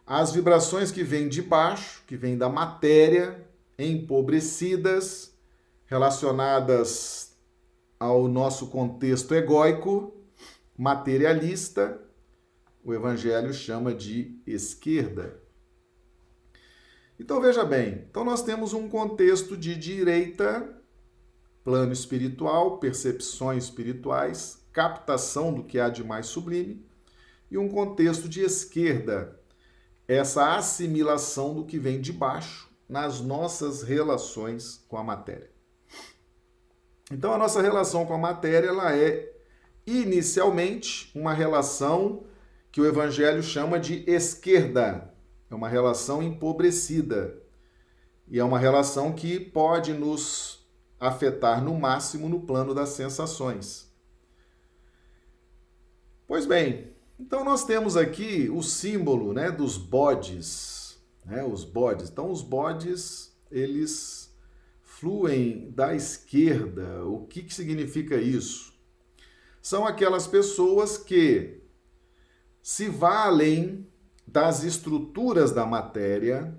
As 0.06 0.32
vibrações 0.32 0.90
que 0.90 1.02
vêm 1.02 1.28
de 1.28 1.40
baixo, 1.40 2.02
que 2.06 2.16
vêm 2.16 2.36
da 2.36 2.48
matéria, 2.48 3.46
empobrecidas, 3.78 5.34
relacionadas 5.86 7.36
ao 7.98 8.26
nosso 8.28 8.66
contexto 8.68 9.34
egóico, 9.34 10.17
materialista, 10.78 12.00
o 12.84 12.94
Evangelho 12.94 13.52
chama 13.52 13.92
de 13.92 14.40
esquerda. 14.46 15.42
Então 17.18 17.40
veja 17.40 17.64
bem, 17.64 18.06
então 18.08 18.24
nós 18.24 18.44
temos 18.44 18.72
um 18.72 18.88
contexto 18.88 19.56
de 19.56 19.74
direita, 19.74 20.80
plano 21.64 21.92
espiritual, 21.92 22.78
percepções 22.78 23.64
espirituais, 23.64 24.64
captação 24.72 25.52
do 25.52 25.64
que 25.64 25.80
há 25.80 25.88
de 25.88 26.04
mais 26.04 26.26
sublime, 26.26 26.86
e 27.50 27.58
um 27.58 27.68
contexto 27.68 28.28
de 28.28 28.40
esquerda, 28.42 29.36
essa 30.06 30.54
assimilação 30.54 31.54
do 31.54 31.64
que 31.64 31.76
vem 31.76 32.00
de 32.00 32.12
baixo 32.12 32.70
nas 32.88 33.20
nossas 33.20 33.82
relações 33.82 34.84
com 34.86 34.96
a 34.96 35.02
matéria. 35.02 35.50
Então 37.10 37.32
a 37.32 37.38
nossa 37.38 37.60
relação 37.60 38.06
com 38.06 38.14
a 38.14 38.18
matéria 38.18 38.68
ela 38.68 38.94
é 38.94 39.37
inicialmente 39.88 41.10
uma 41.14 41.32
relação 41.32 42.24
que 42.70 42.80
o 42.80 42.86
evangelho 42.86 43.42
chama 43.42 43.78
de 43.78 44.04
esquerda, 44.06 45.12
é 45.50 45.54
uma 45.54 45.68
relação 45.68 46.22
empobrecida. 46.22 47.42
E 48.30 48.38
é 48.38 48.44
uma 48.44 48.58
relação 48.58 49.12
que 49.12 49.40
pode 49.40 49.94
nos 49.94 50.68
afetar 51.00 51.64
no 51.64 51.74
máximo 51.78 52.28
no 52.28 52.40
plano 52.40 52.74
das 52.74 52.90
sensações. 52.90 53.90
Pois 56.26 56.44
bem, 56.44 56.92
então 57.18 57.42
nós 57.42 57.64
temos 57.64 57.96
aqui 57.96 58.50
o 58.50 58.62
símbolo 58.62 59.32
né, 59.32 59.50
dos 59.50 59.78
bodes. 59.78 60.98
Né, 61.24 61.42
os 61.42 61.64
bodes. 61.64 62.10
Então, 62.10 62.30
os 62.30 62.42
bodes, 62.42 63.34
eles 63.50 64.34
fluem 64.82 65.70
da 65.70 65.94
esquerda. 65.94 67.04
O 67.04 67.26
que, 67.26 67.42
que 67.42 67.54
significa 67.54 68.16
isso? 68.16 68.77
São 69.68 69.86
aquelas 69.86 70.26
pessoas 70.26 70.96
que 70.96 71.60
se 72.62 72.88
valem 72.88 73.86
das 74.26 74.64
estruturas 74.64 75.52
da 75.52 75.66
matéria, 75.66 76.58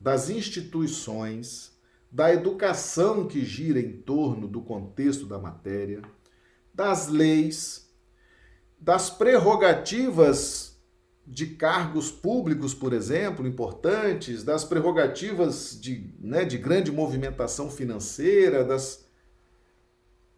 das 0.00 0.28
instituições, 0.28 1.78
da 2.10 2.34
educação 2.34 3.28
que 3.28 3.44
gira 3.44 3.78
em 3.78 3.92
torno 3.92 4.48
do 4.48 4.60
contexto 4.60 5.26
da 5.26 5.38
matéria, 5.38 6.02
das 6.74 7.06
leis, 7.06 7.88
das 8.80 9.10
prerrogativas 9.10 10.76
de 11.24 11.54
cargos 11.54 12.10
públicos, 12.10 12.74
por 12.74 12.92
exemplo, 12.92 13.46
importantes, 13.46 14.42
das 14.42 14.64
prerrogativas 14.64 15.80
de, 15.80 16.12
né, 16.18 16.44
de 16.44 16.58
grande 16.58 16.90
movimentação 16.90 17.70
financeira, 17.70 18.64
das 18.64 19.04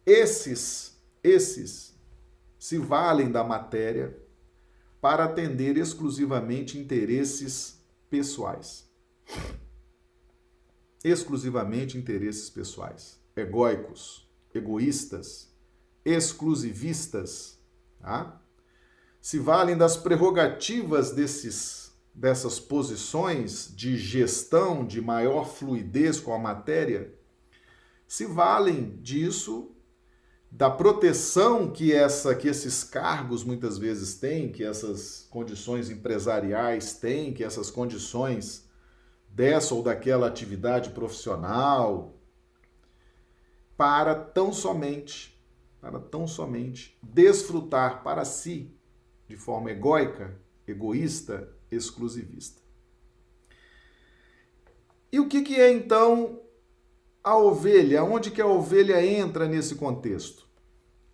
esses, 0.05 0.95
esses 1.23 1.92
se 2.63 2.77
valem 2.77 3.29
da 3.29 3.43
matéria 3.43 4.17
para 5.01 5.25
atender 5.25 5.75
exclusivamente 5.75 6.79
interesses 6.79 7.77
pessoais. 8.09 8.89
Exclusivamente 11.03 11.97
interesses 11.97 12.49
pessoais, 12.49 13.19
egóicos, 13.35 14.25
egoístas, 14.55 15.53
exclusivistas, 16.05 17.59
tá? 17.99 18.41
se 19.19 19.39
valem 19.39 19.75
das 19.75 19.97
prerrogativas 19.97 21.11
desses 21.11 21.91
dessas 22.15 22.61
posições 22.61 23.73
de 23.75 23.97
gestão 23.97 24.87
de 24.87 25.01
maior 25.01 25.49
fluidez 25.49 26.17
com 26.17 26.33
a 26.33 26.39
matéria, 26.39 27.13
se 28.07 28.25
valem 28.25 29.01
disso 29.01 29.72
da 30.55 30.69
proteção 30.69 31.71
que 31.71 31.91
essa 31.91 32.35
que 32.35 32.47
esses 32.47 32.83
cargos 32.83 33.43
muitas 33.43 33.79
vezes 33.79 34.13
têm, 34.13 34.51
que 34.51 34.63
essas 34.63 35.27
condições 35.31 35.89
empresariais 35.89 36.93
têm, 36.93 37.33
que 37.33 37.43
essas 37.43 37.71
condições 37.71 38.63
dessa 39.27 39.73
ou 39.73 39.81
daquela 39.81 40.27
atividade 40.27 40.91
profissional, 40.91 42.13
para 43.75 44.13
tão 44.13 44.53
somente, 44.53 45.35
para 45.81 45.99
tão 45.99 46.27
somente 46.27 46.99
desfrutar 47.01 48.03
para 48.03 48.23
si 48.23 48.77
de 49.27 49.35
forma 49.35 49.71
egóica, 49.71 50.39
egoísta, 50.67 51.51
exclusivista. 51.71 52.61
E 55.11 55.19
o 55.19 55.27
que, 55.27 55.41
que 55.41 55.59
é 55.59 55.71
então 55.71 56.42
a 57.23 57.37
ovelha? 57.37 58.03
Onde 58.03 58.29
que 58.29 58.41
a 58.41 58.47
ovelha 58.47 59.05
entra 59.05 59.47
nesse 59.47 59.75
contexto? 59.75 60.47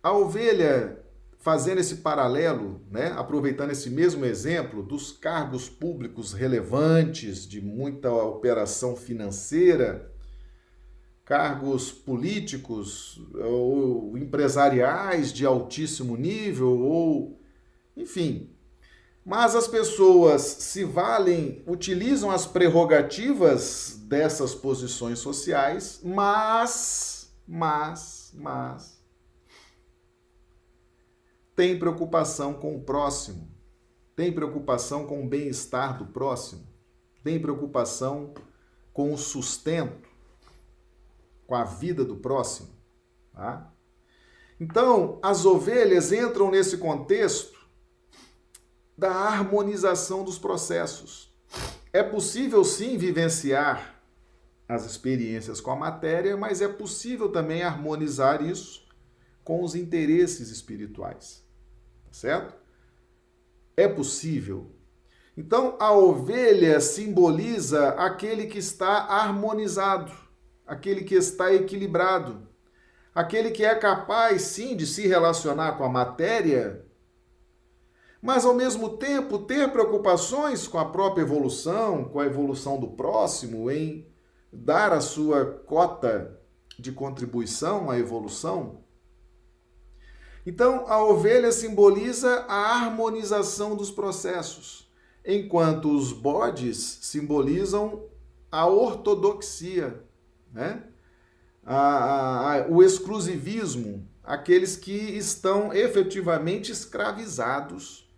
A 0.02 0.12
ovelha, 0.12 0.98
fazendo 1.38 1.78
esse 1.78 1.96
paralelo, 1.96 2.80
né, 2.90 3.12
aproveitando 3.16 3.70
esse 3.70 3.88
mesmo 3.88 4.24
exemplo 4.24 4.82
dos 4.82 5.12
cargos 5.12 5.68
públicos 5.68 6.32
relevantes, 6.32 7.46
de 7.46 7.60
muita 7.60 8.12
operação 8.12 8.96
financeira, 8.96 10.10
cargos 11.24 11.92
políticos 11.92 13.22
ou 13.34 14.18
empresariais 14.18 15.32
de 15.32 15.46
altíssimo 15.46 16.16
nível, 16.16 16.80
ou 16.80 17.40
enfim. 17.96 18.50
Mas 19.24 19.54
as 19.54 19.68
pessoas 19.68 20.42
se 20.42 20.82
valem, 20.82 21.62
utilizam 21.66 22.30
as 22.30 22.46
prerrogativas 22.46 23.98
dessas 24.04 24.54
posições 24.54 25.18
sociais, 25.18 26.00
mas, 26.02 27.30
mas, 27.46 28.32
mas, 28.34 29.00
tem 31.54 31.78
preocupação 31.78 32.54
com 32.54 32.74
o 32.74 32.82
próximo, 32.82 33.48
tem 34.16 34.32
preocupação 34.32 35.06
com 35.06 35.22
o 35.24 35.28
bem-estar 35.28 35.98
do 35.98 36.06
próximo, 36.06 36.66
tem 37.22 37.38
preocupação 37.38 38.32
com 38.92 39.12
o 39.12 39.18
sustento, 39.18 40.08
com 41.46 41.54
a 41.54 41.64
vida 41.64 42.04
do 42.04 42.16
próximo. 42.16 42.70
Tá? 43.34 43.70
Então, 44.58 45.18
as 45.22 45.44
ovelhas 45.44 46.12
entram 46.12 46.50
nesse 46.50 46.78
contexto 46.78 47.59
da 49.00 49.10
harmonização 49.10 50.22
dos 50.22 50.38
processos. 50.38 51.34
É 51.92 52.02
possível 52.02 52.62
sim 52.64 52.96
vivenciar 52.96 54.00
as 54.68 54.86
experiências 54.86 55.60
com 55.60 55.72
a 55.72 55.76
matéria, 55.76 56.36
mas 56.36 56.60
é 56.60 56.68
possível 56.68 57.28
também 57.28 57.64
harmonizar 57.64 58.40
isso 58.40 58.86
com 59.42 59.64
os 59.64 59.74
interesses 59.74 60.50
espirituais 60.50 61.50
certo? 62.10 62.54
É 63.76 63.88
possível. 63.88 64.70
Então, 65.36 65.76
a 65.80 65.92
ovelha 65.92 66.80
simboliza 66.80 67.90
aquele 67.90 68.46
que 68.46 68.58
está 68.58 69.04
harmonizado, 69.06 70.12
aquele 70.66 71.02
que 71.02 71.14
está 71.14 71.52
equilibrado, 71.54 72.46
aquele 73.14 73.50
que 73.50 73.64
é 73.64 73.74
capaz, 73.74 74.42
sim, 74.42 74.76
de 74.76 74.86
se 74.86 75.06
relacionar 75.06 75.72
com 75.72 75.84
a 75.84 75.88
matéria, 75.88 76.84
mas 78.20 78.44
ao 78.44 78.54
mesmo 78.54 78.90
tempo 78.90 79.38
ter 79.38 79.72
preocupações 79.72 80.68
com 80.68 80.78
a 80.78 80.84
própria 80.84 81.22
evolução, 81.22 82.04
com 82.04 82.20
a 82.20 82.26
evolução 82.26 82.78
do 82.78 82.88
próximo, 82.88 83.70
em 83.70 84.06
dar 84.52 84.92
a 84.92 85.00
sua 85.00 85.44
cota 85.44 86.38
de 86.78 86.92
contribuição 86.92 87.90
à 87.90 87.98
evolução. 87.98 88.80
Então, 90.44 90.84
a 90.88 91.02
ovelha 91.02 91.52
simboliza 91.52 92.44
a 92.48 92.74
harmonização 92.74 93.76
dos 93.76 93.90
processos, 93.90 94.90
enquanto 95.24 95.94
os 95.94 96.12
bodes 96.12 96.98
simbolizam 97.02 98.04
a 98.50 98.66
ortodoxia, 98.66 100.02
né? 100.52 100.84
A, 101.64 102.54
a, 102.54 102.68
o 102.68 102.82
exclusivismo, 102.82 104.08
aqueles 104.24 104.76
que 104.76 104.92
estão 104.92 105.72
efetivamente 105.72 106.72
escravizados 106.72 108.09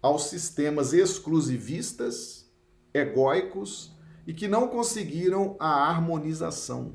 aos 0.00 0.24
sistemas 0.24 0.92
exclusivistas, 0.92 2.48
egóicos 2.92 3.92
e 4.26 4.32
que 4.32 4.46
não 4.46 4.68
conseguiram 4.68 5.56
a 5.58 5.88
harmonização. 5.88 6.94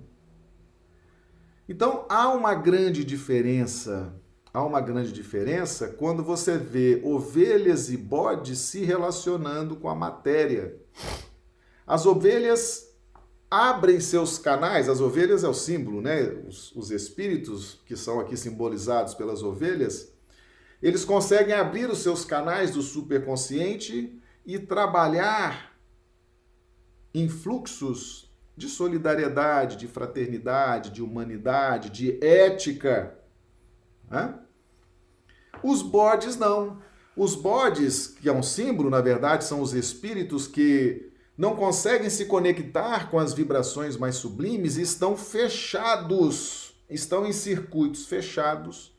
Então 1.68 2.06
há 2.10 2.30
uma 2.30 2.54
grande 2.54 3.04
diferença, 3.04 4.14
há 4.54 4.64
uma 4.64 4.80
grande 4.80 5.12
diferença 5.12 5.88
quando 5.88 6.24
você 6.24 6.58
vê 6.58 7.02
ovelhas 7.04 7.90
e 7.90 7.98
bodes 7.98 8.60
se 8.60 8.84
relacionando 8.84 9.76
com 9.76 9.90
a 9.90 9.96
matéria. 9.96 10.78
As 11.88 12.06
ovelhas 12.06 12.94
abrem 13.50 14.00
seus 14.00 14.38
canais, 14.38 14.90
as 14.90 15.00
ovelhas 15.00 15.44
é 15.44 15.48
o 15.48 15.54
símbolo, 15.54 16.02
né? 16.02 16.24
Os, 16.48 16.72
os, 16.76 16.92
espíritos 16.92 17.80
que 17.86 17.96
são 17.96 18.20
aqui 18.20 18.36
simbolizados 18.36 19.14
pelas 19.14 19.44
ovelhas, 19.44 20.13
eles 20.84 21.06
conseguem 21.06 21.56
abrir 21.56 21.90
os 21.90 22.00
seus 22.00 22.26
canais 22.26 22.72
do 22.72 22.82
superconsciente 22.82 24.20
e 24.46 24.60
trabalhar 24.60 25.74
em 27.14 27.30
fluxos 27.30 28.30
de 28.58 28.68
solidariedade, 28.68 29.78
de 29.78 29.88
fraternidade, 29.88 30.90
de 30.90 31.02
humanidade, 31.02 31.90
de 31.90 32.20
ética. 32.22 33.18
Né? 34.12 34.38
Os 35.64 35.82
bodes 35.82 36.36
não. 36.36 36.82
Os 37.16 37.34
bodes, 37.34 38.08
que 38.08 38.28
é 38.28 38.34
um 38.34 38.44
símbolo, 38.44 38.90
na 38.90 39.00
verdade, 39.00 39.46
são 39.46 39.62
os 39.62 39.74
espíritos 39.74 40.48
que 40.48 41.14
não 41.38 41.56
conseguem 41.56 42.10
se 42.10 42.26
conectar 42.26 43.10
com 43.10 43.20
as 43.20 43.34
vibrações 43.34 43.96
mais 43.96 44.16
sublimes 44.16 44.76
e 44.76 44.82
estão 44.82 45.16
fechados, 45.16 46.76
estão 46.90 47.26
em 47.26 47.32
circuitos 47.32 48.06
fechados 48.06 48.93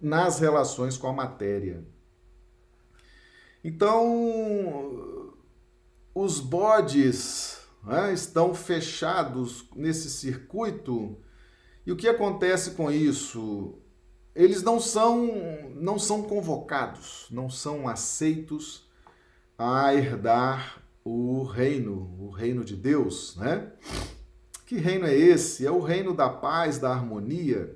nas 0.00 0.38
relações 0.38 0.96
com 0.96 1.08
a 1.08 1.12
matéria. 1.12 1.84
Então, 3.62 5.34
os 6.14 6.40
bodes 6.40 7.60
né, 7.84 8.12
estão 8.12 8.54
fechados 8.54 9.68
nesse 9.74 10.10
circuito. 10.10 11.18
E 11.86 11.92
o 11.92 11.96
que 11.96 12.08
acontece 12.08 12.72
com 12.72 12.90
isso? 12.90 13.78
Eles 14.34 14.62
não 14.62 14.78
são, 14.78 15.26
não 15.74 15.98
são 15.98 16.22
convocados, 16.22 17.26
não 17.30 17.50
são 17.50 17.88
aceitos 17.88 18.88
a 19.56 19.92
herdar 19.94 20.82
o 21.04 21.42
reino, 21.42 22.14
o 22.20 22.30
reino 22.30 22.64
de 22.64 22.76
Deus, 22.76 23.34
né? 23.36 23.72
Que 24.66 24.76
reino 24.76 25.06
é 25.06 25.14
esse? 25.16 25.66
É 25.66 25.70
o 25.70 25.80
reino 25.80 26.14
da 26.14 26.28
paz, 26.28 26.78
da 26.78 26.90
harmonia. 26.90 27.74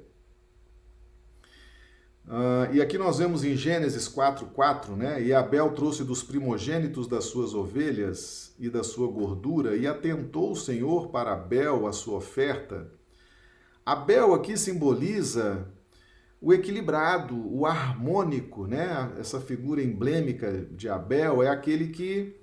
Uh, 2.26 2.72
e 2.72 2.80
aqui 2.80 2.96
nós 2.96 3.18
vemos 3.18 3.42
em 3.42 3.56
Gênesis 3.56 4.08
4,4, 4.08 4.90
né? 4.96 5.22
E 5.22 5.35
Abel 5.35 5.70
trouxe 5.72 6.04
dos 6.04 6.22
primogênitos 6.22 7.08
das 7.08 7.24
suas 7.24 7.52
ovelhas 7.52 8.54
e 8.58 8.70
da 8.70 8.85
sua 8.85 9.08
gordura, 9.08 9.76
e 9.76 9.87
atentou 9.87 10.52
o 10.52 10.56
Senhor 10.56 11.08
para 11.08 11.32
Abel 11.32 11.87
a 11.87 11.92
sua 11.92 12.18
oferta. 12.18 12.90
Abel 13.85 14.35
aqui 14.35 14.56
simboliza 14.56 15.66
o 16.40 16.52
equilibrado, 16.52 17.37
o 17.52 17.66
harmônico, 17.66 18.66
né? 18.66 19.12
Essa 19.18 19.40
figura 19.40 19.82
emblemática 19.82 20.66
de 20.70 20.88
Abel 20.88 21.42
é 21.42 21.48
aquele 21.48 21.88
que 21.88 22.37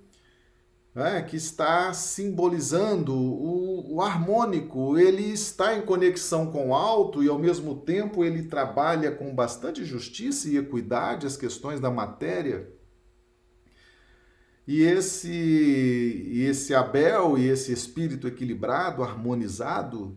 é, 0.95 1.21
que 1.21 1.35
está 1.35 1.93
simbolizando 1.93 3.13
o, 3.15 3.58
o, 3.79 4.01
harmônico. 4.01 4.97
Ele 4.97 5.23
está 5.23 5.75
em 5.77 5.81
conexão 5.81 6.51
com 6.51 6.69
o 6.69 6.75
alto 6.75 7.23
e, 7.23 7.27
ao 7.27 7.39
mesmo 7.39 7.75
tempo, 7.75 8.23
ele 8.23 8.43
trabalha 8.43 9.11
com 9.11 9.33
bastante 9.33 9.83
justiça 9.83 10.49
e 10.49 10.57
equidade 10.57 11.27
as 11.27 11.37
questões 11.37 11.79
da 11.79 11.89
matéria. 11.89 12.71
E 14.67 14.83
esse, 14.83 15.31
e 15.31 16.43
esse 16.43 16.75
Abel 16.75 17.37
e 17.37 17.47
esse 17.47 17.73
espírito 17.73 18.27
equilibrado, 18.27 19.01
harmonizado, 19.01 20.15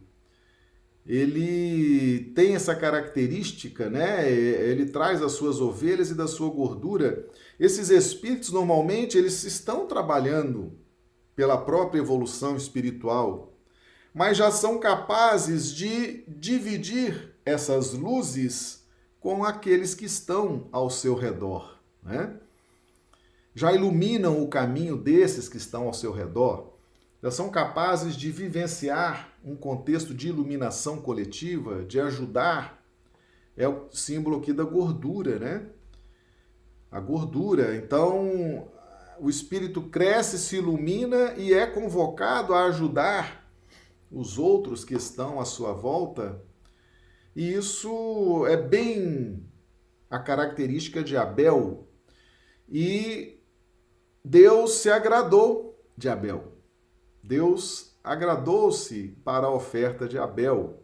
ele 1.07 2.33
tem 2.35 2.55
essa 2.55 2.75
característica, 2.75 3.91
né? 3.91 4.31
Ele 4.31 4.87
traz 4.87 5.21
as 5.23 5.33
suas 5.33 5.61
ovelhas 5.61 6.11
e 6.11 6.15
da 6.15 6.29
sua 6.29 6.49
gordura. 6.51 7.27
Esses 7.59 7.91
espíritos 7.91 8.51
normalmente 8.51 9.19
eles 9.19 9.43
estão 9.43 9.87
trabalhando 9.87 10.73
pela 11.35 11.57
própria 11.57 12.01
evolução 12.01 12.57
espiritual, 12.57 13.52
mas 14.15 14.37
já 14.37 14.51
são 14.51 14.79
capazes 14.79 15.73
de 15.75 16.25
dividir 16.29 17.35
essas 17.45 17.93
luzes 17.93 18.85
com 19.21 19.45
aqueles 19.45 19.95
que 19.95 20.05
estão 20.05 20.69
ao 20.73 20.91
seu 20.91 21.15
redor, 21.15 21.79
né? 22.03 22.37
Já 23.55 23.73
iluminam 23.73 24.43
o 24.43 24.49
caminho 24.49 24.97
desses 24.97 25.49
que 25.49 25.59
estão 25.59 25.85
ao 25.85 25.93
seu 25.93 26.13
redor 26.13 26.73
já 27.23 27.31
são 27.31 27.49
capazes 27.49 28.17
de 28.17 28.33
vivenciar 28.33 29.29
um 29.45 29.55
contexto 29.55 30.13
de 30.13 30.29
iluminação 30.29 31.01
coletiva, 31.01 31.85
de 31.85 32.01
ajudar. 32.01 32.83
É 33.57 33.69
o 33.69 33.87
símbolo 33.93 34.39
aqui 34.39 34.53
da 34.53 34.65
gordura, 34.65 35.39
né? 35.39 35.67
A 36.91 36.99
gordura. 36.99 37.77
Então, 37.77 38.69
o 39.21 39.31
espírito 39.31 39.83
cresce, 39.83 40.37
se 40.37 40.57
ilumina 40.57 41.35
e 41.37 41.55
é 41.55 41.65
convocado 41.65 42.55
a 42.55 42.65
ajudar 42.65 43.42
os 44.13 44.39
outros 44.39 44.85
que 44.85 44.95
estão 44.95 45.41
à 45.41 45.45
sua 45.45 45.73
volta. 45.73 46.43
E 47.35 47.55
isso 47.55 48.47
é 48.47 48.57
bem 48.57 49.45
a 50.11 50.19
característica 50.19 51.03
de 51.03 51.17
Abel. 51.17 51.89
E 52.69 53.41
Deus 54.25 54.75
se 54.75 54.91
agradou 54.91 55.83
de 55.97 56.09
Abel. 56.09 56.59
Deus 57.23 57.97
agradou-se 58.05 59.17
para 59.25 59.47
a 59.47 59.55
oferta 59.55 60.07
de 60.07 60.19
Abel. 60.19 60.83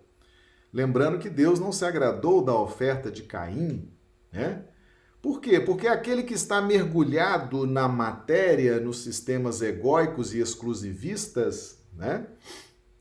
Lembrando 0.73 1.19
que 1.19 1.29
Deus 1.29 1.59
não 1.59 1.73
se 1.73 1.85
agradou 1.85 2.43
da 2.45 2.55
oferta 2.55 3.11
de 3.11 3.23
Caim, 3.23 3.91
né? 4.33 4.65
Por 5.21 5.41
quê? 5.41 5.59
Porque 5.59 5.89
aquele 5.89 6.23
que 6.23 6.35
está 6.35 6.63
mergulhado 6.63 7.67
na 7.67 7.89
matéria, 7.89 8.79
nos 8.79 9.03
sistemas 9.03 9.61
egóicos 9.61 10.33
e 10.33 10.39
exclusivistas, 10.39 11.83
né? 11.93 12.27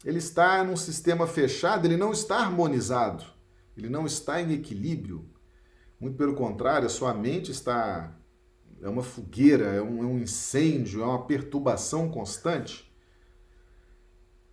Ele 0.08 0.20
está 0.20 0.64
num 0.64 0.78
sistema 0.78 1.28
fechado, 1.28 1.86
ele 1.86 1.98
não 1.98 2.14
está 2.14 2.38
harmonizado, 2.38 3.26
ele 3.76 3.90
não 3.90 4.06
está 4.06 4.42
em 4.42 4.54
equilíbrio. 4.54 5.30
Muito 6.00 6.16
pelo 6.16 6.34
contrário, 6.34 6.86
a 6.86 6.90
sua 6.90 7.14
mente 7.14 7.52
está. 7.52 8.18
É 8.82 8.88
uma 8.88 9.04
fogueira, 9.04 9.66
é 9.66 9.82
um, 9.82 10.02
é 10.02 10.06
um 10.06 10.18
incêndio, 10.20 11.02
é 11.02 11.06
uma 11.06 11.26
perturbação 11.26 12.08
constante. 12.10 12.90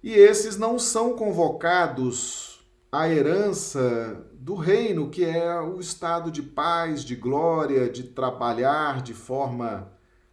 E 0.03 0.12
esses 0.12 0.57
não 0.57 0.77
são 0.77 1.14
convocados 1.14 2.69
à 2.90 3.09
herança 3.09 4.27
do 4.33 4.57
reino, 4.57 5.09
que 5.09 5.25
é 5.25 5.61
o 5.61 5.79
estado 5.79 6.33
de 6.33 6.43
paz, 6.43 7.05
de 7.05 7.14
glória, 7.14 7.88
de 7.88 8.03
trabalhar 8.03 9.03
de 9.03 9.14
forma 9.14 9.93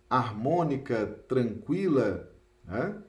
harmônica, 0.10 1.06
tranquila. 1.28 2.28
Né? 2.66 3.04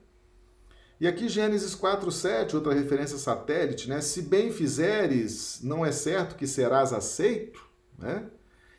E 1.03 1.07
aqui 1.07 1.27
Gênesis 1.27 1.75
4,7, 1.75 2.53
outra 2.53 2.73
referência 2.73 3.17
satélite, 3.17 3.89
né? 3.89 3.99
Se 3.99 4.21
bem 4.21 4.53
fizeres, 4.53 5.59
não 5.61 5.85
é 5.85 5.91
certo 5.91 6.37
que 6.37 6.47
serás 6.47 6.93
aceito, 6.93 7.61
né? 7.99 8.25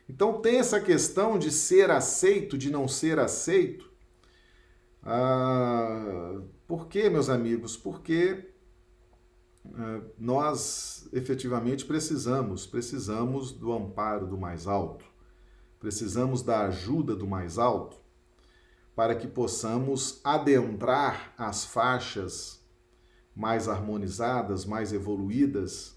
Então 0.09 0.41
tem 0.41 0.59
essa 0.59 0.81
questão 0.81 1.39
de 1.39 1.51
ser 1.51 1.91
aceito, 1.91 2.57
de 2.57 2.71
não 2.71 2.89
ser 2.89 3.19
aceito. 3.19 3.91
Ah, 5.03 6.41
por 6.67 6.89
quê, 6.89 7.11
meus 7.11 7.29
amigos? 7.29 7.77
Porque 7.77 8.55
uh, 9.67 10.11
nós 10.19 11.07
efetivamente 11.13 11.85
precisamos, 11.85 12.67
precisamos 12.67 13.53
do 13.53 13.71
amparo 13.71 14.27
do 14.27 14.39
mais 14.39 14.67
alto, 14.67 15.05
precisamos 15.79 16.43
da 16.43 16.63
ajuda 16.69 17.15
do 17.15 17.27
mais 17.27 17.59
alto 17.59 18.03
para 18.95 19.15
que 19.15 19.27
possamos 19.27 20.21
adentrar 20.23 21.35
as 21.37 21.65
faixas 21.65 22.63
mais 23.35 23.69
harmonizadas, 23.69 24.65
mais 24.65 24.93
evoluídas. 24.93 25.97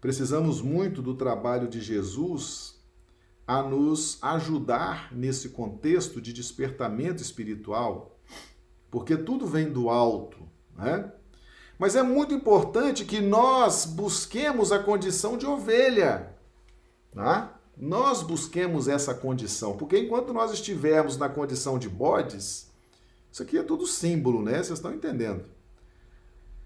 Precisamos 0.00 0.62
muito 0.62 1.02
do 1.02 1.14
trabalho 1.14 1.68
de 1.68 1.80
Jesus 1.80 2.82
a 3.46 3.62
nos 3.62 4.18
ajudar 4.22 5.14
nesse 5.14 5.50
contexto 5.50 6.20
de 6.20 6.32
despertamento 6.32 7.22
espiritual 7.22 8.14
porque 8.94 9.16
tudo 9.16 9.44
vem 9.44 9.72
do 9.72 9.90
alto, 9.90 10.38
né? 10.76 11.10
Mas 11.76 11.96
é 11.96 12.02
muito 12.04 12.32
importante 12.32 13.04
que 13.04 13.20
nós 13.20 13.84
busquemos 13.84 14.70
a 14.70 14.78
condição 14.78 15.36
de 15.36 15.44
ovelha, 15.44 16.32
tá? 17.10 17.58
Nós 17.76 18.22
busquemos 18.22 18.88
essa 18.88 19.14
condição, 19.14 19.76
porque 19.76 19.98
enquanto 19.98 20.32
nós 20.32 20.52
estivermos 20.52 21.16
na 21.16 21.28
condição 21.28 21.78
de 21.78 21.88
bodes, 21.88 22.70
isso 23.30 23.42
aqui 23.42 23.58
é 23.58 23.62
tudo 23.62 23.86
símbolo, 23.86 24.42
né? 24.42 24.54
Vocês 24.54 24.78
estão 24.78 24.94
entendendo? 24.94 25.44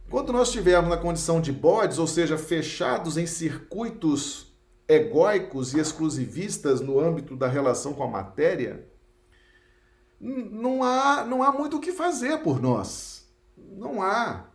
Enquanto 0.06 0.32
nós 0.32 0.48
estivermos 0.48 0.90
na 0.90 0.96
condição 0.96 1.40
de 1.40 1.52
bodes, 1.52 1.98
ou 1.98 2.06
seja, 2.06 2.36
fechados 2.36 3.16
em 3.16 3.26
circuitos 3.26 4.52
egóicos 4.86 5.74
e 5.74 5.80
exclusivistas 5.80 6.80
no 6.80 6.98
âmbito 6.98 7.36
da 7.36 7.46
relação 7.46 7.92
com 7.94 8.02
a 8.02 8.08
matéria, 8.08 8.86
não 10.20 10.82
há, 10.82 11.24
não 11.24 11.42
há 11.42 11.52
muito 11.52 11.76
o 11.76 11.80
que 11.80 11.92
fazer 11.92 12.38
por 12.38 12.60
nós. 12.60 13.26
Não 13.56 14.02
há. 14.02 14.46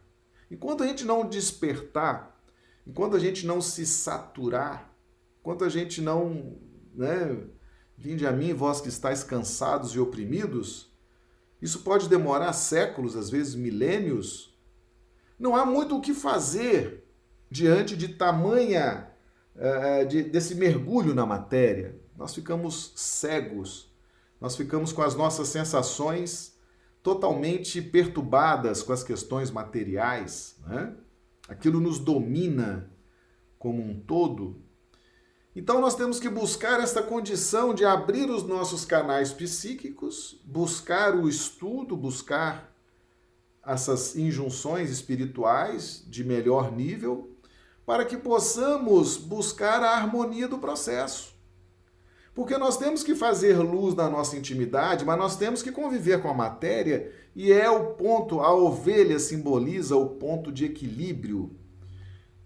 Enquanto 0.50 0.84
a 0.84 0.88
gente 0.88 1.06
não 1.06 1.28
despertar 1.28 2.34
enquanto 2.86 3.16
a 3.16 3.20
gente 3.20 3.46
não 3.46 3.62
se 3.62 3.86
saturar, 3.86 4.93
enquanto 5.44 5.66
a 5.66 5.70
gente 5.70 6.02
não, 6.02 6.56
né, 6.96 7.38
vinde 7.98 8.26
a 8.26 8.32
mim, 8.32 8.54
vós 8.54 8.80
que 8.80 8.88
estáis 8.88 9.26
cansados 9.26 9.92
e 9.92 10.00
oprimidos, 10.00 10.90
isso 11.62 11.80
pode 11.80 12.08
demorar 12.08 12.54
séculos, 12.54 13.18
às 13.18 13.30
vezes 13.30 13.54
milênios. 13.54 14.58
Não 15.38 15.54
há 15.54 15.66
muito 15.66 15.98
o 15.98 16.02
que 16.02 16.14
fazer 16.14 17.06
diante 17.52 17.98
de 17.98 18.08
tamanha 18.08 19.12
uh, 19.54 20.08
de, 20.08 20.24
desse 20.24 20.56
mergulho 20.56 21.14
na 21.14 21.26
matéria. 21.26 22.00
Nós 22.18 22.34
ficamos 22.34 22.94
cegos, 22.96 23.94
nós 24.40 24.56
ficamos 24.56 24.94
com 24.94 25.02
as 25.02 25.14
nossas 25.14 25.50
sensações 25.50 26.58
totalmente 27.02 27.82
perturbadas 27.82 28.82
com 28.82 28.94
as 28.94 29.04
questões 29.04 29.52
materiais. 29.52 30.56
Né? 30.66 30.96
Aquilo 31.50 31.82
nos 31.82 32.00
domina 32.00 32.90
como 33.60 33.84
um 33.84 34.00
todo 34.00 34.63
então 35.56 35.80
nós 35.80 35.96
temos 35.96 36.20
que 36.20 36.28
buscar 36.28 36.80
esta 36.80 37.04
condição 37.04 37.74
de 37.74 37.86
abrir 37.86 38.30
os 38.30 38.44
nossos 38.44 38.86
canais 38.86 39.32
psíquicos, 39.32 40.42
buscar 40.44 41.16
o 41.16 41.30
estudo, 41.30 41.96
buscar 41.96 42.74
essas 43.66 44.16
injunções 44.16 44.90
espirituais 44.90 46.04
de 46.08 46.24
melhor 46.24 46.72
nível, 46.72 47.30
para 47.86 48.04
que 48.04 48.18
possamos 48.18 49.16
buscar 49.16 49.84
a 49.84 49.92
harmonia 49.92 50.48
do 50.48 50.58
processo. 50.58 51.34
Porque 52.34 52.58
nós 52.58 52.78
temos 52.78 53.04
que 53.04 53.14
fazer 53.14 53.58
luz 53.60 53.94
na 53.94 54.10
nossa 54.10 54.36
intimidade, 54.36 55.06
mas 55.06 55.20
nós 55.20 55.38
temos 55.38 55.62
que 55.62 55.72
conviver 55.72 56.20
com 56.20 56.30
a 56.30 56.34
matéria, 56.34 57.12
e 57.36 57.52
é 57.52 57.70
o 57.70 57.94
ponto, 57.94 58.40
a 58.40 58.52
ovelha 58.52 59.20
simboliza 59.20 59.96
o 59.96 60.10
ponto 60.10 60.52
de 60.52 60.66
equilíbrio, 60.66 61.56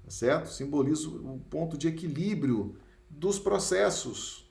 tá 0.04 0.12
certo? 0.12 0.50
Simboliza 0.50 1.08
o 1.08 1.40
ponto 1.50 1.78
de 1.78 1.88
equilíbrio 1.88 2.76
dos 3.18 3.40
processos. 3.40 4.50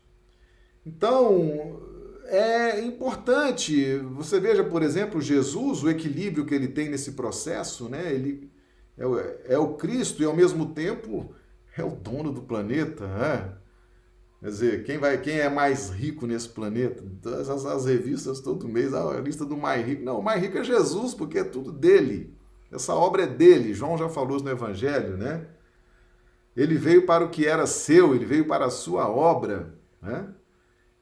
Então, 0.85 1.81
é 2.27 2.81
importante, 2.81 3.97
você 4.15 4.41
veja, 4.41 4.65
por 4.65 4.83
exemplo, 4.83 5.21
Jesus, 5.21 5.83
o 5.83 5.91
equilíbrio 5.91 6.45
que 6.45 6.55
ele 6.55 6.69
tem 6.69 6.89
nesse 6.89 7.13
processo, 7.13 7.89
né? 7.89 8.13
Ele 8.13 8.51
é 8.97 9.07
o, 9.07 9.19
é 9.19 9.59
o 9.59 9.75
Cristo 9.75 10.23
e 10.23 10.27
ao 10.27 10.35
mesmo 10.35 10.75
tempo 10.75 11.33
é 11.77 11.85
o 11.85 11.91
dono 11.91 12.33
do 12.33 12.43
planeta, 12.43 13.07
né? 13.07 13.53
Quer 14.41 14.51
dizer, 14.51 14.85
quem, 14.85 14.99
vai, 14.99 15.19
quem 15.19 15.39
é 15.39 15.49
mais 15.49 15.89
rico 15.89 16.27
nesse 16.27 16.49
planeta? 16.49 17.03
As, 17.41 17.49
as, 17.49 17.65
as 17.65 17.87
revistas 17.87 18.41
todo 18.41 18.69
mês, 18.69 18.93
a 18.93 19.19
lista 19.21 19.45
do 19.45 19.57
mais 19.57 19.85
rico. 19.85 20.05
Não, 20.05 20.19
o 20.19 20.23
mais 20.23 20.41
rico 20.43 20.59
é 20.59 20.65
Jesus, 20.65 21.15
porque 21.15 21.39
é 21.39 21.45
tudo 21.45 21.73
dele. 21.73 22.35
Essa 22.71 22.95
obra 22.95 23.23
é 23.23 23.27
dele. 23.27 23.73
João 23.73 23.97
já 23.97 24.09
falou 24.09 24.37
isso 24.37 24.45
no 24.45 24.51
Evangelho, 24.51 25.17
né? 25.17 25.47
Ele 26.57 26.77
veio 26.77 27.05
para 27.05 27.25
o 27.25 27.29
que 27.29 27.47
era 27.47 27.67
seu, 27.67 28.15
ele 28.15 28.25
veio 28.25 28.47
para 28.47 28.67
a 28.67 28.71
sua 28.71 29.09
obra. 29.09 29.75
Né? 30.01 30.27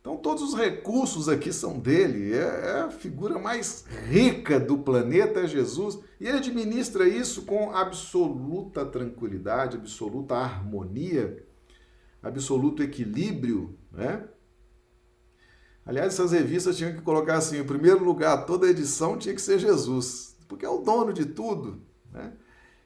Então, 0.01 0.17
todos 0.17 0.43
os 0.43 0.55
recursos 0.55 1.29
aqui 1.31 1.53
são 1.53 1.79
dele. 1.79 2.35
É, 2.35 2.39
é, 2.39 2.81
a 2.81 2.91
figura 2.91 3.39
mais 3.39 3.87
rica 4.07 4.61
do 4.61 4.77
planeta, 4.79 5.41
é 5.41 5.47
Jesus. 5.47 5.99
E 6.21 6.27
ele 6.27 6.39
administra 6.39 7.09
isso 7.09 7.43
com 7.43 7.71
absoluta 7.75 8.85
tranquilidade, 8.85 9.77
absoluta 9.77 10.35
harmonia, 10.35 11.43
absoluto 12.23 12.83
equilíbrio. 12.83 13.79
Né? 13.93 14.25
Aliás, 15.87 16.13
essas 16.15 16.33
revistas 16.33 16.77
tinham 16.77 16.93
que 16.93 17.01
colocar 17.01 17.37
assim: 17.37 17.59
em 17.59 17.65
primeiro 17.65 18.05
lugar, 18.05 18.45
toda 18.45 18.69
edição 18.69 19.17
tinha 19.17 19.35
que 19.35 19.41
ser 19.41 19.59
Jesus, 19.59 20.37
porque 20.49 20.67
é 20.67 20.69
o 20.69 20.83
dono 20.83 21.13
de 21.13 21.25
tudo. 21.25 21.81
Né? 22.13 22.33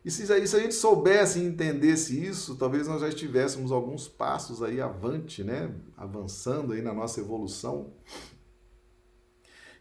E 0.04 0.10
se, 0.10 0.26
se 0.26 0.32
a 0.32 0.60
gente 0.60 0.74
soubesse 0.74 1.38
e 1.38 1.44
entendesse 1.44 2.24
isso, 2.24 2.56
talvez 2.56 2.86
nós 2.86 3.00
já 3.00 3.08
estivéssemos 3.08 3.72
alguns 3.72 4.08
passos 4.08 4.62
aí 4.62 4.80
avante, 4.80 5.42
né? 5.42 5.70
Avançando 5.96 6.72
aí 6.72 6.80
na 6.80 6.94
nossa 6.94 7.20
evolução. 7.20 7.92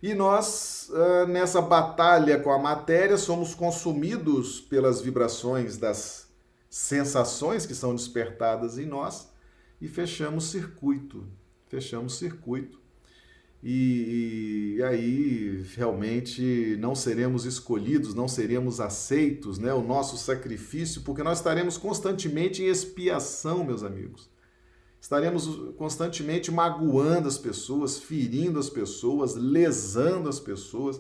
E 0.02 0.14
nós, 0.14 0.92
nessa 1.30 1.62
batalha 1.62 2.40
com 2.40 2.52
a 2.52 2.60
matéria, 2.60 3.18
somos 3.18 3.56
consumidos 3.56 4.60
pelas 4.60 5.02
vibrações 5.02 5.78
das 5.78 6.28
sensações 6.70 7.66
que 7.66 7.74
são 7.74 7.96
despertadas 7.96 8.78
em 8.78 8.86
nós 8.86 9.32
e 9.80 9.88
fechamos 9.88 10.46
circuito. 10.46 11.26
Fechamos 11.68 12.18
circuito 12.18 12.87
e, 13.64 14.76
e, 14.78 14.84
aí 14.84 15.66
realmente 15.76 16.78
não 16.80 16.94
seremos 16.94 17.44
escolhidos, 17.46 18.14
não 18.14 18.28
seremos 18.28 18.80
aceitos, 18.80 19.58
né? 19.58 19.74
O 19.74 19.82
nosso 19.82 20.16
sacrifício, 20.16 21.02
porque 21.02 21.24
nós 21.24 21.40
estaremos 21.40 21.78
constantemente 21.78 22.62
em 22.62 22.68
expiação, 22.68 23.64
meus 23.64 23.84
amigos. 23.84 24.30
Estaremos 25.02 25.74
constantemente 25.76 26.52
magoando 26.52 27.28
as 27.28 27.38
pessoas, 27.38 27.98
ferindo 27.98 28.60
as 28.60 28.70
pessoas, 28.70 29.36
lesando 29.36 30.30
as 30.30 30.40
pessoas, 30.40 31.00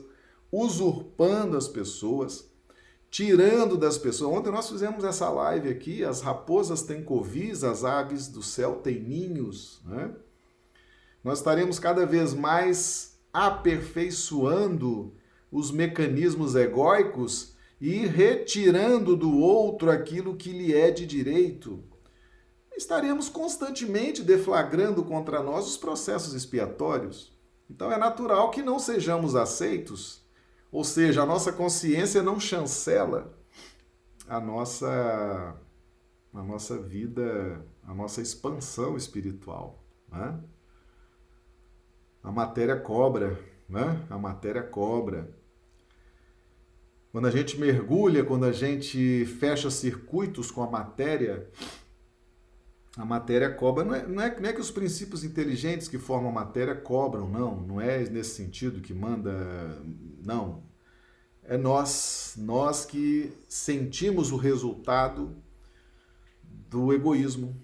usurpando 0.51 1.57
as 1.57 1.67
pessoas, 1.67 2.49
tirando 3.09 3.77
das 3.77 3.97
pessoas. 3.97 4.37
Ontem 4.37 4.51
nós 4.51 4.69
fizemos 4.69 5.03
essa 5.03 5.29
live 5.29 5.69
aqui, 5.69 6.03
as 6.03 6.21
raposas 6.21 6.81
têm 6.81 7.03
covis, 7.03 7.63
as 7.63 7.83
aves 7.83 8.27
do 8.27 8.41
céu 8.41 8.75
têm 8.77 8.99
ninhos, 8.99 9.81
né? 9.85 10.11
Nós 11.27 11.39
estaremos 11.39 11.77
cada 11.77 12.05
vez 12.05 12.33
mais 12.33 13.19
aperfeiçoando 13.33 15.13
os 15.51 15.71
mecanismos 15.71 16.55
egóicos 16.55 17.53
e 17.81 18.05
retirando 18.05 19.13
do 19.13 19.37
outro 19.37 19.91
aquilo 19.91 20.37
que 20.37 20.53
lhe 20.53 20.73
é 20.73 20.89
de 20.89 21.05
direito. 21.05 21.83
Estaremos 22.77 23.27
constantemente 23.27 24.23
deflagrando 24.23 25.03
contra 25.03 25.43
nós 25.43 25.67
os 25.67 25.75
processos 25.75 26.33
expiatórios. 26.33 27.37
Então 27.69 27.91
é 27.91 27.97
natural 27.97 28.49
que 28.49 28.61
não 28.61 28.79
sejamos 28.79 29.35
aceitos, 29.35 30.25
ou 30.71 30.85
seja, 30.85 31.23
a 31.23 31.25
nossa 31.25 31.51
consciência 31.51 32.23
não 32.23 32.39
chancela 32.39 33.37
a 34.29 34.39
nossa 34.39 35.57
a 36.33 36.41
nossa 36.41 36.77
vida, 36.77 37.65
a 37.83 37.93
nossa 37.93 38.21
expansão 38.21 38.95
espiritual. 38.95 39.83
Né? 40.09 40.39
A 42.23 42.31
matéria 42.31 42.75
cobra, 42.75 43.39
né? 43.69 44.05
A 44.09 44.17
matéria 44.17 44.63
cobra. 44.63 45.35
Quando 47.11 47.27
a 47.27 47.31
gente 47.31 47.59
mergulha, 47.59 48.23
quando 48.23 48.45
a 48.45 48.51
gente 48.51 49.25
fecha 49.25 49.71
circuitos 49.71 50.51
com 50.51 50.61
a 50.61 50.69
matéria, 50.69 51.49
a 52.97 53.05
matéria 53.05 53.49
cobra. 53.53 53.83
Não 53.85 53.95
é, 53.95 54.07
não, 54.07 54.23
é, 54.23 54.39
não 54.39 54.49
é 54.49 54.53
que 54.53 54.59
os 54.59 54.71
princípios 54.71 55.23
inteligentes 55.23 55.87
que 55.87 55.99
formam 55.99 56.31
a 56.31 56.33
matéria 56.33 56.75
cobram, 56.75 57.29
não. 57.29 57.61
Não 57.61 57.79
é 57.79 57.99
nesse 58.09 58.35
sentido 58.35 58.81
que 58.81 58.93
manda. 58.93 59.79
Não. 60.23 60.63
É 61.43 61.57
nós, 61.57 62.33
nós 62.37 62.85
que 62.85 63.31
sentimos 63.47 64.31
o 64.31 64.37
resultado 64.37 65.35
do 66.43 66.91
egoísmo, 66.91 67.55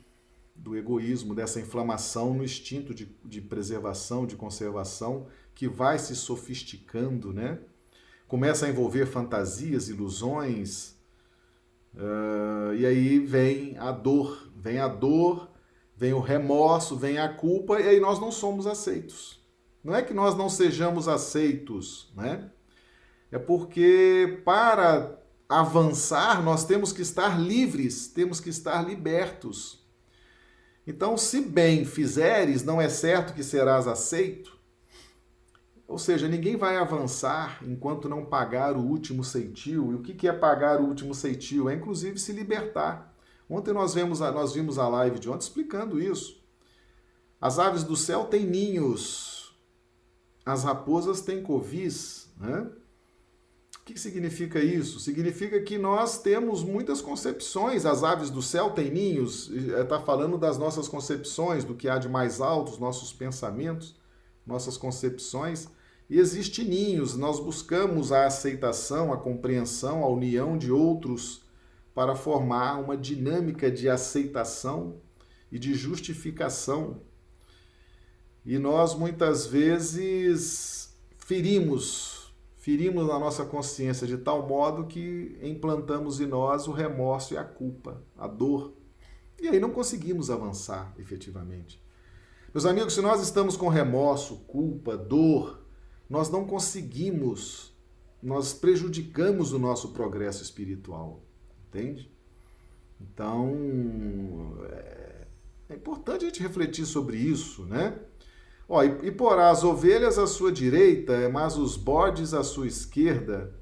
do 0.63 0.77
egoísmo, 0.77 1.35
dessa 1.35 1.59
inflamação 1.59 2.33
no 2.33 2.43
instinto 2.43 2.93
de, 2.93 3.13
de 3.25 3.41
preservação, 3.41 4.25
de 4.25 4.37
conservação, 4.37 5.27
que 5.53 5.67
vai 5.67 5.99
se 5.99 6.15
sofisticando, 6.15 7.33
né? 7.33 7.59
Começa 8.29 8.65
a 8.65 8.69
envolver 8.69 9.05
fantasias, 9.05 9.89
ilusões, 9.89 10.95
uh, 11.93 12.73
e 12.75 12.85
aí 12.85 13.19
vem 13.19 13.77
a 13.77 13.91
dor, 13.91 14.49
vem 14.55 14.79
a 14.79 14.87
dor, 14.87 15.51
vem 15.97 16.13
o 16.13 16.21
remorso, 16.21 16.95
vem 16.95 17.17
a 17.17 17.27
culpa, 17.27 17.81
e 17.81 17.89
aí 17.89 17.99
nós 17.99 18.17
não 18.17 18.31
somos 18.31 18.65
aceitos. 18.65 19.43
Não 19.83 19.93
é 19.93 20.01
que 20.01 20.13
nós 20.13 20.33
não 20.33 20.49
sejamos 20.49 21.09
aceitos, 21.09 22.09
né? 22.15 22.49
É 23.29 23.37
porque 23.37 24.41
para 24.45 25.19
avançar 25.49 26.41
nós 26.41 26.63
temos 26.63 26.93
que 26.93 27.01
estar 27.01 27.37
livres, 27.37 28.07
temos 28.07 28.39
que 28.39 28.49
estar 28.49 28.81
libertos. 28.81 29.82
Então, 30.85 31.17
se 31.17 31.41
bem 31.41 31.85
fizeres, 31.85 32.63
não 32.63 32.81
é 32.81 32.89
certo 32.89 33.33
que 33.33 33.43
serás 33.43 33.87
aceito. 33.87 34.57
Ou 35.87 35.97
seja, 35.97 36.27
ninguém 36.27 36.57
vai 36.57 36.75
avançar 36.77 37.59
enquanto 37.63 38.09
não 38.09 38.25
pagar 38.25 38.75
o 38.75 38.81
último 38.81 39.23
ceitil. 39.23 39.91
E 39.91 39.95
o 39.95 40.01
que 40.01 40.27
é 40.27 40.33
pagar 40.33 40.81
o 40.81 40.85
último 40.85 41.13
ceitil? 41.13 41.69
É 41.69 41.75
inclusive 41.75 42.19
se 42.19 42.31
libertar. 42.33 43.13
Ontem 43.49 43.73
nós 43.73 43.93
vimos 43.93 44.21
a, 44.21 44.31
nós 44.31 44.53
vimos 44.53 44.79
a 44.79 44.87
live 44.87 45.19
de 45.19 45.29
ontem 45.29 45.43
explicando 45.43 46.01
isso. 46.01 46.41
As 47.39 47.59
aves 47.59 47.83
do 47.83 47.95
céu 47.95 48.25
têm 48.25 48.45
ninhos, 48.45 49.53
as 50.45 50.63
raposas 50.63 51.21
têm 51.21 51.43
covis, 51.43 52.31
né? 52.37 52.69
O 53.79 53.85
que 53.85 53.99
significa 53.99 54.59
isso? 54.59 54.99
Significa 54.99 55.59
que 55.61 55.77
nós 55.77 56.21
temos 56.21 56.63
muitas 56.63 57.01
concepções. 57.01 57.85
As 57.85 58.03
aves 58.03 58.29
do 58.29 58.41
céu 58.41 58.71
têm 58.71 58.89
ninhos, 58.89 59.49
está 59.49 59.97
eh, 59.97 60.05
falando 60.05 60.37
das 60.37 60.57
nossas 60.57 60.87
concepções, 60.87 61.63
do 61.65 61.75
que 61.75 61.89
há 61.89 61.97
de 61.97 62.07
mais 62.07 62.39
alto, 62.39 62.71
os 62.71 62.79
nossos 62.79 63.11
pensamentos, 63.11 63.95
nossas 64.45 64.77
concepções. 64.77 65.67
E 66.09 66.17
existem 66.17 66.65
ninhos, 66.65 67.15
nós 67.15 67.39
buscamos 67.39 68.11
a 68.11 68.25
aceitação, 68.25 69.11
a 69.11 69.17
compreensão, 69.17 70.03
a 70.03 70.07
união 70.07 70.57
de 70.57 70.71
outros 70.71 71.43
para 71.93 72.15
formar 72.15 72.79
uma 72.79 72.97
dinâmica 72.97 73.69
de 73.69 73.89
aceitação 73.89 74.97
e 75.51 75.59
de 75.59 75.73
justificação. 75.73 77.01
E 78.45 78.57
nós 78.57 78.93
muitas 78.95 79.45
vezes 79.45 80.93
ferimos, 81.17 82.12
ferimos 82.63 83.05
na 83.05 83.19
nossa 83.19 83.43
consciência 83.43 84.07
de 84.07 84.17
tal 84.17 84.47
modo 84.47 84.87
que 84.87 85.37
implantamos 85.43 86.21
em 86.21 86.25
nós 86.25 86.65
o 86.65 86.71
remorso 86.71 87.33
e 87.33 87.37
a 87.37 87.43
culpa, 87.43 88.01
a 88.17 88.25
dor. 88.25 88.73
E 89.41 89.49
aí 89.49 89.59
não 89.59 89.69
conseguimos 89.69 90.29
avançar 90.29 90.95
efetivamente. 90.97 91.83
Meus 92.53 92.65
amigos, 92.65 92.93
se 92.93 93.01
nós 93.01 93.21
estamos 93.21 93.57
com 93.57 93.67
remorso, 93.67 94.45
culpa, 94.47 94.95
dor, 94.95 95.61
nós 96.09 96.29
não 96.29 96.47
conseguimos, 96.47 97.75
nós 98.21 98.53
prejudicamos 98.53 99.51
o 99.51 99.59
nosso 99.59 99.89
progresso 99.89 100.41
espiritual, 100.41 101.21
entende? 101.67 102.09
Então, 103.01 104.57
é, 104.69 105.27
é 105.67 105.75
importante 105.75 106.23
a 106.23 106.27
gente 106.29 106.41
refletir 106.41 106.85
sobre 106.85 107.17
isso, 107.17 107.65
né? 107.65 107.99
Ó, 108.75 108.83
e, 108.83 108.87
e 109.03 109.11
porá 109.11 109.51
as 109.51 109.63
ovelhas 109.63 110.17
à 110.17 110.25
sua 110.25 110.51
direita, 110.51 111.29
mas 111.29 111.57
os 111.57 111.77
bodes 111.77 112.33
à 112.33 112.43
sua 112.43 112.65
esquerda. 112.65 113.53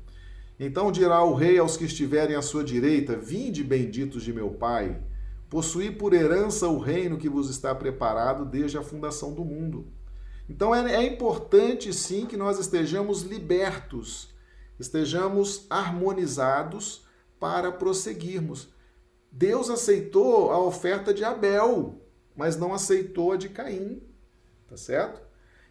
Então 0.57 0.89
dirá 0.89 1.22
o 1.22 1.34
rei 1.34 1.57
aos 1.57 1.76
que 1.76 1.84
estiverem 1.84 2.34
à 2.34 2.41
sua 2.41 2.64
direita: 2.64 3.18
Vinde, 3.18 3.62
benditos 3.62 4.24
de 4.24 4.32
meu 4.32 4.51
Pai, 4.51 5.03
possuí 5.49 5.91
por 5.91 6.14
herança 6.14 6.66
o 6.70 6.80
reino 6.80 7.18
que 7.18 7.28
vos 7.28 7.49
está 7.49 7.76
preparado 7.76 8.45
desde 8.45 8.78
a 8.78 8.82
fundação 8.82 9.34
do 9.34 9.43
mundo. 9.43 9.86
Então 10.47 10.74
é, 10.74 10.95
é 10.95 11.05
importante 11.05 11.91
sim 11.91 12.26
que 12.26 12.38
nós 12.38 12.57
estejamos 12.57 13.24
libertos, 13.24 14.34
estejamos 14.80 15.68
harmonizados 15.70 17.05
para 17.38 17.70
prosseguirmos. 17.70 18.70
Deus 19.30 19.70
aceitou 19.70 20.51
a 20.51 20.57
oferta 20.64 21.14
de 21.14 21.26
Abel, 21.26 22.01
mas 22.34 22.55
não 22.55 22.74
aceitou 22.74 23.34
a 23.34 23.36
de 23.36 23.49
Caim, 23.49 24.01
tá 24.72 24.78
certo? 24.78 25.22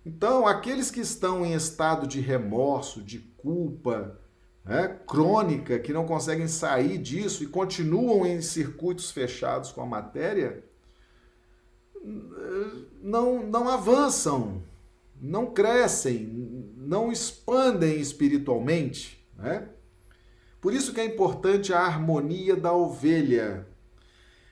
Então, 0.04 0.46
aqueles 0.46 0.90
que 0.90 1.00
estão 1.00 1.44
em 1.44 1.54
estado 1.54 2.06
de 2.06 2.20
remorso, 2.20 3.02
de 3.02 3.18
culpa 3.18 4.20
né, 4.62 5.00
crônica, 5.06 5.78
que 5.78 5.90
não 5.90 6.06
conseguem 6.06 6.46
sair 6.46 6.98
disso 6.98 7.42
e 7.42 7.46
continuam 7.46 8.26
em 8.26 8.42
circuitos 8.42 9.10
fechados 9.10 9.72
com 9.72 9.80
a 9.80 9.86
matéria, 9.86 10.62
não, 13.02 13.42
não 13.42 13.68
avançam, 13.70 14.62
não 15.18 15.46
crescem, 15.46 16.74
não 16.76 17.10
expandem 17.10 17.98
espiritualmente. 17.98 19.26
Né? 19.36 19.66
Por 20.60 20.74
isso 20.74 20.92
que 20.92 21.00
é 21.00 21.04
importante 21.06 21.72
a 21.72 21.80
harmonia 21.80 22.54
da 22.54 22.72
ovelha. 22.72 23.66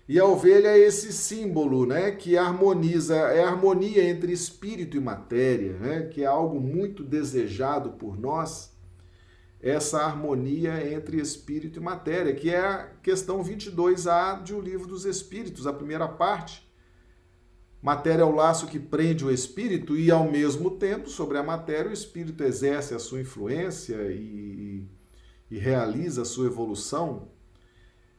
E 0.09 0.19
a 0.19 0.25
ovelha 0.25 0.69
é 0.69 0.79
esse 0.79 1.13
símbolo, 1.13 1.85
né, 1.85 2.11
que 2.13 2.39
harmoniza, 2.39 3.15
é 3.15 3.45
a 3.45 3.49
harmonia 3.49 4.03
entre 4.03 4.33
espírito 4.33 4.97
e 4.97 5.01
matéria, 5.01 5.75
né, 5.75 6.03
que 6.05 6.23
é 6.23 6.27
algo 6.27 6.59
muito 6.59 7.05
desejado 7.05 7.91
por 7.91 8.19
nós. 8.19 8.75
Essa 9.61 9.99
harmonia 9.99 10.95
entre 10.95 11.21
espírito 11.21 11.79
e 11.79 11.83
matéria, 11.83 12.35
que 12.35 12.49
é 12.49 12.59
a 12.59 12.85
questão 13.03 13.45
22A 13.45 14.43
de 14.43 14.55
O 14.55 14.61
Livro 14.63 14.87
dos 14.87 15.05
Espíritos, 15.05 15.67
a 15.67 15.75
primeira 15.75 16.09
parte. 16.09 16.67
Matéria 17.83 18.23
é 18.23 18.25
o 18.25 18.35
laço 18.35 18.67
que 18.67 18.79
prende 18.79 19.27
o 19.27 19.31
espírito 19.31 19.95
e, 19.95 20.11
ao 20.11 20.31
mesmo 20.31 20.71
tempo, 20.71 21.11
sobre 21.11 21.37
a 21.37 21.43
matéria, 21.43 21.91
o 21.91 21.93
espírito 21.93 22.43
exerce 22.43 22.95
a 22.95 22.99
sua 22.99 23.21
influência 23.21 23.97
e, 24.11 24.87
e 25.51 25.59
realiza 25.59 26.23
a 26.23 26.25
sua 26.25 26.47
evolução. 26.47 27.29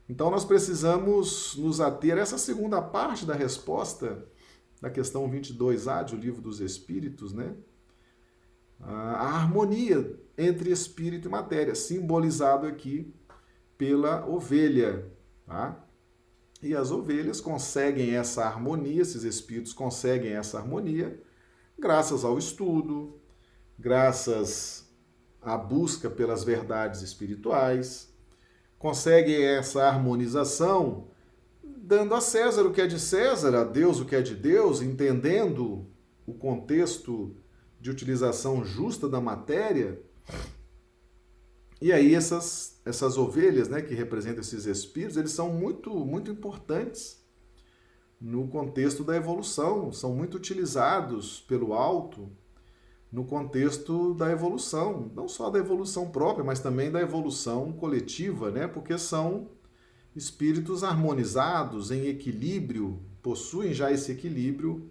Então, 0.09 0.31
nós 0.31 0.43
precisamos 0.43 1.55
nos 1.55 1.79
ater 1.79 2.17
a 2.17 2.21
essa 2.21 2.37
segunda 2.37 2.81
parte 2.81 3.25
da 3.25 3.35
resposta 3.35 4.27
da 4.81 4.89
questão 4.89 5.29
22A 5.29 6.03
de 6.03 6.15
O 6.15 6.17
Livro 6.17 6.41
dos 6.41 6.59
Espíritos, 6.59 7.31
né? 7.31 7.55
A 8.81 9.35
harmonia 9.35 10.19
entre 10.37 10.71
espírito 10.71 11.27
e 11.27 11.31
matéria, 11.31 11.75
simbolizado 11.75 12.65
aqui 12.65 13.13
pela 13.77 14.25
ovelha, 14.27 15.11
tá? 15.45 15.85
E 16.61 16.73
as 16.75 16.89
ovelhas 16.89 17.39
conseguem 17.39 18.15
essa 18.15 18.43
harmonia, 18.43 19.01
esses 19.01 19.23
espíritos 19.23 19.73
conseguem 19.73 20.31
essa 20.31 20.57
harmonia 20.57 21.21
graças 21.79 22.25
ao 22.25 22.37
estudo, 22.37 23.19
graças 23.77 24.85
à 25.41 25.57
busca 25.57 26.09
pelas 26.09 26.43
verdades 26.43 27.01
espirituais, 27.01 28.08
conseguem 28.79 29.43
essa 29.43 29.83
harmonização 29.83 31.07
dando 31.61 32.15
a 32.15 32.21
César 32.21 32.63
o 32.63 32.71
que 32.71 32.81
é 32.81 32.87
de 32.87 32.99
César, 32.99 33.55
a 33.55 33.63
Deus 33.63 33.99
o 33.99 34.05
que 34.05 34.15
é 34.15 34.21
de 34.21 34.33
Deus, 34.33 34.81
entendendo 34.81 35.85
o 36.25 36.33
contexto 36.33 37.35
de 37.79 37.89
utilização 37.89 38.63
justa 38.63 39.09
da 39.09 39.19
matéria. 39.19 40.01
E 41.81 41.91
aí 41.91 42.15
essas 42.15 42.79
essas 42.85 43.17
ovelhas, 43.17 43.69
né, 43.69 43.81
que 43.81 43.93
representam 43.93 44.41
esses 44.41 44.65
espíritos, 44.65 45.17
eles 45.17 45.31
são 45.31 45.49
muito, 45.53 45.93
muito 46.05 46.31
importantes 46.31 47.23
no 48.19 48.47
contexto 48.47 49.03
da 49.03 49.15
evolução, 49.15 49.91
são 49.91 50.15
muito 50.15 50.35
utilizados 50.35 51.41
pelo 51.41 51.73
alto 51.73 52.31
no 53.11 53.25
contexto 53.25 54.13
da 54.13 54.31
evolução, 54.31 55.11
não 55.15 55.27
só 55.27 55.49
da 55.49 55.57
evolução 55.57 56.09
própria, 56.09 56.43
mas 56.43 56.59
também 56.59 56.91
da 56.91 57.01
evolução 57.01 57.71
coletiva, 57.71 58.51
né? 58.51 58.67
Porque 58.67 58.97
são 58.97 59.49
espíritos 60.15 60.83
harmonizados, 60.83 61.91
em 61.91 62.07
equilíbrio, 62.07 62.99
possuem 63.21 63.73
já 63.73 63.91
esse 63.91 64.11
equilíbrio 64.11 64.89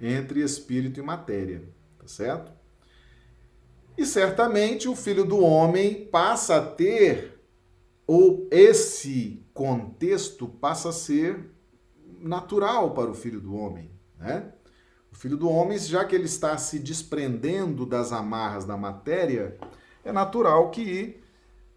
entre 0.00 0.40
espírito 0.40 1.00
e 1.00 1.02
matéria, 1.02 1.62
tá 1.98 2.06
certo? 2.06 2.52
E 3.98 4.06
certamente 4.06 4.88
o 4.88 4.96
filho 4.96 5.24
do 5.24 5.40
homem 5.40 6.06
passa 6.06 6.56
a 6.56 6.66
ter, 6.66 7.38
ou 8.06 8.48
esse 8.50 9.44
contexto 9.52 10.48
passa 10.48 10.90
a 10.90 10.92
ser 10.92 11.50
natural 12.20 12.94
para 12.94 13.10
o 13.10 13.14
filho 13.14 13.40
do 13.40 13.54
homem, 13.54 13.90
né? 14.18 14.52
O 15.12 15.16
filho 15.16 15.36
do 15.36 15.48
homem, 15.48 15.78
já 15.78 16.04
que 16.04 16.14
ele 16.14 16.24
está 16.24 16.56
se 16.56 16.78
desprendendo 16.78 17.84
das 17.84 18.12
amarras 18.12 18.64
da 18.64 18.76
matéria, 18.76 19.58
é 20.04 20.12
natural 20.12 20.70
que 20.70 21.20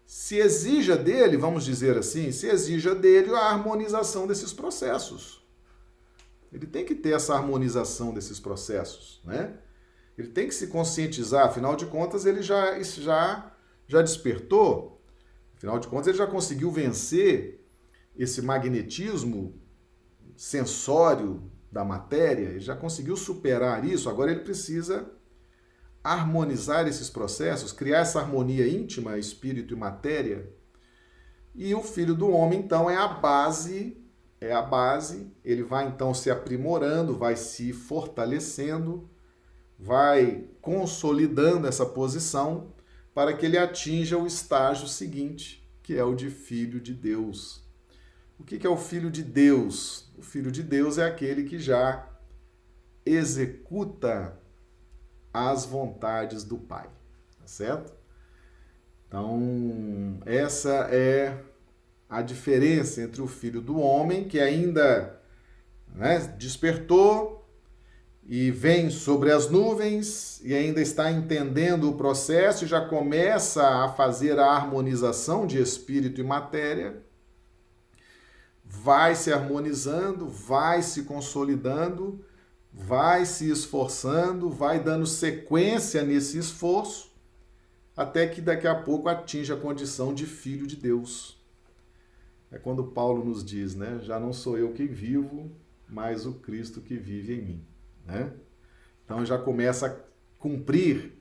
se 0.06 0.36
exija 0.36 0.96
dele, 0.96 1.36
vamos 1.36 1.64
dizer 1.64 1.96
assim, 1.96 2.30
se 2.30 2.46
exija 2.46 2.94
dele 2.94 3.34
a 3.34 3.50
harmonização 3.50 4.26
desses 4.26 4.52
processos. 4.52 5.44
Ele 6.52 6.66
tem 6.66 6.84
que 6.84 6.94
ter 6.94 7.14
essa 7.14 7.34
harmonização 7.34 8.14
desses 8.14 8.38
processos, 8.38 9.20
né? 9.24 9.58
Ele 10.16 10.28
tem 10.28 10.46
que 10.46 10.54
se 10.54 10.68
conscientizar, 10.68 11.46
afinal 11.46 11.74
de 11.74 11.86
contas, 11.86 12.24
ele 12.24 12.42
já, 12.42 12.80
já, 12.80 13.52
já 13.88 14.00
despertou, 14.00 15.02
afinal 15.56 15.80
de 15.80 15.88
contas, 15.88 16.06
ele 16.06 16.18
já 16.18 16.26
conseguiu 16.26 16.70
vencer 16.70 17.60
esse 18.16 18.40
magnetismo 18.40 19.60
sensório 20.36 21.50
da 21.74 21.84
matéria, 21.84 22.48
ele 22.48 22.60
já 22.60 22.74
conseguiu 22.74 23.16
superar 23.16 23.84
isso, 23.84 24.08
agora 24.08 24.30
ele 24.30 24.40
precisa 24.40 25.10
harmonizar 26.02 26.88
esses 26.88 27.10
processos, 27.10 27.72
criar 27.72 27.98
essa 27.98 28.20
harmonia 28.20 28.66
íntima, 28.66 29.18
espírito 29.18 29.74
e 29.74 29.76
matéria. 29.76 30.50
E 31.54 31.74
o 31.74 31.82
filho 31.82 32.14
do 32.14 32.30
homem, 32.30 32.60
então, 32.60 32.88
é 32.88 32.96
a 32.96 33.08
base, 33.08 33.96
é 34.40 34.52
a 34.52 34.62
base, 34.62 35.30
ele 35.44 35.62
vai 35.62 35.86
então 35.86 36.14
se 36.14 36.30
aprimorando, 36.30 37.16
vai 37.16 37.36
se 37.36 37.72
fortalecendo 37.72 39.10
vai 39.78 40.48
consolidando 40.60 41.66
essa 41.66 41.84
posição 41.84 42.72
para 43.12 43.32
que 43.32 43.46
ele 43.46 43.58
atinja 43.58 44.16
o 44.16 44.26
estágio 44.26 44.88
seguinte, 44.88 45.68
que 45.82 45.96
é 45.96 46.04
o 46.04 46.14
de 46.14 46.30
filho 46.30 46.80
de 46.80 46.94
Deus. 46.94 47.63
O 48.38 48.44
que 48.44 48.66
é 48.66 48.70
o 48.70 48.76
filho 48.76 49.10
de 49.10 49.22
Deus? 49.22 50.10
O 50.18 50.22
filho 50.22 50.50
de 50.50 50.62
Deus 50.62 50.98
é 50.98 51.04
aquele 51.04 51.44
que 51.44 51.58
já 51.58 52.08
executa 53.04 54.38
as 55.32 55.64
vontades 55.64 56.44
do 56.44 56.58
Pai, 56.58 56.88
tá 57.38 57.46
certo? 57.46 57.92
Então, 59.06 60.20
essa 60.24 60.88
é 60.90 61.42
a 62.08 62.22
diferença 62.22 63.02
entre 63.02 63.20
o 63.20 63.26
filho 63.26 63.60
do 63.60 63.78
homem, 63.78 64.28
que 64.28 64.40
ainda 64.40 65.20
né, 65.94 66.18
despertou, 66.38 67.44
e 68.26 68.50
vem 68.50 68.88
sobre 68.88 69.30
as 69.30 69.50
nuvens 69.50 70.40
e 70.42 70.54
ainda 70.54 70.80
está 70.80 71.10
entendendo 71.10 71.90
o 71.90 71.96
processo 71.96 72.64
e 72.64 72.68
já 72.68 72.80
começa 72.80 73.66
a 73.84 73.88
fazer 73.90 74.38
a 74.38 74.46
harmonização 74.46 75.46
de 75.46 75.60
espírito 75.60 76.20
e 76.20 76.24
matéria, 76.24 77.02
vai 78.82 79.14
se 79.14 79.32
harmonizando, 79.32 80.28
vai 80.28 80.82
se 80.82 81.04
consolidando, 81.04 82.24
vai 82.72 83.24
se 83.24 83.48
esforçando, 83.48 84.50
vai 84.50 84.82
dando 84.82 85.06
sequência 85.06 86.02
nesse 86.02 86.38
esforço, 86.38 87.12
até 87.96 88.26
que 88.26 88.40
daqui 88.40 88.66
a 88.66 88.74
pouco 88.74 89.08
atinja 89.08 89.54
a 89.54 89.60
condição 89.60 90.12
de 90.12 90.26
filho 90.26 90.66
de 90.66 90.76
Deus. 90.76 91.40
é 92.50 92.58
quando 92.58 92.84
Paulo 92.84 93.24
nos 93.24 93.44
diz, 93.44 93.74
né? 93.74 94.00
Já 94.02 94.18
não 94.18 94.32
sou 94.32 94.58
eu 94.58 94.72
quem 94.72 94.86
vivo, 94.86 95.50
mas 95.88 96.26
o 96.26 96.34
Cristo 96.34 96.80
que 96.80 96.96
vive 96.96 97.34
em 97.34 97.42
mim, 97.42 97.66
né? 98.04 98.32
Então 99.04 99.24
já 99.24 99.38
começa 99.38 99.86
a 99.86 99.96
cumprir 100.38 101.12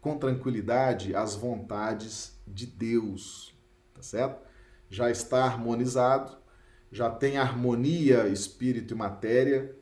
com 0.00 0.18
tranquilidade 0.18 1.14
as 1.14 1.34
vontades 1.34 2.38
de 2.46 2.66
Deus, 2.66 3.54
tá 3.94 4.02
certo? 4.02 4.46
Já 4.88 5.10
está 5.10 5.44
harmonizado, 5.44 6.36
já 6.90 7.10
tem 7.10 7.36
harmonia 7.36 8.28
espírito 8.28 8.94
e 8.94 8.96
matéria, 8.96 9.76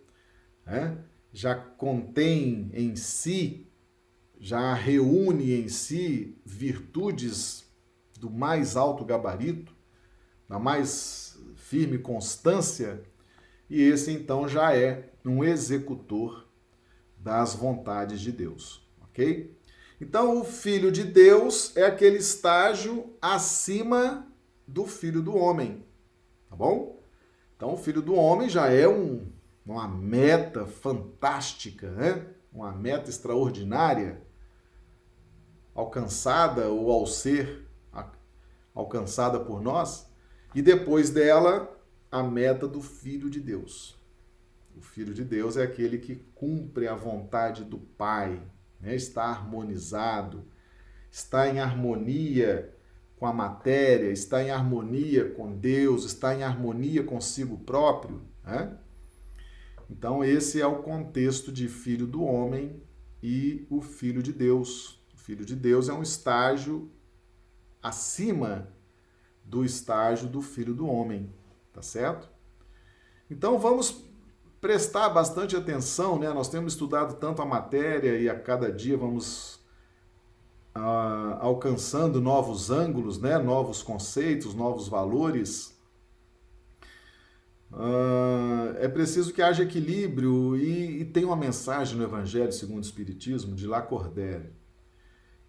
né? 0.67 0.99
já 1.33 1.55
contém 1.55 2.71
em 2.73 2.97
si, 2.97 3.67
já 4.39 4.73
reúne 4.75 5.53
em 5.53 5.69
si 5.69 6.37
virtudes 6.45 7.65
do 8.19 8.31
mais 8.31 8.77
alto 8.77 9.05
gabarito, 9.05 9.75
da 10.49 10.59
mais 10.59 11.39
firme 11.57 11.99
constância, 11.99 13.03
e 13.69 13.81
esse 13.83 14.13
então 14.13 14.49
já 14.49 14.75
é 14.75 15.11
um 15.25 15.43
executor 15.43 16.47
das 17.17 17.55
vontades 17.55 18.21
de 18.21 18.31
Deus, 18.31 18.87
ok? 19.03 19.55
Então, 20.01 20.41
o 20.41 20.45
filho 20.45 20.93
de 20.93 21.05
Deus 21.05 21.75
é 21.77 21.87
aquele 21.87 22.19
estágio 22.19 23.15
acima 23.23 24.27
do 24.67 24.87
filho 24.87 25.23
do 25.23 25.35
homem, 25.37 25.84
tá 26.55 26.57
bom? 26.57 27.03
Então, 27.57 27.75
o 27.75 27.77
filho 27.77 28.01
do 28.01 28.15
homem 28.15 28.49
já 28.49 28.69
é 28.69 28.87
um, 28.89 29.27
uma 29.67 29.89
meta 29.89 30.67
fantástica, 30.67 31.91
né? 31.91 32.27
Uma 32.53 32.71
meta 32.73 33.11
extraordinária 33.11 34.23
alcançada 35.75 36.69
ou 36.69 36.93
ao 36.93 37.07
ser 37.07 37.65
alcançada 38.75 39.39
por 39.39 39.63
nós, 39.63 40.11
e 40.53 40.61
depois 40.61 41.11
dela 41.11 41.71
a 42.11 42.23
meta 42.25 42.67
do 42.67 42.83
filho 42.83 43.31
de 43.31 43.41
Deus. 43.41 43.97
O 44.77 44.81
filho 44.81 45.15
de 45.15 45.25
Deus 45.25 45.57
é 45.57 45.63
aquele 45.63 45.99
que 45.99 46.17
cumpre 46.35 46.89
a 46.89 46.95
vontade 46.97 47.63
do 47.63 47.79
Pai, 47.79 48.43
né? 48.81 48.97
está 48.97 49.27
harmonizado, 49.27 50.45
está 51.09 51.49
em 51.49 51.61
harmonia 51.61 52.75
com 53.17 53.27
a 53.27 53.33
matéria, 53.33 54.11
está 54.11 54.43
em 54.43 54.51
harmonia 54.51 55.31
com 55.31 55.57
Deus, 55.57 56.05
está 56.05 56.35
em 56.35 56.43
harmonia 56.43 57.03
consigo 57.03 57.59
próprio. 57.59 58.23
Né? 58.43 58.77
Então, 59.89 60.25
esse 60.25 60.61
é 60.61 60.67
o 60.67 60.83
contexto 60.83 61.53
de 61.53 61.69
filho 61.69 62.07
do 62.07 62.23
homem 62.23 62.83
e 63.23 63.67
o 63.71 63.81
filho 63.81 64.23
de 64.23 64.33
Deus. 64.33 65.01
O 65.15 65.19
filho 65.19 65.45
de 65.45 65.55
Deus 65.55 65.89
é 65.89 65.93
um 65.93 66.03
estágio 66.03 66.91
acima 67.83 68.69
do 69.45 69.65
estágio 69.65 70.29
do 70.29 70.41
filho 70.41 70.75
do 70.75 70.87
homem, 70.87 71.33
tá 71.73 71.83
certo? 71.83 72.29
Então, 73.31 73.59
vamos 73.59 74.05
prestar 74.61 75.11
bastante 75.11 75.55
atenção, 75.55 76.19
né? 76.19 76.33
Nós 76.33 76.49
temos 76.49 76.73
estudado 76.73 77.17
tanto 77.17 77.43
a 77.43 77.47
matéria 77.47 78.19
e 78.19 78.29
a 78.29 78.39
cada 78.39 78.73
dia 78.73 78.97
vamos 78.97 79.61
alcançando 80.75 82.20
novos 82.20 82.70
ângulos, 82.70 83.20
né? 83.20 83.39
Novos 83.39 83.83
conceitos, 83.83 84.55
novos 84.55 84.89
valores. 84.89 85.75
Ah, 87.72 88.75
é 88.79 88.89
preciso 88.89 89.33
que 89.33 89.43
haja 89.43 89.62
equilíbrio 89.62 90.57
e, 90.57 91.01
e, 91.01 91.05
tem 91.05 91.25
uma 91.25 91.37
mensagem 91.37 91.97
no 91.97 92.05
Evangelho 92.05 92.53
segundo 92.53 92.79
o 92.79 92.87
Espiritismo 92.87 93.55
de 93.55 93.66
Lacordaire. 93.66 94.53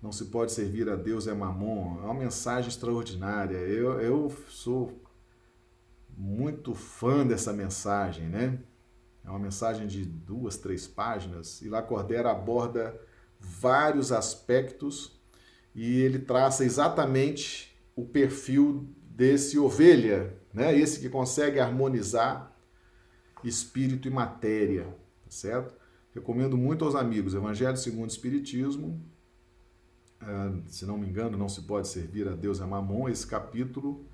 Não 0.01 0.11
se 0.11 0.26
pode 0.26 0.51
servir 0.51 0.89
a 0.89 0.95
Deus 0.95 1.28
é 1.28 1.34
mamon. 1.34 1.99
É 1.99 2.05
uma 2.05 2.13
mensagem 2.13 2.69
extraordinária. 2.69 3.57
Eu, 3.57 3.99
eu 3.99 4.34
sou 4.47 5.01
muito 6.17 6.73
fã 6.73 7.26
dessa 7.26 7.51
mensagem, 7.51 8.28
né? 8.28 8.59
É 9.23 9.30
uma 9.30 9.39
mensagem 9.39 9.88
de 9.88 10.05
duas, 10.05 10.57
três 10.57 10.88
páginas 10.88 11.61
e 11.61 11.69
Lacordaire 11.69 12.28
aborda 12.28 12.99
vários 13.39 14.11
aspectos 14.11 15.14
e 15.76 15.99
ele 15.99 16.19
traça 16.19 16.63
exatamente 16.63 17.78
o 17.95 18.05
perfil 18.05 18.88
desse 19.03 19.59
ovelha, 19.59 20.34
né? 20.53 20.78
Esse 20.78 21.01
que 21.01 21.09
consegue 21.09 21.59
harmonizar 21.59 22.55
espírito 23.43 24.07
e 24.07 24.11
matéria, 24.11 24.86
tá 25.23 25.30
certo? 25.30 25.76
Recomendo 26.13 26.57
muito 26.57 26.86
aos 26.86 26.95
amigos 26.95 27.36
Evangelho 27.36 27.76
segundo 27.76 28.05
o 28.05 28.11
Espiritismo. 28.11 29.01
Uh, 30.21 30.63
se 30.67 30.86
não 30.86 30.97
me 30.97 31.07
engano, 31.07 31.38
não 31.38 31.49
se 31.49 31.61
pode 31.63 31.89
servir 31.89 32.28
a 32.28 32.32
Deus 32.32 32.61
é 32.61 32.65
mamon. 32.65 33.09
Esse 33.09 33.28
capítulo, 33.28 34.07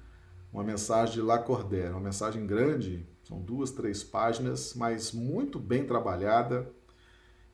uma 0.52 0.64
mensagem 0.64 1.14
de 1.14 1.22
Lacordaire, 1.22 1.92
uma 1.92 2.02
mensagem 2.02 2.46
grande, 2.48 3.08
são 3.24 3.40
duas, 3.40 3.70
três 3.70 4.04
páginas, 4.04 4.74
mas 4.76 5.12
muito 5.12 5.60
bem 5.60 5.86
trabalhada. 5.86 6.68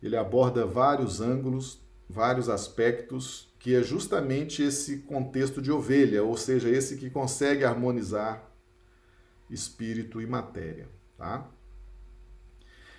Ele 0.01 0.15
aborda 0.15 0.65
vários 0.65 1.19
ângulos, 1.19 1.81
vários 2.09 2.47
aspectos, 2.47 3.46
que 3.67 3.75
é 3.75 3.83
justamente 3.83 4.63
esse 4.63 4.99
contexto 4.99 5.61
de 5.61 5.69
ovelha, 5.69 6.23
ou 6.23 6.37
seja, 6.37 6.69
esse 6.69 6.95
que 6.95 7.09
consegue 7.09 7.65
harmonizar 7.65 8.49
espírito 9.49 10.21
e 10.21 10.25
matéria, 10.25 10.87
tá? 11.17 11.51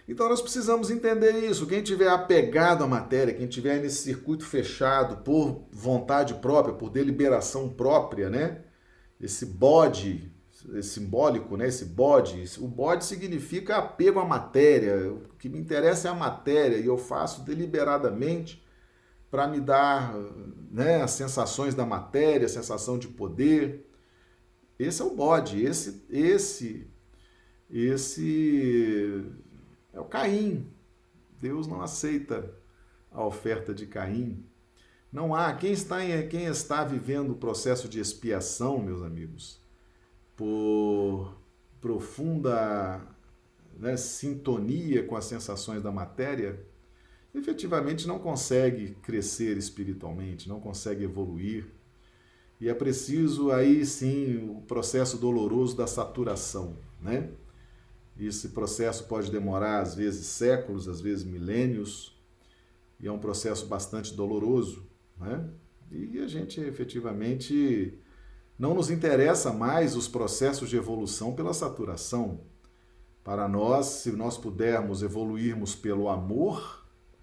Então 0.06 0.28
nós 0.28 0.42
precisamos 0.42 0.90
entender 0.90 1.38
isso. 1.38 1.66
Quem 1.66 1.82
tiver 1.82 2.10
apegado 2.10 2.84
à 2.84 2.86
matéria, 2.86 3.32
quem 3.32 3.46
tiver 3.46 3.80
nesse 3.80 4.02
circuito 4.02 4.44
fechado 4.44 5.24
por 5.24 5.64
vontade 5.72 6.34
própria, 6.34 6.74
por 6.74 6.90
deliberação 6.90 7.70
própria, 7.70 8.28
né? 8.28 8.60
Esse 9.18 9.46
bode 9.46 10.30
simbólico, 10.82 11.56
né? 11.56 11.66
esse 11.66 11.86
bode. 11.86 12.44
O 12.58 12.68
bode 12.68 13.06
significa 13.06 13.78
apego 13.78 14.20
à 14.20 14.24
matéria. 14.26 15.14
O 15.14 15.30
que 15.38 15.48
me 15.48 15.58
interessa 15.58 16.08
é 16.08 16.10
a 16.10 16.14
matéria 16.14 16.76
e 16.76 16.84
eu 16.84 16.98
faço 16.98 17.40
deliberadamente 17.40 18.62
para 19.30 19.46
me 19.46 19.60
dar 19.60 20.14
né, 20.70 21.02
as 21.02 21.12
sensações 21.12 21.74
da 21.74 21.84
matéria, 21.84 22.46
a 22.46 22.50
sensação 22.50 22.98
de 22.98 23.08
poder. 23.08 23.86
Esse 24.78 25.02
é 25.02 25.04
o 25.04 25.14
bode, 25.14 25.62
esse, 25.62 26.04
esse, 26.08 26.86
esse 27.70 29.24
é 29.92 30.00
o 30.00 30.04
Caim. 30.04 30.72
Deus 31.40 31.66
não 31.66 31.80
aceita 31.80 32.52
a 33.10 33.24
oferta 33.24 33.74
de 33.74 33.86
Caim. 33.86 34.44
Não 35.12 35.34
há 35.34 35.52
quem 35.54 35.72
está 35.72 36.04
em, 36.04 36.28
quem 36.28 36.44
está 36.46 36.84
vivendo 36.84 37.30
o 37.30 37.36
processo 37.36 37.88
de 37.88 37.98
expiação, 37.98 38.78
meus 38.78 39.02
amigos 39.02 39.58
por 40.38 41.36
profunda 41.80 43.04
né, 43.76 43.96
sintonia 43.96 45.04
com 45.04 45.16
as 45.16 45.24
sensações 45.24 45.82
da 45.82 45.90
matéria, 45.90 46.64
efetivamente 47.34 48.06
não 48.06 48.18
consegue 48.18 48.94
crescer 49.02 49.56
espiritualmente, 49.56 50.48
não 50.48 50.60
consegue 50.60 51.04
evoluir. 51.04 51.66
E 52.60 52.68
é 52.68 52.74
preciso 52.74 53.52
aí 53.52 53.86
sim 53.86 54.48
o 54.48 54.62
processo 54.62 55.16
doloroso 55.16 55.76
da 55.76 55.86
saturação, 55.86 56.76
né? 57.00 57.30
Esse 58.18 58.48
processo 58.48 59.04
pode 59.04 59.30
demorar 59.30 59.80
às 59.80 59.94
vezes 59.94 60.26
séculos, 60.26 60.88
às 60.88 61.00
vezes 61.00 61.24
milênios, 61.24 62.18
e 62.98 63.06
é 63.06 63.12
um 63.12 63.18
processo 63.18 63.66
bastante 63.66 64.12
doloroso, 64.14 64.84
né? 65.16 65.48
E 65.90 66.18
a 66.18 66.26
gente 66.26 66.60
efetivamente 66.60 67.96
não 68.58 68.74
nos 68.74 68.90
interessa 68.90 69.52
mais 69.52 69.94
os 69.94 70.08
processos 70.08 70.68
de 70.68 70.76
evolução 70.76 71.32
pela 71.34 71.54
saturação. 71.54 72.40
Para 73.22 73.46
nós, 73.46 73.86
se 73.86 74.10
nós 74.10 74.36
pudermos 74.36 75.02
evoluirmos 75.02 75.76
pelo 75.76 76.08
amor, 76.08 76.77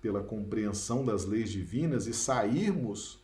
pela 0.06 0.22
compreensão 0.22 1.04
das 1.04 1.26
leis 1.26 1.50
divinas 1.50 2.06
e 2.06 2.14
sairmos 2.14 3.20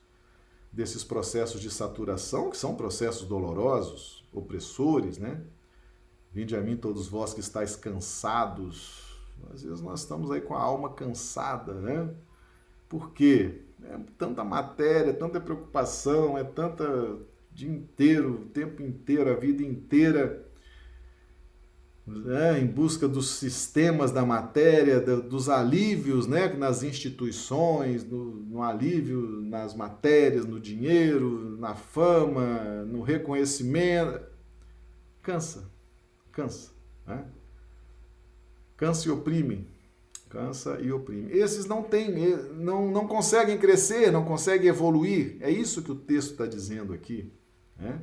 desses 0.72 1.04
processos 1.04 1.62
de 1.62 1.70
saturação, 1.70 2.50
que 2.50 2.58
são 2.58 2.74
processos 2.74 3.28
dolorosos, 3.28 4.28
opressores, 4.34 5.20
né? 5.20 5.44
Vinde 6.34 6.56
a 6.56 6.60
mim 6.60 6.76
todos 6.76 7.08
vós 7.08 7.36
que 7.36 7.40
estáis 7.40 7.76
cansados. 7.76 9.16
Às 9.54 9.62
vezes 9.62 9.80
nós 9.80 10.00
estamos 10.00 10.32
aí 10.32 10.42
com 10.42 10.56
a 10.56 10.60
alma 10.60 10.90
cansada, 10.92 11.76
né? 11.76 12.10
Por 12.90 13.12
quê? 13.12 13.62
É 13.84 14.00
tanta 14.18 14.44
matéria, 14.44 15.14
tanta 15.14 15.40
preocupação, 15.40 16.36
é 16.36 16.44
tanta 16.44 17.16
dia 17.52 17.70
inteiro, 17.70 18.42
o 18.42 18.46
tempo 18.46 18.82
inteiro, 18.82 19.30
a 19.30 19.36
vida 19.36 19.62
inteira, 19.62 20.51
né, 22.06 22.60
em 22.60 22.66
busca 22.66 23.08
dos 23.08 23.32
sistemas 23.32 24.12
da 24.12 24.26
matéria, 24.26 25.00
dos 25.00 25.50
alívios 25.50 26.28
né, 26.28 26.48
nas 26.54 26.84
instituições, 26.84 28.04
no, 28.04 28.26
no 28.36 28.64
alívio 28.64 29.42
nas 29.42 29.76
matérias, 29.76 30.46
no 30.46 30.60
dinheiro, 30.60 31.58
na 31.60 31.76
fama, 31.76 32.84
no 32.86 33.02
reconhecimento. 33.02 34.20
Cansa, 35.22 35.70
cansa. 36.32 36.72
Né? 37.06 37.26
Cansa 38.76 39.08
e 39.08 39.12
oprime. 39.12 39.68
Cansa 40.30 40.80
e 40.82 40.92
oprime. 40.92 41.32
Esses 41.32 41.66
não 41.66 41.84
têm, 41.84 42.10
não, 42.56 42.90
não 42.90 43.06
conseguem 43.06 43.58
crescer, 43.58 44.12
não 44.12 44.26
conseguem 44.26 44.70
evoluir. 44.70 45.38
É 45.42 45.52
isso 45.52 45.84
que 45.84 45.92
o 45.92 45.96
texto 45.96 46.32
está 46.32 46.46
dizendo 46.48 46.94
aqui. 46.94 47.32
Né? 47.78 48.00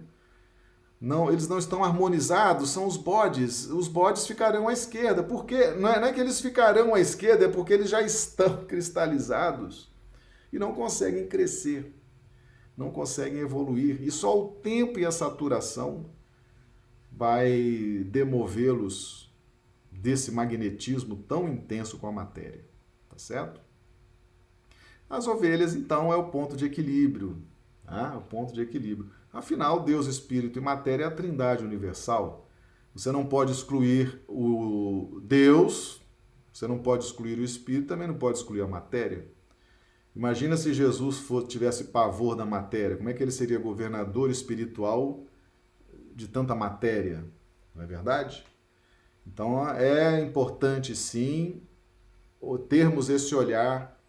Não, 1.01 1.31
eles 1.31 1.47
não 1.47 1.59
estão 1.59 1.85
harmonizados, 1.85 2.71
são 2.71 2.87
os 2.87 2.97
bodes. 2.97 3.67
Os 3.67 3.87
bodes 3.87 4.27
ficarão 4.27 4.69
à 4.69 4.73
esquerda. 4.73 5.23
Por 5.23 5.45
quê? 5.45 5.71
Não 5.71 5.89
é, 5.89 6.01
não 6.01 6.09
é 6.09 6.13
que 6.13 6.21
eles 6.21 6.41
ficarão 6.41 6.95
à 6.95 7.01
esquerda, 7.01 7.45
é 7.45 7.49
porque 7.49 7.73
eles 7.73 7.89
já 7.89 8.03
estão 8.03 8.65
cristalizados 8.67 9.91
e 10.53 10.59
não 10.59 10.75
conseguem 10.75 11.29
crescer, 11.29 11.95
não 12.77 12.91
conseguem 12.91 13.41
evoluir. 13.41 14.03
E 14.03 14.11
só 14.11 14.37
o 14.37 14.49
tempo 14.49 14.99
e 14.99 15.07
a 15.07 15.13
saturação 15.13 16.11
vai 17.13 18.05
demovê-los 18.07 19.33
desse 19.91 20.33
magnetismo 20.33 21.17
tão 21.17 21.49
intenso 21.49 21.99
com 21.99 22.09
a 22.09 22.13
matéria, 22.13 22.65
tá 23.09 23.19
certo? 23.19 23.61
As 25.09 25.27
ovelhas, 25.27 25.75
então, 25.75 26.13
é 26.13 26.17
o 26.17 26.29
ponto 26.29 26.57
de 26.57 26.67
equilíbrio, 26.67 27.43
tá? 27.85 28.17
o 28.19 28.23
ponto 28.23 28.53
de 28.53 28.61
equilíbrio. 28.61 29.11
Afinal, 29.33 29.81
Deus, 29.85 30.07
Espírito 30.07 30.59
e 30.59 30.63
matéria 30.63 31.05
é 31.05 31.07
a 31.07 31.11
trindade 31.11 31.65
universal. 31.65 32.49
Você 32.95 33.13
não 33.13 33.27
pode 33.27 33.53
excluir 33.53 34.21
o 34.27 35.21
Deus, 35.23 36.01
você 36.53 36.67
não 36.67 36.79
pode 36.79 37.05
excluir 37.05 37.39
o 37.39 37.45
Espírito, 37.45 37.89
também 37.89 38.09
não 38.09 38.17
pode 38.17 38.39
excluir 38.39 38.63
a 38.63 38.67
matéria. 38.67 39.31
Imagina 40.17 40.57
se 40.57 40.75
Jesus 40.75 41.25
tivesse 41.47 41.85
pavor 41.85 42.35
da 42.35 42.45
matéria, 42.45 42.97
como 42.97 43.09
é 43.09 43.15
que 43.15 43.23
ele 43.23 43.31
seria 43.31 43.59
governador 43.59 44.31
espiritual 44.31 45.25
de 46.15 46.27
tanta 46.27 46.55
matéria? 46.55 47.25
Não 47.73 47.85
é 47.85 47.87
verdade? 47.87 48.45
Então 49.25 49.69
é 49.69 50.21
importante 50.21 50.97
sim 50.97 51.63
termos 52.69 53.09
esse 53.09 53.33
olhar 53.35 54.03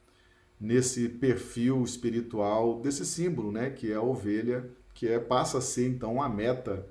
nesse 0.60 1.08
perfil 1.08 1.84
espiritual 1.84 2.80
desse 2.82 3.06
símbolo, 3.06 3.52
né, 3.52 3.70
que 3.70 3.92
é 3.92 3.96
a 3.96 4.02
ovelha 4.02 4.70
que 5.00 5.08
é, 5.08 5.18
passa 5.18 5.60
a 5.60 5.62
ser 5.62 5.88
então 5.88 6.22
a 6.22 6.28
meta, 6.28 6.86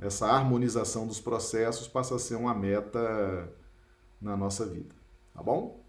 essa 0.00 0.26
harmonização 0.26 1.06
dos 1.06 1.20
processos 1.20 1.86
passa 1.86 2.14
a 2.14 2.18
ser 2.18 2.36
uma 2.36 2.54
meta 2.54 3.52
na 4.18 4.34
nossa 4.34 4.64
vida, 4.64 4.94
tá 5.34 5.42
bom? 5.42 5.84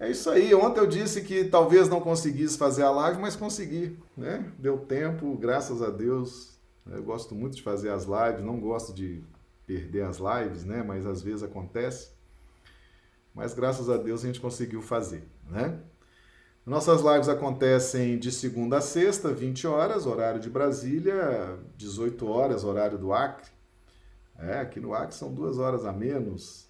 É 0.00 0.10
isso 0.10 0.30
aí. 0.30 0.54
Ontem 0.54 0.80
eu 0.80 0.86
disse 0.86 1.20
que 1.20 1.44
talvez 1.44 1.86
não 1.86 2.00
conseguisse 2.00 2.56
fazer 2.56 2.82
a 2.82 2.90
live, 2.90 3.20
mas 3.20 3.36
consegui, 3.36 3.98
né? 4.16 4.50
Deu 4.58 4.78
tempo, 4.78 5.36
graças 5.36 5.82
a 5.82 5.90
Deus. 5.90 6.58
Eu 6.86 7.02
gosto 7.02 7.34
muito 7.34 7.54
de 7.54 7.62
fazer 7.62 7.90
as 7.90 8.04
lives, 8.04 8.42
não 8.42 8.58
gosto 8.58 8.94
de 8.94 9.22
perder 9.66 10.04
as 10.04 10.16
lives, 10.16 10.64
né? 10.64 10.82
Mas 10.82 11.04
às 11.04 11.20
vezes 11.20 11.42
acontece. 11.42 12.10
Mas 13.34 13.52
graças 13.52 13.90
a 13.90 13.98
Deus 13.98 14.24
a 14.24 14.26
gente 14.28 14.40
conseguiu 14.40 14.80
fazer, 14.80 15.28
né? 15.46 15.78
Nossas 16.64 17.02
lives 17.02 17.28
acontecem 17.28 18.16
de 18.16 18.30
segunda 18.30 18.78
a 18.78 18.80
sexta, 18.80 19.32
20 19.32 19.66
horas, 19.66 20.06
horário 20.06 20.40
de 20.40 20.48
Brasília, 20.48 21.58
18 21.76 22.24
horas, 22.28 22.62
horário 22.62 22.96
do 22.96 23.12
Acre. 23.12 23.50
É, 24.38 24.60
aqui 24.60 24.78
no 24.78 24.94
Acre 24.94 25.12
são 25.12 25.34
duas 25.34 25.58
horas 25.58 25.84
a 25.84 25.92
menos. 25.92 26.68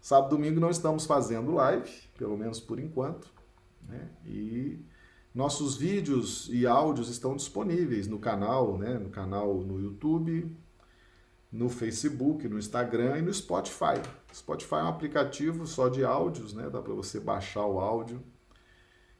Sábado 0.00 0.34
e 0.34 0.36
domingo 0.36 0.58
não 0.58 0.68
estamos 0.68 1.06
fazendo 1.06 1.52
live, 1.52 1.88
pelo 2.18 2.36
menos 2.36 2.58
por 2.58 2.80
enquanto. 2.80 3.32
Né? 3.88 4.08
E 4.26 4.84
nossos 5.32 5.76
vídeos 5.76 6.48
e 6.50 6.66
áudios 6.66 7.08
estão 7.08 7.36
disponíveis 7.36 8.08
no 8.08 8.18
canal, 8.18 8.78
né? 8.78 8.98
no 8.98 9.10
canal 9.10 9.54
no 9.58 9.80
YouTube, 9.80 10.50
no 11.52 11.68
Facebook, 11.68 12.48
no 12.48 12.58
Instagram 12.58 13.18
e 13.18 13.22
no 13.22 13.32
Spotify. 13.32 14.02
Spotify 14.34 14.74
é 14.74 14.82
um 14.82 14.88
aplicativo 14.88 15.68
só 15.68 15.88
de 15.88 16.04
áudios, 16.04 16.52
né? 16.52 16.68
Dá 16.68 16.82
para 16.82 16.94
você 16.94 17.20
baixar 17.20 17.66
o 17.66 17.78
áudio 17.78 18.20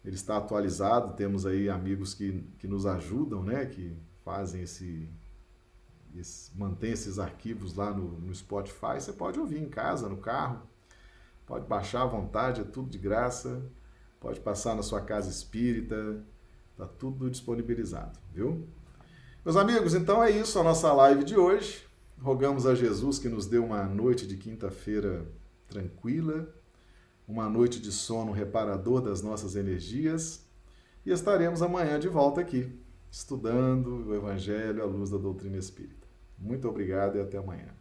ele 0.04 0.16
está 0.16 0.36
atualizado, 0.36 1.14
temos 1.14 1.44
aí 1.44 1.68
amigos 1.68 2.14
que, 2.14 2.42
que 2.58 2.66
nos 2.66 2.86
ajudam, 2.86 3.42
né? 3.42 3.66
Que 3.66 3.96
fazem 4.24 4.62
esse, 4.62 5.08
esse 6.16 6.56
mantém 6.56 6.92
esses 6.92 7.18
arquivos 7.18 7.74
lá 7.74 7.92
no, 7.92 8.18
no 8.18 8.34
Spotify. 8.34 8.94
Você 8.98 9.12
pode 9.12 9.38
ouvir 9.38 9.58
em 9.58 9.68
casa, 9.68 10.08
no 10.08 10.16
carro, 10.16 10.62
pode 11.46 11.66
baixar 11.66 12.02
à 12.02 12.06
vontade, 12.06 12.62
é 12.62 12.64
tudo 12.64 12.88
de 12.88 12.98
graça. 12.98 13.62
Pode 14.20 14.38
passar 14.40 14.74
na 14.76 14.82
sua 14.82 15.00
casa 15.00 15.30
espírita, 15.30 16.22
tá 16.76 16.86
tudo 16.86 17.30
disponibilizado, 17.30 18.18
viu? 18.34 18.68
Meus 19.42 19.56
amigos, 19.56 19.94
então 19.94 20.22
é 20.22 20.30
isso 20.30 20.58
a 20.58 20.62
nossa 20.62 20.92
live 20.92 21.24
de 21.24 21.38
hoje. 21.38 21.86
Rogamos 22.20 22.66
a 22.66 22.74
Jesus 22.74 23.18
que 23.18 23.30
nos 23.30 23.46
dê 23.46 23.56
uma 23.56 23.84
noite 23.84 24.26
de 24.26 24.36
quinta-feira 24.36 25.26
tranquila, 25.66 26.54
uma 27.30 27.48
noite 27.48 27.80
de 27.80 27.92
sono 27.92 28.32
reparador 28.32 29.00
das 29.00 29.22
nossas 29.22 29.54
energias 29.54 30.44
e 31.06 31.12
estaremos 31.12 31.62
amanhã 31.62 31.98
de 31.98 32.08
volta 32.08 32.40
aqui, 32.40 32.76
estudando 33.08 34.08
o 34.08 34.14
Evangelho 34.14 34.82
à 34.82 34.84
luz 34.84 35.10
da 35.10 35.16
doutrina 35.16 35.56
espírita. 35.56 36.08
Muito 36.36 36.68
obrigado 36.68 37.16
e 37.16 37.20
até 37.20 37.38
amanhã. 37.38 37.79